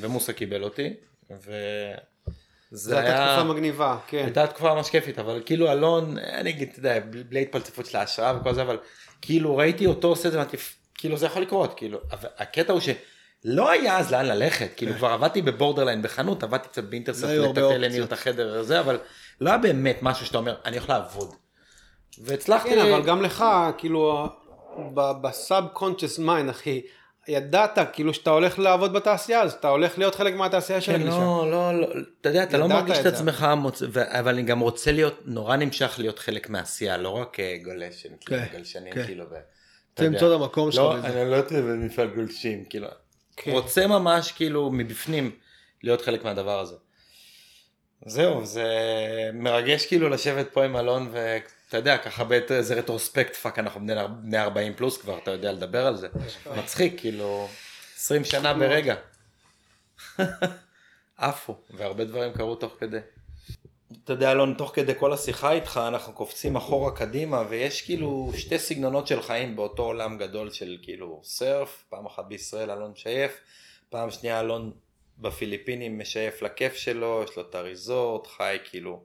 [0.01, 0.95] ומוסה קיבל אותי,
[1.31, 1.95] וזה
[2.75, 4.23] זו הייתה תקופה מגניבה, כן.
[4.25, 8.37] הייתה תקופה ממש כיפית, אבל כאילו אלון, אני אגיד, אתה יודע, בלי התפלצפות של ההשראה
[8.41, 8.79] וכל זה, אבל
[9.23, 10.43] כאילו ראיתי אותו עושה את זה,
[10.95, 15.09] כאילו זה יכול לקרות, כאילו, אבל הקטע הוא שלא היה אז לאן ללכת, כאילו כבר
[15.09, 18.99] עבדתי בבורדרליין בחנות, עבדתי קצת באינטרספט, לטפל לניר את החדר הזה, אבל
[19.41, 21.35] לא היה באמת משהו שאתה אומר, אני הולך לעבוד.
[22.19, 22.69] והצלחתי...
[22.69, 23.45] כן, אבל גם לך,
[23.79, 24.29] כאילו,
[24.95, 26.81] ב-subconscious mind, אחי,
[27.29, 31.51] ידעת כאילו שאתה הולך לעבוד בתעשייה אז אתה הולך להיות חלק מהתעשייה של כן, לא,
[31.51, 31.87] לא, לא,
[32.21, 33.47] אתה יודע, אתה לא מרגיש את עצמך,
[33.95, 38.45] אבל אני גם רוצה להיות, נורא נמשך להיות חלק מהעשייה, לא רק אה, גולש, כן,
[38.53, 39.07] גלשנים, כן.
[39.07, 39.25] כאילו,
[39.95, 40.81] אתה למצוא את המקום שלך.
[40.81, 42.89] לא, אני לא יודע במפעל גולשים, כאילו,
[43.37, 43.51] כן.
[43.51, 45.31] רוצה ממש כאילו מבפנים
[45.83, 46.75] להיות חלק מהדבר הזה.
[48.07, 48.67] זהו, זה
[49.35, 53.81] מרגש כאילו לשבת פה עם אלון ואתה יודע, ככה באיזה retrospect, fuck, אנחנו
[54.23, 56.09] בני 40 פלוס כבר, אתה יודע לדבר על זה.
[56.57, 57.49] מצחיק, כאילו,
[57.97, 58.95] 20 שנה ברגע.
[61.17, 62.99] עפו, והרבה דברים קרו תוך כדי.
[64.05, 68.59] אתה יודע, אלון, תוך כדי כל השיחה איתך, אנחנו קופצים אחורה קדימה, ויש כאילו שתי
[68.59, 73.41] סגנונות של חיים באותו עולם גדול של כאילו surf, פעם אחת בישראל אלון שייף,
[73.91, 74.73] פעם שנייה אלון
[75.19, 79.03] בפיליפינים משייף לכיף שלו, יש לו את הריזורט, חי כאילו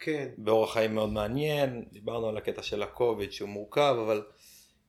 [0.00, 0.28] כן.
[0.38, 4.22] באורח חיים מאוד מעניין, דיברנו על הקטע של הקוביד שהוא מורכב, אבל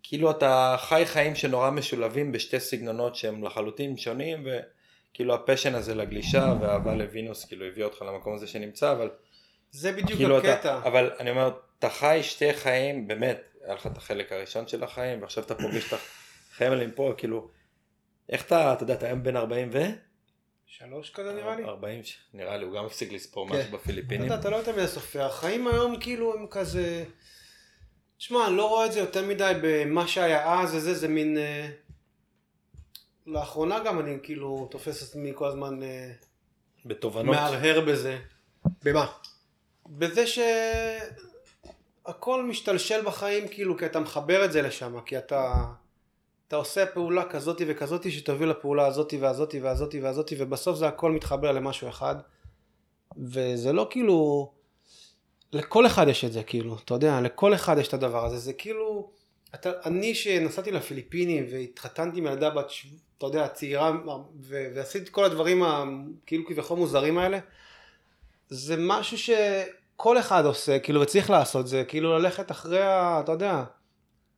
[0.03, 6.53] כאילו אתה חי חיים שנורא משולבים בשתי סגנונות שהם לחלוטין שונים, וכאילו הפשן הזה לגלישה
[6.61, 9.09] והאהבה לוינוס כאילו הביא אותך למקום הזה שנמצא, אבל...
[9.71, 10.59] זה בדיוק כאילו הקטע.
[10.59, 14.83] אתה, אבל אני אומר, אתה חי שתי חיים, באמת, היה לך את החלק הראשון של
[14.83, 15.99] החיים, ועכשיו אתה פוגש את
[16.51, 17.49] החיים האלה פה, כאילו,
[18.29, 19.79] איך אתה, אתה יודע, אתה היום בן 40 ו...
[20.69, 21.63] שלוש כזה נראה לי.
[21.63, 22.01] 40,
[22.33, 23.55] נראה לי, הוא גם הפסיק לספור כן.
[23.55, 24.25] משהו בפיליפינים.
[24.25, 27.05] אתה יודע, אתה לא תמיד הסופר, החיים היום כאילו הם כזה...
[28.17, 31.37] תשמע, אני לא רואה את זה יותר מדי במה שהיה אז וזה, זה מין...
[31.37, 31.69] אה...
[33.27, 35.83] לאחרונה גם אני כאילו תופס את עצמי כל הזמן...
[35.83, 36.11] אה...
[36.85, 37.35] בתובנות.
[37.35, 38.19] מהרהר בזה.
[38.83, 39.07] במה?
[39.87, 40.23] בזה
[42.05, 45.65] שהכל משתלשל בחיים כאילו כי אתה מחבר את זה לשם, כי אתה...
[46.49, 51.51] אתה עושה פעולה כזאתי וכזאתי שתוביל לפעולה הזאתי והזאתי והזאתי והזאתי ובסוף זה הכל מתחבר
[51.51, 52.15] למשהו אחד.
[53.17, 54.51] וזה לא כאילו
[55.53, 58.37] לכל אחד יש את זה כאילו אתה יודע לכל אחד יש את הדבר הזה.
[58.37, 59.11] זה כאילו
[59.55, 62.71] אתה, אני שנסעתי לפיליפינים והתחתנתי עם ילדה בת
[63.17, 63.91] אתה יודע צעירה
[64.39, 67.39] ו, ועשיתי את כל הדברים הכאילו כביכול מוזרים האלה
[68.49, 73.21] זה משהו שכל אחד עושה כאילו וצריך לעשות זה כאילו ללכת אחרי ה...
[73.23, 73.63] אתה יודע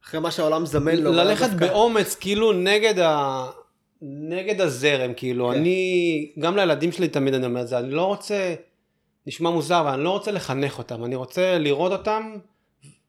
[0.05, 1.11] אחרי מה שהעולם זמן לו.
[1.11, 3.45] ללכת באומץ, כאילו נגד, ה...
[4.01, 5.49] נגד הזרם, כאילו.
[5.49, 5.57] כן.
[5.57, 8.55] אני, גם לילדים שלי תמיד אני אומר את זה, אני לא רוצה,
[9.27, 12.35] נשמע מוזר, אבל אני לא רוצה לחנך אותם, אני רוצה לראות אותם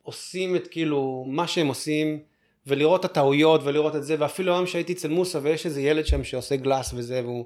[0.02, 2.18] עושים את כאילו מה שהם עושים,
[2.66, 6.24] ולראות את הטעויות ולראות את זה, ואפילו היום שהייתי אצל מוסא ויש איזה ילד שם
[6.24, 7.44] שעושה גלאס וזה, והוא,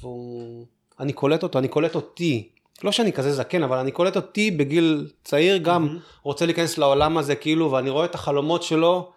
[0.00, 0.66] והוא,
[1.00, 2.48] אני קולט אותו, אני קולט אותי,
[2.84, 6.20] לא שאני כזה זקן, אבל אני קולט אותי בגיל צעיר גם mm-hmm.
[6.22, 9.12] רוצה להיכנס לעולם הזה, כאילו, ואני רואה את החלומות שלו,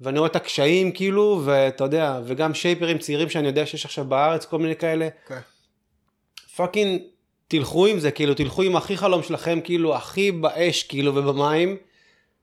[0.00, 4.44] ואני רואה את הקשיים, כאילו, ואתה יודע, וגם shaperים צעירים שאני יודע שיש עכשיו בארץ,
[4.44, 5.08] כל מיני כאלה.
[5.26, 5.38] כן.
[6.56, 7.00] Fucking,
[7.48, 11.76] תלכו עם זה, כאילו, תלכו עם הכי חלום שלכם, כאילו, הכי באש, כאילו, ובמים,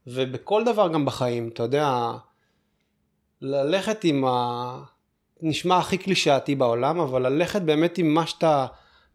[0.08, 2.12] ובכל דבר גם בחיים, אתה יודע,
[3.42, 4.80] ללכת עם ה...
[5.42, 8.66] נשמע הכי קלישאתי בעולם, אבל ללכת באמת עם מה שאתה...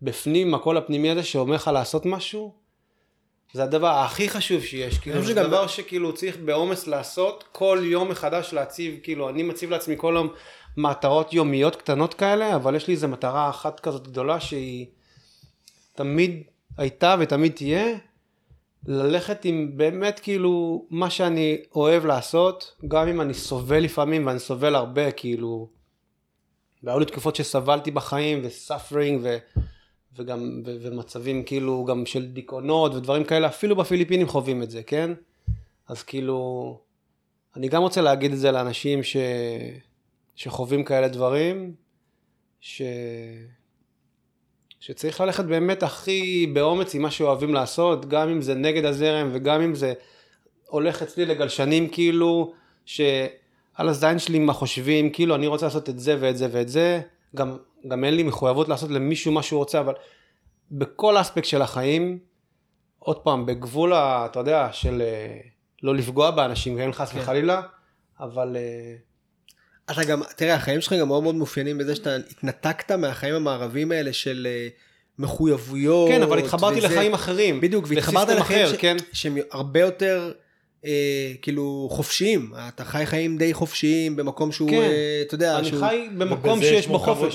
[0.03, 2.55] בפנים, הקול הפנימי הזה שאומר לך לעשות משהו,
[3.53, 8.53] זה הדבר הכי חשוב שיש, כאילו זה דבר שכאילו צריך באומץ לעשות, כל יום מחדש
[8.53, 10.29] להציב, כאילו אני מציב לעצמי כל יום
[10.77, 14.87] מטרות יומיות קטנות כאלה, אבל יש לי איזה מטרה אחת כזאת גדולה שהיא
[15.95, 16.43] תמיד
[16.77, 17.97] הייתה ותמיד תהיה,
[18.87, 24.75] ללכת עם באמת כאילו מה שאני אוהב לעשות, גם אם אני סובל לפעמים ואני סובל
[24.75, 25.69] הרבה כאילו,
[26.83, 29.37] והיו לי תקופות שסבלתי בחיים וסאפרינג ו...
[30.19, 35.11] וגם, ו- ומצבים כאילו גם של דיכאונות ודברים כאלה, אפילו בפיליפינים חווים את זה, כן?
[35.89, 36.81] אז כאילו,
[37.57, 39.17] אני גם רוצה להגיד את זה לאנשים ש...
[40.37, 41.75] שחווים כאלה דברים,
[42.61, 42.83] ש...
[44.81, 49.61] שצריך ללכת באמת הכי באומץ עם מה שאוהבים לעשות, גם אם זה נגד הזרם וגם
[49.61, 49.93] אם זה
[50.67, 52.53] הולך אצלי לגלשנים כאילו,
[52.87, 53.29] שעל
[53.79, 57.01] הזין שלי מה חושבים, כאילו אני רוצה לעשות את זה ואת זה ואת זה,
[57.37, 57.57] גם
[57.89, 59.95] גם אין לי מחויבות לעשות למישהו מה שהוא רוצה, אבל
[60.71, 62.19] בכל אספקט של החיים,
[62.99, 65.39] עוד פעם, בגבול, ה- אתה יודע, של אה,
[65.83, 67.63] לא לפגוע באנשים, כן, חס וחלילה,
[68.21, 68.95] אבל אה,
[69.91, 74.13] אתה גם, תראה, החיים שלך גם מאוד מאוד מאופיינים בזה שאתה התנתקת מהחיים המערביים האלה
[74.13, 74.69] של אה,
[75.19, 76.09] מחויבויות.
[76.09, 76.87] כן, אבל התחברתי וזה.
[76.89, 77.61] לחיים אחרים.
[77.61, 78.79] בדיוק, והתחברת לחיים אחר, ש...
[78.81, 78.97] כן.
[79.13, 80.33] שהם הרבה יותר
[80.89, 80.93] אה,
[81.43, 82.53] כאילו חופשיים.
[82.69, 84.77] אתה חי חיים די חופשיים במקום שהוא, כן.
[84.77, 85.81] אה, אתה יודע, אני שהוא...
[85.81, 87.35] חי במקום שיש יש בו חופש.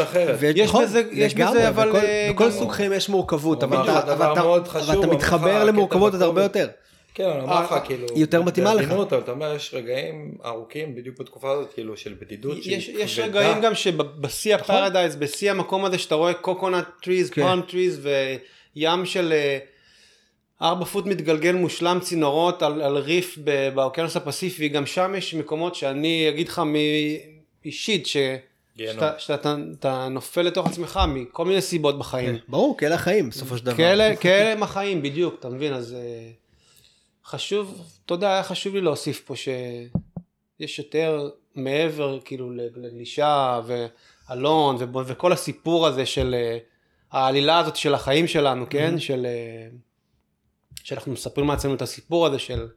[0.55, 3.83] יש נכון, בזה- יש בזה, אבל, בכל, אה, בכל גם- סוג חיים יש מורכבות, אבל
[3.83, 6.43] אתה, אבל אתה, אבל אתה מתחבר למורכבות עוד הרבה.
[6.43, 6.67] יותר.
[7.15, 8.91] כן, אני אומר לך, כאילו, היא יותר מתאימה לך.
[8.91, 13.19] אבל אתה אומר, יש רגעים ארוכים בדיוק בתקופה הזאת, כאילו, של בדידות יש.
[13.19, 17.29] רגעים גם שבשיא ה-paradise, בשיא המקום הזה שאתה רואה coconut trees.
[17.31, 18.07] Palm trees
[18.75, 19.57] וים של אה,
[20.63, 25.75] ארבע פוט מתגלגל מושלם צינורות על, על ריף ב- באוקיינוס הפסיפי, גם שם יש מקומות
[25.75, 26.75] שאני אגיד לך מ-
[27.65, 28.17] אישית, ש...
[28.77, 32.37] שאתה, שאתה אתה נופל לתוך עצמך מכל מיני סיבות בחיים.
[32.47, 33.77] ברור, כאלה החיים בסופו של דבר.
[33.77, 35.73] כאלה, כאלה הם החיים בדיוק, אתה מבין?
[35.73, 36.29] אז אה,
[37.25, 45.31] חשוב, אתה יודע, היה חשוב לי להוסיף פה שיש יותר מעבר כאילו לגלישה ואלון וכל
[45.31, 46.57] הסיפור הזה של אה,
[47.11, 48.99] העלילה הזאת של החיים שלנו, כן?
[48.99, 49.25] של...
[50.83, 52.67] אה, שאנחנו מספרים לעצמנו את הסיפור הזה של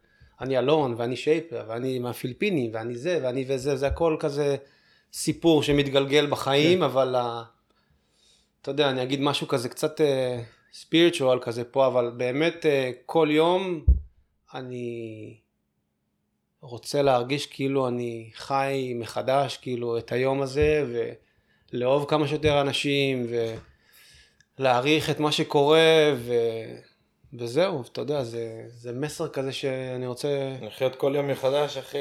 [0.40, 4.56] אני אלון ואני שייפר ואני מהפיליפינים ואני זה ואני וזה, זה הכל כזה
[5.12, 7.42] סיפור שמתגלגל בחיים, אבל ה-
[8.62, 10.00] אתה יודע, אני אגיד משהו כזה קצת
[10.72, 13.84] ספיריטואל כזה פה, אבל באמת אה, כל יום
[14.54, 15.36] אני
[16.60, 20.86] רוצה להרגיש כאילו אני חי מחדש, כאילו את היום הזה,
[21.72, 23.26] ולאהוב כמה שיותר אנשים,
[24.58, 26.32] ולהעריך את מה שקורה, ו...
[27.38, 30.28] וזהו, אתה יודע, זה, זה מסר כזה שאני רוצה...
[30.62, 31.98] לחיות כל יום מחדש, אחי.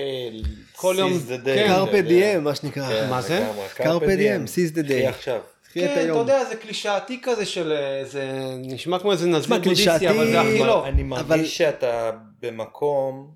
[0.75, 1.11] כל יום,
[1.45, 1.67] כן.
[1.67, 2.01] קרפה.
[2.01, 2.89] דיאם, מה שנקרא.
[2.89, 3.47] כן, מה זה?
[3.75, 5.09] קרפה דיאם, the קחי day.
[5.09, 5.41] עכשיו.
[5.73, 6.19] כן, אתה.
[6.19, 7.71] יודע, זה קלישאתי כזה של...
[7.71, 10.87] אה, זה נשמע כמו איזה נזיר תשמע, בודהיסטי, אבל זה הכי לא.
[10.87, 12.11] אני אבל- מרגיש שאתה
[12.41, 13.31] במקום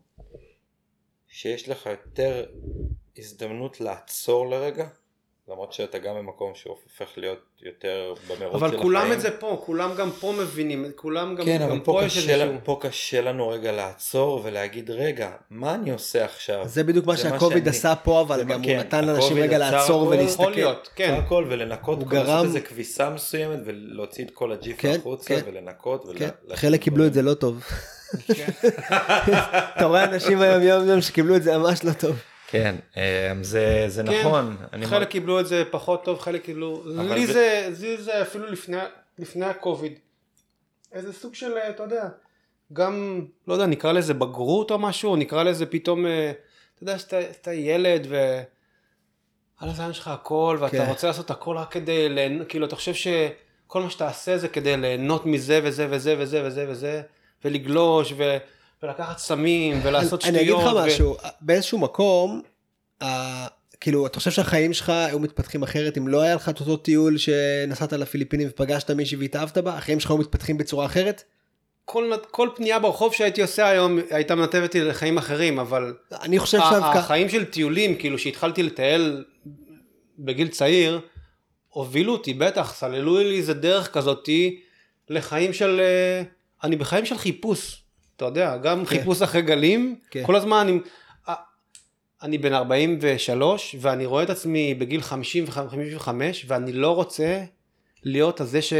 [1.27, 2.45] שיש לך יותר
[3.17, 4.87] הזדמנות לעצור לרגע,
[5.49, 9.13] למרות שאתה גם במקום שהופך להיות יותר במרוץ של אבל כולם החיים.
[9.13, 12.33] את זה פה, כולם גם פה מבינים, כולם גם, כן, גם אבל פה יש קשה,
[12.33, 12.57] איזשהו...
[12.63, 16.67] פה קשה לנו רגע לעצור ולהגיד, רגע, מה אני עושה עכשיו?
[16.67, 19.57] זה בדיוק מה שהקוביד שאני- עשה פה, אבל גם מה- הוא כן, נתן לאנשים רגע
[19.57, 20.41] לעצור הכל, ולהסתכל.
[20.41, 21.13] יכול להיות, כן.
[21.25, 25.41] הכל ולנקות, הוא גרם- איזה כביסה מסוימת ולהוציא את כל הג'יפ כן, החוצה כן.
[25.45, 26.05] ולנקות.
[26.05, 27.63] ול- כן, להשאיר חלק קיבלו את זה לא טוב.
[29.77, 32.15] אתה רואה אנשים היום יום יום שקיבלו את זה ממש לא טוב.
[32.51, 34.57] כן, אמ, זה, זה כן, נכון.
[34.83, 36.83] חלק מר- קיבלו את זה פחות טוב, חלק קיבלו...
[36.85, 38.77] לי זה- זה, לי זה אפילו לפני,
[39.19, 39.99] לפני הקוביד.
[40.93, 42.07] איזה סוג של, אה, אתה יודע,
[42.73, 46.31] גם, לא יודע, נקרא לזה בגרות או משהו, נקרא לזה פתאום, אה,
[46.75, 48.41] אתה יודע, שאתה שאתה ילד ו...
[49.57, 50.85] על הזין שלך הכל, ואתה כן.
[50.89, 55.25] רוצה לעשות הכל רק כדי, ליהנ- כאילו, אתה חושב שכל מה שתעשה זה כדי ליהנות
[55.25, 57.01] מזה וזה וזה וזה וזה וזה,
[57.45, 58.37] ולגלוש ו...
[58.83, 60.63] ולקחת סמים ולעשות אני אגיד שטויות.
[60.77, 62.41] לך ו- משהו, באיזשהו מקום,
[63.03, 63.47] ה-
[63.81, 67.17] כאילו, אתה חושב שהחיים שלך היו מתפתחים אחרת אם לא היה לך את אותו טיול
[67.17, 69.73] שנסעת לפיליפינים ופגשת מישהי והתאהבת בה?
[69.77, 71.23] החיים שלך היו מתפתחים בצורה אחרת?
[71.85, 76.57] כל, כל פנייה ברחוב שהייתי עושה היום הייתה מנתבת אותי לחיים אחרים, אבל אני חושב
[76.59, 76.97] ה- שדווקא...
[76.97, 79.23] החיים של טיולים, כאילו שהתחלתי לטייל
[80.19, 81.01] בגיל צעיר,
[81.69, 84.59] הובילו אותי, בטח, סללו לי איזה דרך כזאתי
[85.09, 85.79] לחיים של...
[85.79, 86.23] אה,
[86.63, 87.83] אני בחיים של חיפוש,
[88.19, 88.85] אתה יודע, גם כן.
[88.85, 90.23] חיפוש אחרי גלים, כן.
[90.25, 90.79] כל הזמן אני...
[91.29, 91.33] אה,
[92.21, 96.07] אני בן 43 ואני רואה את עצמי בגיל 50 ו-55
[96.47, 97.43] ואני לא רוצה
[98.03, 98.73] להיות הזה ש...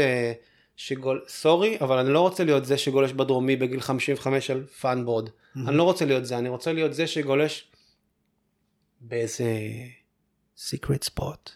[0.76, 1.24] שגול...
[1.28, 5.28] סורי, אבל אני לא רוצה להיות זה שגולש בדרומי בגיל 55 על פאנבורד.
[5.56, 7.70] אני לא רוצה להיות זה, אני רוצה להיות זה שגולש
[9.00, 9.54] באיזה
[10.56, 11.50] סיקרט ספוט.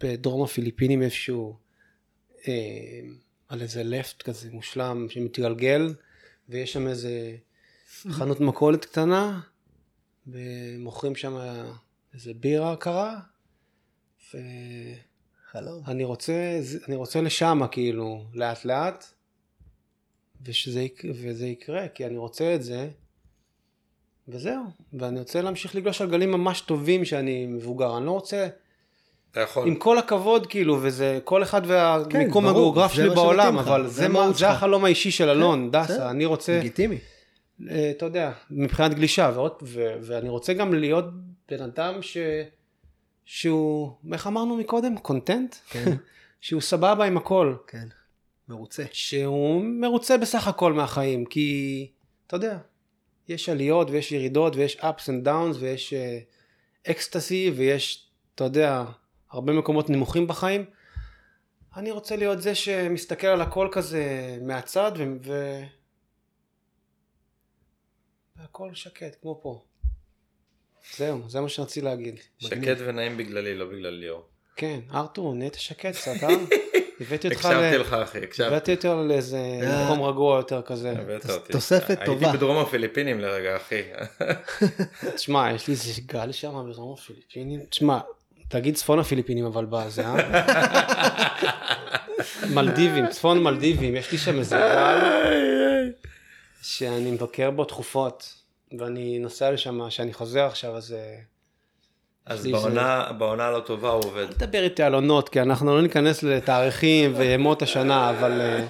[0.00, 1.56] בדרום הפיליפינים איפשהו,
[2.48, 2.52] אה,
[3.48, 5.94] על איזה לפט כזה מושלם שמתגלגל,
[6.48, 7.36] ויש שם איזה
[8.10, 9.40] חנות מכולת קטנה,
[10.26, 11.36] ומוכרים שם
[12.14, 13.20] איזה בירה קרה,
[14.34, 14.94] ואני
[15.50, 16.00] חלום.
[16.02, 19.04] רוצה, אני רוצה לשם כאילו, לאט לאט,
[20.44, 22.90] ושזה, יק- וזה יקרה, כי אני רוצה את זה,
[24.28, 28.48] וזהו, ואני רוצה להמשיך לגלוש על גלים ממש טובים שאני מבוגר, אני לא רוצה,
[29.32, 29.68] אתה יכול.
[29.68, 34.32] עם כל הכבוד כאילו, וזה כל אחד והמיקום כן, הגיאוגרף שלי בעולם, אבל זה מה,
[34.32, 34.48] זה.
[34.48, 35.94] החלום האישי של אלון, בסדר.
[35.94, 36.98] דסה, אני רוצה, לגיטימי.
[37.70, 41.04] אה, אתה יודע, מבחינת גלישה, ועוד, ו, ואני רוצה גם להיות
[41.48, 42.16] בן אדם ש,
[43.24, 44.98] שהוא, איך אמרנו מקודם?
[44.98, 45.56] קונטנט?
[45.70, 45.92] כן.
[46.40, 47.54] שהוא סבבה עם הכל.
[47.66, 47.88] כן.
[48.48, 48.84] מרוצה.
[48.92, 51.90] שהוא מרוצה בסך הכל מהחיים, כי
[52.26, 52.58] אתה יודע,
[53.28, 55.94] יש עליות ויש ירידות ויש ups and downs ויש
[56.90, 58.84] אקסטסי ויש, אתה יודע,
[59.32, 60.64] הרבה מקומות נמוכים בחיים.
[61.76, 65.02] אני רוצה להיות זה שמסתכל על הכל כזה מהצד ו...
[65.24, 65.60] ו...
[68.36, 69.64] והכל שקט, כמו פה.
[70.96, 72.20] זהו, זה מה שרציתי להגיד.
[72.38, 74.22] שקט ונעים בגללי, לא בגלל ליאור.
[74.56, 76.28] כן, ארתור, נהיית שקט קצת, אה?
[77.00, 77.80] הבאתי אותך הקשבתי ל...
[77.80, 78.48] לך אחי, הקשבתי.
[78.48, 79.84] הבאתי אותו לאיזה אה.
[79.84, 80.94] מקום רגוע יותר כזה.
[81.50, 82.26] תוספת טובה.
[82.26, 83.82] הייתי בדרום הפיליפינים לרגע אחי.
[85.16, 87.60] תשמע, יש לי איזה גל שם בדרום הפיליפינים.
[87.60, 88.00] תשמע,
[88.52, 90.14] תגיד צפון הפיליפינים אבל בזה, אה?
[92.54, 95.92] מלדיבים, צפון מלדיבים, יש לי שם איזה גל
[96.62, 98.34] שאני מבקר בו תכופות,
[98.78, 100.92] ואני נוסע לשם, כשאני חוזר עכשיו, אז...
[100.92, 101.18] אה,
[102.26, 104.26] אז בעונה, בעונה לא טובה הוא עובד.
[104.28, 108.64] אל תדבר איתי על עונות, כי אנחנו לא ניכנס לתאריכים וימות השנה, אבל אה,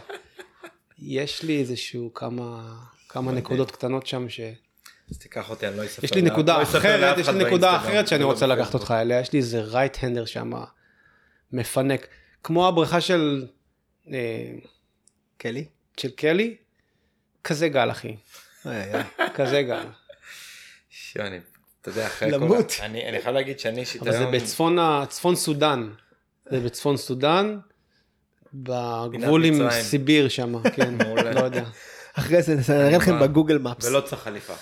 [0.99, 2.75] יש לי איזשהו כמה,
[3.09, 4.41] כמה נקודות קטנות שם ש...
[5.13, 6.05] אז תיקח אותי, אני לא אספר.
[6.05, 8.75] יש לי לאף- נקודה לא אחרת, לאף יש לי נקודה אחרת שאני רוצה לקחת.
[8.75, 10.53] אותך אליה, יש לי איזה רייט הנדר שם
[11.53, 12.07] מפנק,
[12.45, 13.47] כמו הבריכה של,
[14.13, 14.53] אה,
[15.39, 15.65] קלי?
[15.97, 16.57] של קלי,
[17.45, 18.17] כזה גל אחי.
[19.35, 19.87] כזה גל.
[20.91, 21.39] שאני,
[21.81, 22.37] אתה יודע, אחרי כל...
[22.37, 22.73] למות.
[22.81, 24.27] אני אני חייב להגיד שאני אישית אבל זה.
[24.27, 25.91] בצפון ה- צפון סודאן,
[26.51, 27.59] זה בצפון סודאן,
[28.55, 29.71] בגבול עם.
[29.71, 30.95] סיביר שם, כן.
[31.35, 31.65] לא יודע.
[32.15, 33.21] אחרי זה נראה לכם?
[33.21, 33.85] בגוגל מפס.
[33.89, 34.55] ולא צריך חליפה.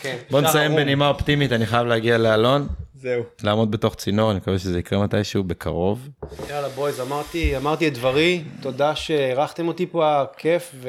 [0.00, 0.16] כן.
[0.30, 0.76] בוא נסיים.
[0.76, 3.22] בנימה אופטימית, אני חייב להגיע לאלון, זהו.
[3.42, 6.08] לעמוד בתוך צינור, אני מקווה שזה יקרה מתישהו בקרוב.
[6.50, 10.88] יאללה בויז, אמרתי, אמרתי את דברי, תודה שאירחתם אותי פה, היה כיף ו...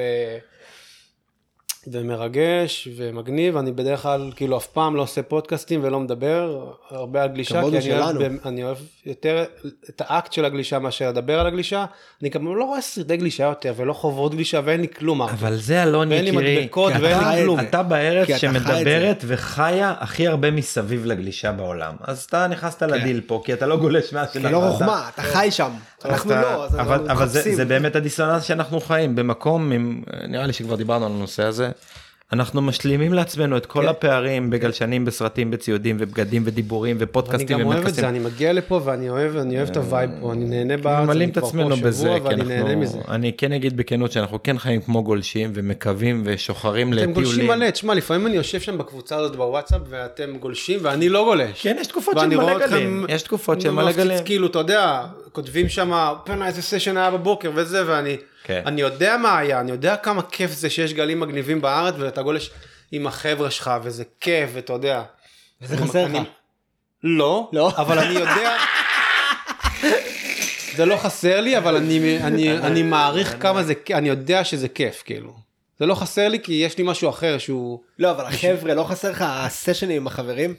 [1.87, 7.29] ומרגש ומגניב, אני בדרך כלל כאילו אף פעם לא עושה פודקאסטים ולא מדבר הרבה על
[7.29, 9.43] גלישה, כי אני אוהב, אני אוהב יותר
[9.89, 11.85] את האקט של הגלישה מאשר לדבר על הגלישה,
[12.21, 15.21] אני גם לא רואה סרטי גלישה יותר ולא חוברות גלישה ואין לי כלום.
[15.21, 17.59] אבל זה אלון ואין לי יקירי, מדבקות ואין אתה- לי כלום.
[17.59, 21.93] אתה בארץ שמדברת וחיה הכי הרבה מסביב לגלישה בעולם.
[22.03, 25.47] אז אתה נכנסת לדיל פה, כי אתה לא גולש מאז כי לא חוכמה, אתה חי
[25.51, 25.71] שם.
[26.05, 27.55] אנחנו לא, אז אבל, אנחנו אבל זה, מחפשים.
[27.55, 29.71] זה באמת הדיסוננס שאנחנו חיים במקום
[30.27, 31.71] נראה לי שכבר דיברנו על הנושא הזה.
[32.33, 33.87] אנחנו משלימים לעצמנו את כל כן.
[33.87, 37.93] הפערים בגלשנים בסרטים בציודים ובגדים ודיבורים אני ופודקאסטים גם אוהב את.
[37.93, 41.21] זה, אני מגיע לפה ואני אוהב, אני אוהב את ה-vibe פה, אני נהנה בארץ, ממלאים
[41.21, 42.97] אני את כבר עצמנו בזה, כי ואני נהנה אנחנו, מזה.
[43.07, 47.59] אני כן אגיד בכנות שאנחנו כן חיים כמו גולשים ומקווים ושוחרים אתם גולשים לטיולים.
[47.59, 51.63] מלא, תשמע, לפעמים אני יושב שם בקבוצה הזאת בוואטסאפ ואתם גולשים ואני לא גולש.
[51.63, 53.05] כן, יש תקופות של מלא גלים.
[53.09, 54.23] יש תקופות של מלא גלים.
[54.25, 55.01] כאילו, אתה יודע,
[55.31, 55.91] כותבים שם,
[56.45, 58.61] איזה session היה בבוקר וזה, ואני כן.
[58.65, 62.51] אני יודע מה היה, אני יודע כמה כיף זה שיש גלים מגניבים בארץ ואתה גולש
[62.91, 65.03] עם החבר'ה שלך וזה כיף, ואתה יודע.
[65.61, 66.09] זה חסר לך.
[66.11, 66.19] אני-
[67.03, 67.71] לא, לא?
[67.77, 68.57] אבל אני יודע...
[70.75, 75.03] זה לא חסר לי, אבל אני, אני, אני מעריך כמה זה, אני יודע שזה כיף,
[75.05, 75.33] כאילו.
[75.79, 77.79] זה לא חסר לי כי יש לי משהו אחר שהוא...
[77.99, 80.53] לא, אבל החבר'ה, לא חסר לך הסשנים עם החברים?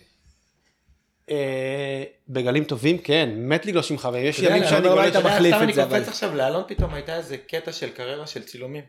[1.31, 4.27] אה, בגלים טובים, כן, מת לגלוש עם חברים.
[4.27, 5.05] יש ימים שאני לא גולש...
[5.05, 8.27] היית מחליף סתם את זה, אני קופץ עכשיו לאלון פתאום הייתה איזה קטע של קריירה
[8.27, 8.85] של צילומים.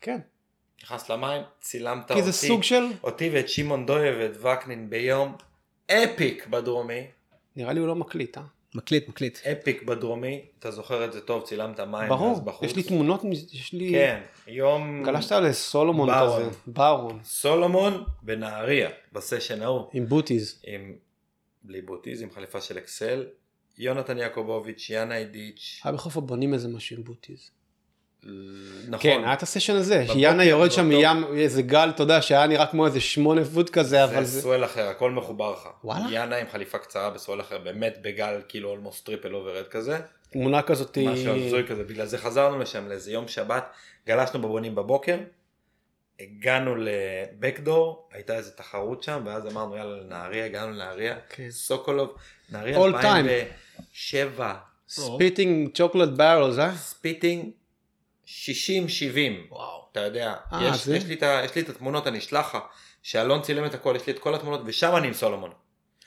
[0.00, 0.18] כן.
[0.82, 2.84] נכנס למים, צילמת כי זה אותי, סוג של...
[3.02, 5.36] אותי ואת שמעון דויה ואת וקנין ביום
[5.90, 7.06] אפיק בדרומי,
[7.56, 8.42] נראה לי הוא לא מקליט, אה?
[8.74, 9.38] מקליט, מקליט.
[9.46, 12.70] אפיק בדרומי, אתה זוכר את זה טוב, צילמת מים אז ברור, בחוץ.
[12.70, 13.22] יש לי תמונות,
[13.52, 13.90] יש לי...
[13.90, 16.40] כן, יום גלשת לסולומון ברון.
[16.40, 20.62] כזה, ברון, סולומון בנהריה, בסשן ההוא, עם בוטיז.
[20.66, 20.92] עם
[21.66, 23.26] בלי בוטיז, עם חליפה של אקסל,
[23.78, 27.50] יונתן יעקובוביץ', יאנה אידיץ', היה בחוף הבונים איזה משהו עם booties.
[28.88, 32.46] נכון, כן, היה את ה-session הזה, שיאנה יורד שם מים, איזה גל, אתה יודע, שהיה
[32.46, 34.40] נראה כמו איזה שמונה foot כזה, אבל זה זה...
[34.42, 35.68] swell אחר, הכל מחובר לך.
[35.84, 36.06] וואלה?
[36.10, 39.98] יאנה עם חליפה קצרה ב-swell אחר, באמת בגל כאילו almost triple overhead כזה.
[40.30, 43.64] תמונה כזאת משהו הזוי כזה, בגלל זה חזרנו לשם לאיזה יום שבת,
[44.06, 45.16] גלשנו בבונים בבוקר,
[46.20, 51.50] הגענו לבקדור, הייתה איזה תחרות שם, ואז אמרנו יאללה לנהריה, הגענו לנהריה, כן.
[51.50, 52.14] סוקולוב,
[52.50, 52.96] נהריה All time.
[52.96, 54.54] 2007,
[54.88, 56.74] spitting chocolate barrels, אה?
[56.76, 57.50] Spitting
[58.26, 58.28] 60-70,
[59.50, 59.86] וואו.
[59.92, 60.96] אתה יודע, אה, יש, זה?
[60.96, 62.60] יש, לי את יש לי את התמונות, אני אשלח לך,
[63.02, 65.50] שאלון צילם את הכל, יש לי את כל התמונות, ושם אני עם סולומון.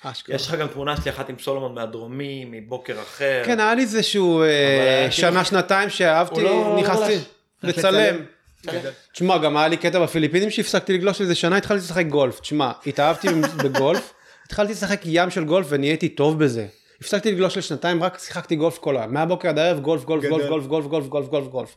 [0.03, 0.36] אשכרה.
[0.36, 3.41] יש לך גם תמונה שלי אחת עם סולומון מהדרומי, מבוקר אחר.
[3.45, 7.19] כן, היה לי איזשהו אה, שנה, שנתיים שאהבתי, לא- נכנסתי לא
[7.64, 8.26] רק לצלם.
[8.64, 8.91] בסדר.
[9.11, 12.40] תשמע, גם היה לי קטע בפיליפינים שהפסקתי לגלוש איזה שנה, התחלתי לשחק גולף.
[12.40, 13.27] תשמע, התאהבתי
[13.64, 14.14] בגולף,
[14.45, 16.68] התחלתי לשחק ים של גולף ונהייתי טוב בזה.
[17.02, 19.14] הפסקתי לגלוש לשנתיים, רק שיחקתי גולף כל היום.
[19.14, 20.48] מהבוקר עד הערב גולף, גולף, גולף.
[20.48, 21.76] גולף, גולף, גולף, גולף, גולף, גולף.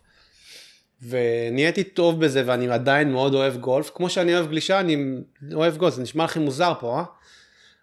[1.08, 3.90] ונהייתי טוב בזה ואני עדיין מאוד אוהב גולף.
[3.94, 4.96] כמו שאני אוהב גלישה, אני
[5.54, 5.94] אוהב גולף.
[5.94, 7.04] זה נשמע לכם מוזר פה, אה?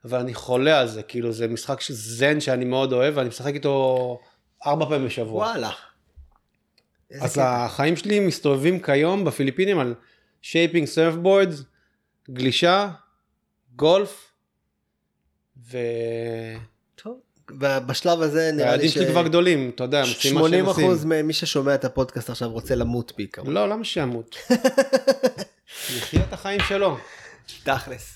[0.06, 4.20] אבל אני חולה על זה, כאילו זה משחק זן שאני מאוד אוהב ואני משחק איתו
[4.66, 5.46] ארבע פעמים בשבוע.
[5.46, 5.70] וואלה.
[7.12, 7.66] איזה אז קטע.
[7.66, 9.94] החיים שלי מסתובבים כיום בפיליפינים על
[10.42, 11.54] shaping surfboard,
[12.30, 12.90] גלישה,
[13.76, 14.32] גולף,
[15.72, 15.78] ו...
[16.96, 17.20] טוב.
[17.58, 18.94] בשלב הזה נראה לי הילדים ש...
[18.94, 20.86] שלי כבר גדולים, אתה יודע, הם עושים מה 80 שהם עושים.
[20.86, 23.54] אחוז ממי ששומע את הפודקאסט עכשיו רוצה למות בעיקרון.
[23.54, 24.36] לא, למה שימות?
[25.98, 26.98] יחיה את החיים שלו.
[27.64, 28.16] תכלס.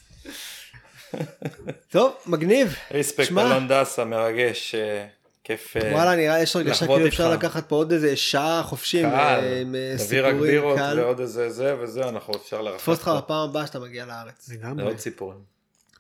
[1.90, 2.76] טוב, מגניב.
[2.92, 5.06] respect אלון דסה, מרגש, אה,
[5.44, 5.78] כיף.
[5.78, 7.08] אה, וואלה, נראה, יש הרגשה כאילו.
[7.08, 10.52] אפשר לקחת פה עוד איזה שעה חופשי עם, קהל, אה, עם אה, תביא רק סיפורים,
[10.52, 11.00] בירות קהל.
[11.00, 12.78] ועוד איזה זה וזה, אנחנו אפשר לרחב.
[12.78, 13.12] תפוס אותך.
[13.18, 14.50] בפעם הבאה שאתה מגיע לארץ.
[14.50, 14.84] לגמרי.
[14.84, 15.40] לעוד סיפורים.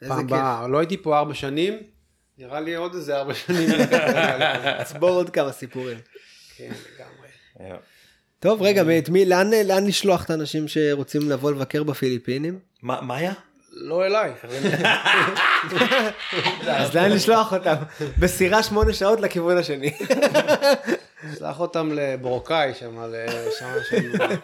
[0.02, 0.38] איזה פעם כיף.
[0.38, 1.80] הבאה, לא הייתי פה ארבע שנים,
[2.38, 3.70] נראה לי עוד איזה ארבע שנים.
[4.86, 5.98] צבור עוד כמה סיפורים.
[6.57, 7.78] כן, לגמרי.
[8.40, 8.84] טוב, רגע,
[9.26, 12.60] לאן, לשלוח את האנשים שרוצים לבוא לבקר בפיליפינים?
[12.82, 13.34] מה מה היה?
[13.76, 14.32] לא אליי.
[16.68, 17.76] אז לאן לשלוח אותם?
[18.20, 19.94] בסירה שמונה שעות לכיוון השני.
[21.40, 24.36] שלח אותם לבורקאי שם, לשם שם.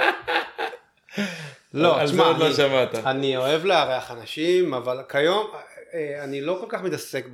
[1.74, 2.96] לא, על זה תשמע, עוד לא אני- שמעת.
[2.96, 5.48] אני אוהב לארח אנשים, אבל כיום
[5.94, 7.26] אה, אני לא כל כך מתעסק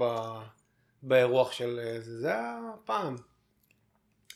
[1.03, 2.55] באירוח של אה, זה, זה היה
[2.85, 3.15] פעם.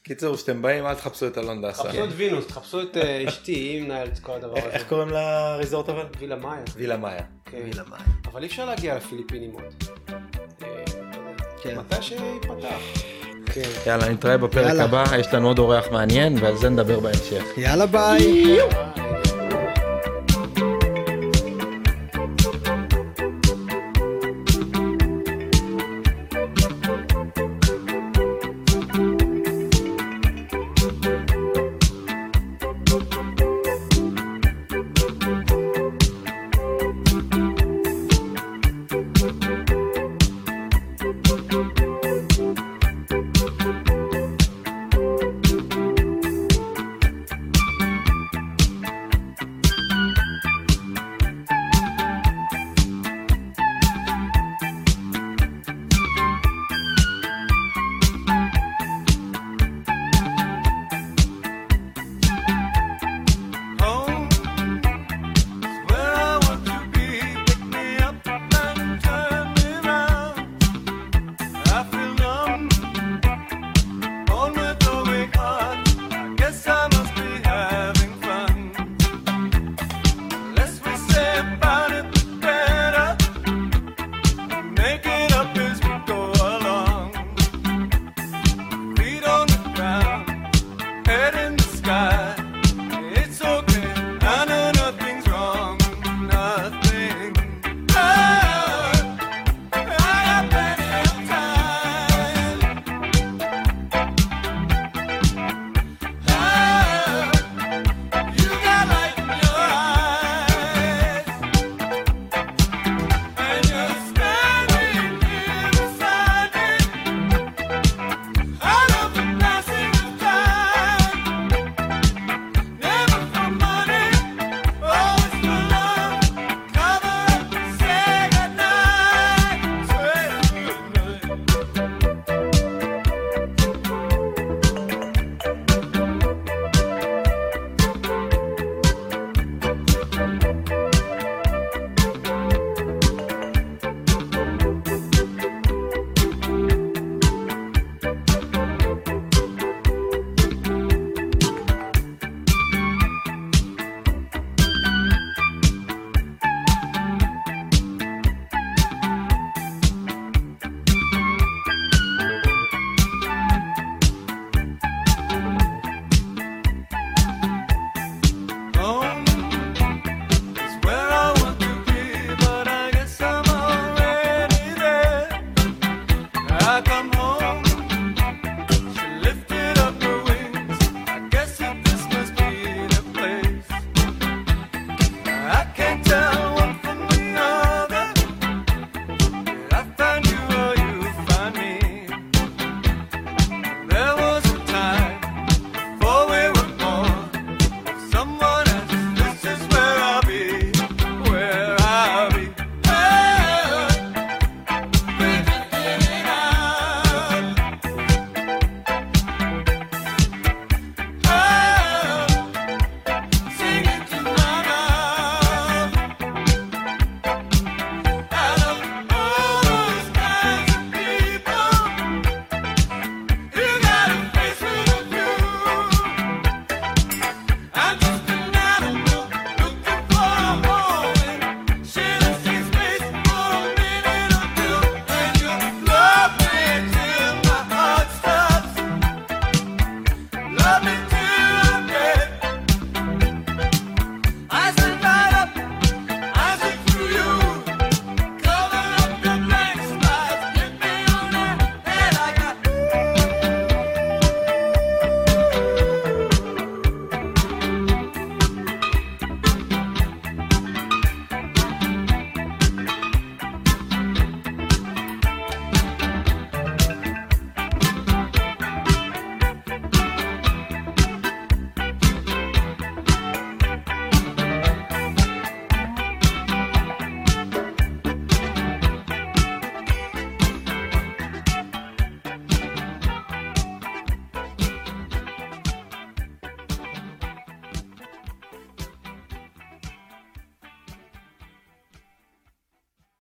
[0.03, 1.83] קיצור, כשאתם באים, אל תחפשו את אלון דסה.
[1.83, 4.67] תחפשו את וינוס, תחפשו את אה, אשתי, היא מנהלת את כל הדבר הזה.
[4.69, 6.03] איך קוראים לריזורט אבל?
[6.19, 6.61] וילה מאיה.
[6.75, 7.23] וילה מאיה.
[7.45, 7.57] כן.
[8.31, 9.63] אבל אי אפשר להגיע לפיליפינים עוד.
[10.09, 10.17] אה,
[11.63, 11.77] כן.
[11.79, 12.81] מתי שייפתח.
[13.45, 13.69] כן.
[13.85, 14.79] יאללה, נתראה בפרק.
[14.79, 17.43] הבא, יש לנו עוד אורח מעניין ועל זה נדבר בהמשך.
[17.57, 17.85] יאללה.
[17.85, 18.59] ביי.